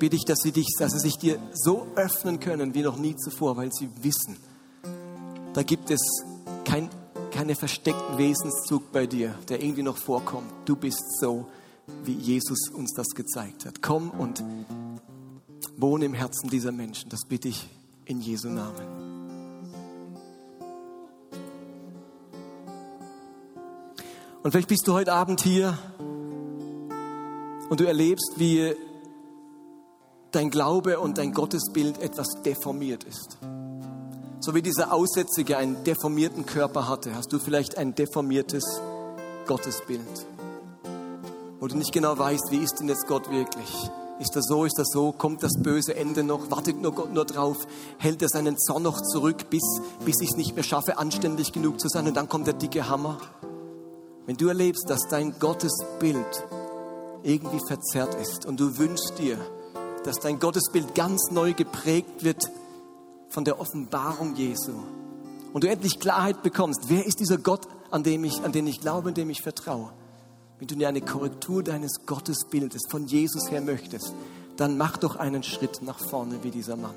bitte 0.00 0.16
ich, 0.16 0.24
dass 0.24 0.40
sie, 0.40 0.50
dich, 0.50 0.66
dass 0.78 0.92
sie 0.92 0.98
sich 0.98 1.16
dir 1.18 1.38
so 1.52 1.86
öffnen 1.94 2.40
können 2.40 2.74
wie 2.74 2.82
noch 2.82 2.96
nie 2.96 3.14
zuvor, 3.16 3.56
weil 3.56 3.70
sie 3.70 3.88
wissen, 4.02 4.36
da 5.54 5.62
gibt 5.62 5.90
es 5.92 6.00
kein, 6.64 6.88
keine 7.30 7.54
versteckten 7.54 8.18
Wesenszug 8.18 8.90
bei 8.90 9.06
dir, 9.06 9.34
der 9.48 9.62
irgendwie 9.62 9.82
noch 9.82 9.98
vorkommt. 9.98 10.50
Du 10.64 10.74
bist 10.74 11.20
so, 11.20 11.46
wie 12.04 12.14
Jesus 12.14 12.70
uns 12.74 12.92
das 12.94 13.08
gezeigt 13.08 13.66
hat. 13.66 13.82
Komm 13.82 14.10
und 14.10 14.42
wohne 15.80 16.04
im 16.04 16.14
Herzen 16.14 16.50
dieser 16.50 16.72
Menschen. 16.72 17.08
Das 17.10 17.20
bitte 17.28 17.48
ich 17.48 17.68
in 18.04 18.20
Jesu 18.20 18.48
Namen. 18.48 19.00
Und 24.42 24.52
vielleicht 24.52 24.68
bist 24.68 24.86
du 24.88 24.94
heute 24.94 25.12
Abend 25.12 25.42
hier 25.42 25.76
und 27.68 27.78
du 27.78 27.86
erlebst, 27.86 28.34
wie 28.36 28.74
dein 30.32 30.50
Glaube 30.50 30.98
und 30.98 31.18
dein 31.18 31.32
Gottesbild 31.32 31.98
etwas 31.98 32.28
deformiert 32.44 33.04
ist. 33.04 33.38
So 34.40 34.54
wie 34.54 34.62
dieser 34.62 34.92
Aussätzige 34.92 35.58
einen 35.58 35.84
deformierten 35.84 36.46
Körper 36.46 36.88
hatte, 36.88 37.14
hast 37.14 37.32
du 37.32 37.38
vielleicht 37.38 37.76
ein 37.76 37.94
deformiertes 37.94 38.64
Gottesbild. 39.46 40.26
Wo 41.58 41.66
du 41.66 41.76
nicht 41.76 41.92
genau 41.92 42.16
weißt, 42.16 42.48
wie 42.50 42.58
ist 42.58 42.80
denn 42.80 42.88
jetzt 42.88 43.06
Gott 43.06 43.30
wirklich? 43.30 43.90
Ist 44.20 44.36
das 44.36 44.44
so, 44.44 44.66
ist 44.66 44.78
das 44.78 44.88
so? 44.92 45.12
Kommt 45.12 45.42
das 45.42 45.52
böse 45.58 45.96
Ende 45.96 46.22
noch? 46.22 46.50
Wartet 46.50 46.78
nur 46.78 46.92
Gott 46.92 47.10
nur 47.10 47.24
drauf? 47.24 47.56
Hält 47.96 48.20
er 48.20 48.28
seinen 48.28 48.58
Zorn 48.58 48.82
noch 48.82 49.00
zurück, 49.00 49.48
bis, 49.48 49.62
bis 50.04 50.20
ich 50.20 50.28
es 50.28 50.36
nicht 50.36 50.54
mehr 50.54 50.62
schaffe, 50.62 50.98
anständig 50.98 51.52
genug 51.52 51.80
zu 51.80 51.88
sein? 51.88 52.06
Und 52.06 52.18
dann 52.18 52.28
kommt 52.28 52.46
der 52.46 52.52
dicke 52.52 52.86
Hammer. 52.86 53.18
Wenn 54.26 54.36
du 54.36 54.48
erlebst, 54.48 54.90
dass 54.90 55.08
dein 55.08 55.38
Gottesbild 55.38 56.46
irgendwie 57.22 57.60
verzerrt 57.66 58.14
ist 58.20 58.44
und 58.44 58.60
du 58.60 58.76
wünschst 58.76 59.18
dir, 59.18 59.38
dass 60.04 60.20
dein 60.20 60.38
Gottesbild 60.38 60.94
ganz 60.94 61.30
neu 61.30 61.54
geprägt 61.54 62.22
wird 62.22 62.50
von 63.30 63.46
der 63.46 63.58
Offenbarung 63.58 64.36
Jesu. 64.36 64.72
Und 65.54 65.64
du 65.64 65.68
endlich 65.68 65.98
Klarheit 65.98 66.42
bekommst, 66.42 66.88
wer 66.88 67.06
ist 67.06 67.20
dieser 67.20 67.38
Gott, 67.38 67.66
an, 67.90 68.02
dem 68.02 68.24
ich, 68.24 68.42
an 68.42 68.52
den 68.52 68.66
ich 68.66 68.80
glaube, 68.80 69.08
an 69.08 69.14
dem 69.14 69.30
ich 69.30 69.40
vertraue. 69.40 69.90
Wenn 70.60 70.68
du 70.68 70.76
dir 70.76 70.88
eine 70.88 71.00
Korrektur 71.00 71.64
deines 71.64 72.06
Gottesbildes 72.06 72.82
von 72.88 73.06
Jesus 73.06 73.50
her 73.50 73.60
möchtest, 73.60 74.14
dann 74.56 74.78
mach 74.78 74.96
doch 74.96 75.16
einen 75.16 75.42
Schritt 75.42 75.82
nach 75.82 75.98
vorne 75.98 76.44
wie 76.44 76.52
dieser 76.52 76.76
Mann. 76.76 76.94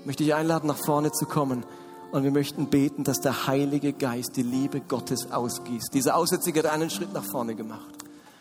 Ich 0.00 0.06
möchte 0.06 0.24
dich 0.24 0.34
einladen, 0.34 0.66
nach 0.66 0.84
vorne 0.84 1.12
zu 1.12 1.26
kommen. 1.26 1.64
Und 2.10 2.24
wir 2.24 2.32
möchten 2.32 2.66
beten, 2.66 3.04
dass 3.04 3.20
der 3.20 3.46
Heilige 3.46 3.92
Geist 3.92 4.36
die 4.36 4.42
Liebe 4.42 4.80
Gottes 4.80 5.30
ausgießt. 5.30 5.94
Dieser 5.94 6.16
Aussätzige 6.16 6.64
hat 6.64 6.72
einen 6.72 6.90
Schritt 6.90 7.12
nach 7.12 7.22
vorne 7.22 7.54
gemacht. 7.54 7.94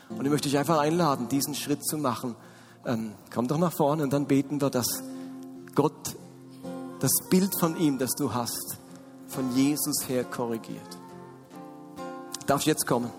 Und 0.09 0.25
ich 0.25 0.31
möchte 0.31 0.49
dich 0.49 0.57
einfach 0.57 0.79
einladen, 0.79 1.27
diesen 1.27 1.53
Schritt 1.53 1.85
zu 1.85 1.99
machen 1.99 2.35
ähm, 2.85 3.11
komm 3.33 3.47
doch 3.47 3.57
nach 3.57 3.73
vorne 3.73 4.03
und 4.03 4.13
dann 4.13 4.25
beten 4.25 4.61
wir, 4.61 4.69
dass 4.69 5.03
Gott 5.75 6.15
das 6.99 7.11
Bild 7.29 7.57
von 7.59 7.77
ihm, 7.77 7.97
das 7.97 8.11
du 8.11 8.33
hast, 8.33 8.77
von 9.27 9.55
Jesus 9.55 10.07
her 10.07 10.23
korrigiert. 10.23 10.97
Darf 12.47 12.61
ich 12.61 12.67
jetzt 12.67 12.87
kommen? 12.87 13.11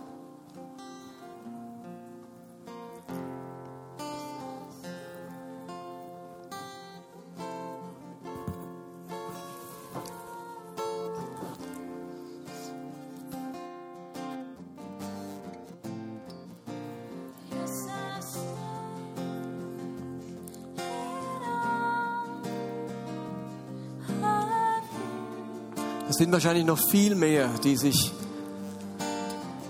Sind 26.20 26.32
wahrscheinlich 26.32 26.66
noch 26.66 26.78
viel 26.78 27.14
mehr, 27.14 27.48
die 27.64 27.78
sich 27.78 28.12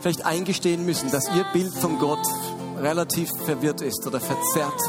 vielleicht 0.00 0.26
eingestehen 0.26 0.84
müssen, 0.84 1.08
dass 1.12 1.28
ihr 1.32 1.44
Bild 1.52 1.72
von 1.72 2.00
Gott 2.00 2.26
relativ 2.76 3.30
verwirrt 3.44 3.82
ist 3.82 4.04
oder 4.04 4.18
verzerrt. 4.18 4.82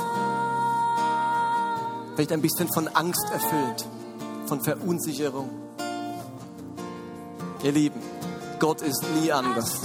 Vielleicht 2.16 2.32
ein 2.32 2.42
bisschen 2.42 2.68
von 2.74 2.88
Angst 2.88 3.28
erfüllt, 3.32 3.86
von 4.48 4.62
Verunsicherung. 4.62 5.52
Ihr 7.62 7.74
Lieben, 7.74 8.02
Gott 8.58 8.82
ist 8.82 9.06
nie 9.22 9.32
anders, 9.32 9.82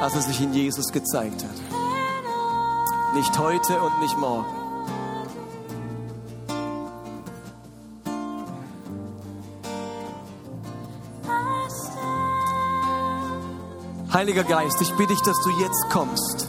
als 0.00 0.14
er 0.14 0.22
sich 0.22 0.40
in 0.40 0.54
Jesus 0.54 0.92
gezeigt 0.92 1.42
hat. 1.42 3.16
Nicht 3.16 3.36
heute 3.36 3.80
und 3.80 4.00
nicht 4.00 4.16
morgen. 4.16 4.59
Heiliger 14.20 14.44
Geist, 14.44 14.78
ich 14.82 14.92
bitte 14.96 15.14
dich, 15.14 15.22
dass 15.22 15.36
du 15.42 15.50
jetzt 15.62 15.88
kommst. 15.88 16.46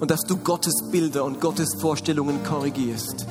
Und 0.00 0.10
dass 0.10 0.22
du 0.22 0.38
Gottes 0.38 0.72
Bilder 0.90 1.22
und 1.22 1.38
Gottes 1.38 1.76
Vorstellungen 1.82 2.42
korrigierst. 2.42 3.26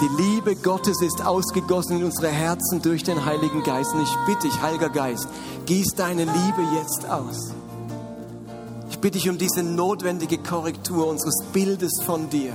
Die 0.00 0.22
Liebe 0.22 0.56
Gottes 0.56 1.02
ist 1.02 1.24
ausgegossen 1.24 1.98
in 1.98 2.04
unsere 2.06 2.32
Herzen 2.32 2.82
durch 2.82 3.04
den 3.04 3.24
Heiligen 3.24 3.62
Geist. 3.62 3.94
Und 3.94 4.02
ich 4.02 4.16
bitte 4.26 4.48
dich, 4.48 4.60
Heiliger 4.60 4.88
Geist, 4.88 5.28
gieß 5.66 5.94
deine 5.94 6.24
Liebe 6.24 6.62
jetzt 6.74 7.08
aus. 7.08 7.52
Ich 8.90 8.98
bitte 8.98 9.18
dich 9.18 9.30
um 9.30 9.38
diese 9.38 9.62
notwendige 9.62 10.38
Korrektur 10.38 11.06
unseres 11.06 11.44
Bildes 11.52 11.92
von 12.04 12.28
dir. 12.28 12.54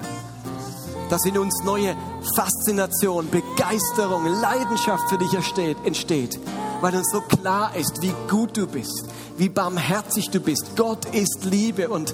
Dass 1.10 1.24
in 1.24 1.38
uns 1.38 1.64
neue 1.64 1.96
Faszination, 2.36 3.30
Begeisterung, 3.30 4.26
Leidenschaft 4.42 5.08
für 5.08 5.18
dich 5.18 5.34
entsteht 5.34 6.38
weil 6.84 6.96
uns 6.98 7.12
so 7.12 7.22
klar 7.22 7.74
ist, 7.78 8.02
wie 8.02 8.14
gut 8.30 8.58
du 8.58 8.68
bist, 8.68 9.06
wie 9.38 9.48
barmherzig 9.48 10.30
du 10.32 10.42
bist. 10.42 10.76
Gott 10.76 11.06
ist 11.16 11.46
Liebe 11.46 11.88
und 11.88 12.14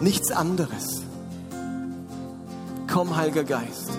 nichts 0.00 0.32
anderes. 0.32 1.02
Komm, 2.92 3.14
Heiliger 3.14 3.44
Geist. 3.44 3.90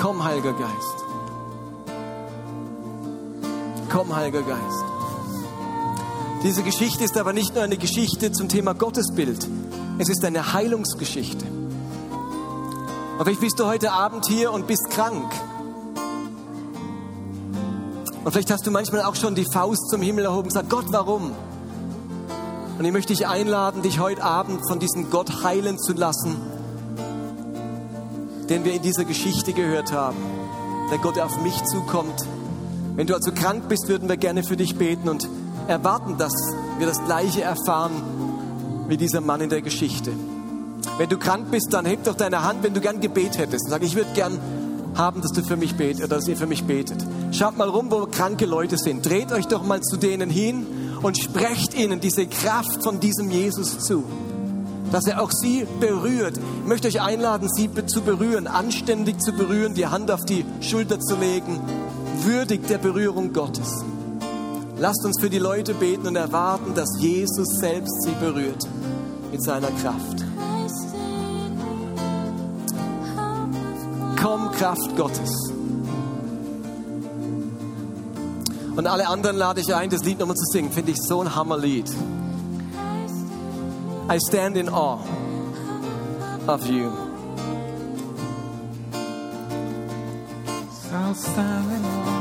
Komm, 0.00 0.24
Heiliger 0.24 0.52
Geist. 0.52 0.96
Komm, 3.88 4.16
Heiliger 4.16 4.42
Geist. 4.42 4.84
Diese 6.42 6.64
Geschichte 6.64 7.04
ist 7.04 7.16
aber 7.16 7.32
nicht 7.32 7.54
nur 7.54 7.62
eine 7.62 7.76
Geschichte 7.76 8.32
zum 8.32 8.48
Thema 8.48 8.74
Gottesbild. 8.74 9.46
Es 9.98 10.08
ist 10.08 10.24
eine 10.24 10.52
Heilungsgeschichte. 10.52 11.46
Und 13.16 13.24
vielleicht 13.24 13.42
bist 13.42 13.60
du 13.60 13.66
heute 13.66 13.92
Abend 13.92 14.26
hier 14.26 14.50
und 14.50 14.66
bist 14.66 14.90
krank 14.90 15.32
und 18.24 18.32
vielleicht 18.32 18.50
hast 18.50 18.66
du 18.66 18.70
manchmal 18.70 19.02
auch 19.02 19.16
schon 19.16 19.34
die 19.34 19.46
Faust 19.52 19.90
zum 19.90 20.00
Himmel 20.00 20.24
erhoben 20.24 20.44
und 20.44 20.48
gesagt, 20.48 20.70
Gott, 20.70 20.86
warum? 20.88 21.32
Und 22.78 22.84
ich 22.84 22.92
möchte 22.92 23.12
dich 23.12 23.26
einladen, 23.26 23.82
dich 23.82 23.98
heute 23.98 24.22
Abend 24.22 24.66
von 24.66 24.78
diesem 24.78 25.10
Gott 25.10 25.44
heilen 25.44 25.78
zu 25.78 25.92
lassen, 25.92 26.36
den 28.48 28.64
wir 28.64 28.74
in 28.74 28.82
dieser 28.82 29.04
Geschichte 29.04 29.52
gehört 29.52 29.92
haben. 29.92 30.16
Der 30.90 30.98
Gott, 30.98 31.16
der 31.16 31.26
auf 31.26 31.40
mich 31.42 31.62
zukommt. 31.64 32.26
Wenn 32.94 33.06
du 33.06 33.14
also 33.14 33.32
krank 33.32 33.68
bist, 33.68 33.88
würden 33.88 34.08
wir 34.08 34.16
gerne 34.16 34.42
für 34.42 34.56
dich 34.56 34.76
beten 34.76 35.08
und 35.08 35.28
erwarten, 35.66 36.16
dass 36.18 36.34
wir 36.78 36.86
das 36.86 37.02
Gleiche 37.04 37.42
erfahren 37.42 37.92
wie 38.88 38.96
dieser 38.96 39.20
Mann 39.20 39.40
in 39.40 39.48
der 39.48 39.62
Geschichte. 39.62 40.12
Wenn 40.98 41.08
du 41.08 41.16
krank 41.16 41.50
bist, 41.50 41.68
dann 41.72 41.86
heb 41.86 42.04
doch 42.04 42.14
deine 42.14 42.42
Hand, 42.42 42.62
wenn 42.62 42.74
du 42.74 42.80
gern 42.80 43.00
Gebet 43.00 43.38
hättest. 43.38 43.64
Und 43.64 43.70
sag, 43.70 43.82
ich 43.82 43.94
würde 43.94 44.12
gern 44.14 44.38
haben, 44.94 45.22
dass 45.22 45.32
du 45.32 45.42
für 45.42 45.56
mich 45.56 45.76
betet 45.76 46.04
oder 46.04 46.16
dass 46.16 46.28
ihr 46.28 46.36
für 46.36 46.46
mich 46.46 46.64
betet. 46.64 46.98
Schaut 47.32 47.56
mal 47.56 47.68
rum, 47.68 47.90
wo 47.90 48.04
kranke 48.04 48.44
Leute 48.44 48.76
sind. 48.76 49.06
Dreht 49.06 49.32
euch 49.32 49.46
doch 49.46 49.64
mal 49.64 49.80
zu 49.80 49.96
denen 49.96 50.28
hin 50.28 50.66
und 51.00 51.16
sprecht 51.16 51.74
ihnen 51.74 51.98
diese 51.98 52.26
Kraft 52.26 52.84
von 52.84 53.00
diesem 53.00 53.30
Jesus 53.30 53.78
zu. 53.78 54.04
Dass 54.92 55.06
er 55.06 55.22
auch 55.22 55.30
sie 55.32 55.66
berührt. 55.80 56.36
Ich 56.36 56.68
möchte 56.68 56.88
euch 56.88 57.00
einladen, 57.00 57.48
sie 57.50 57.70
zu 57.86 58.02
berühren, 58.02 58.46
anständig 58.46 59.18
zu 59.20 59.32
berühren, 59.32 59.72
die 59.72 59.86
Hand 59.86 60.10
auf 60.10 60.26
die 60.26 60.44
Schulter 60.60 61.00
zu 61.00 61.16
legen, 61.16 61.58
würdig 62.22 62.66
der 62.66 62.76
Berührung 62.76 63.32
Gottes. 63.32 63.82
Lasst 64.78 65.02
uns 65.06 65.18
für 65.18 65.30
die 65.30 65.38
Leute 65.38 65.72
beten 65.72 66.08
und 66.08 66.16
erwarten, 66.16 66.74
dass 66.74 67.00
Jesus 67.00 67.48
selbst 67.58 68.02
sie 68.02 68.14
berührt 68.20 68.68
mit 69.30 69.42
seiner 69.42 69.70
Kraft. 69.70 70.22
Komm, 74.20 74.52
Kraft 74.52 74.96
Gottes. 74.96 75.61
Und 78.76 78.86
alle 78.86 79.06
anderen 79.08 79.36
lade 79.36 79.60
ich 79.60 79.74
ein, 79.74 79.90
das 79.90 80.02
Lied 80.02 80.18
nochmal 80.18 80.36
zu 80.36 80.46
singen. 80.46 80.72
Finde 80.72 80.92
ich 80.92 80.98
so 80.98 81.20
ein 81.20 81.34
Hammerlied. 81.34 81.90
I 84.10 84.18
stand 84.28 84.56
in 84.56 84.68
awe 84.68 85.00
of 86.46 86.66
you. 86.66 86.90
I'll 90.92 91.14
stand 91.14 91.72
in 91.72 91.84
awe. 91.84 92.11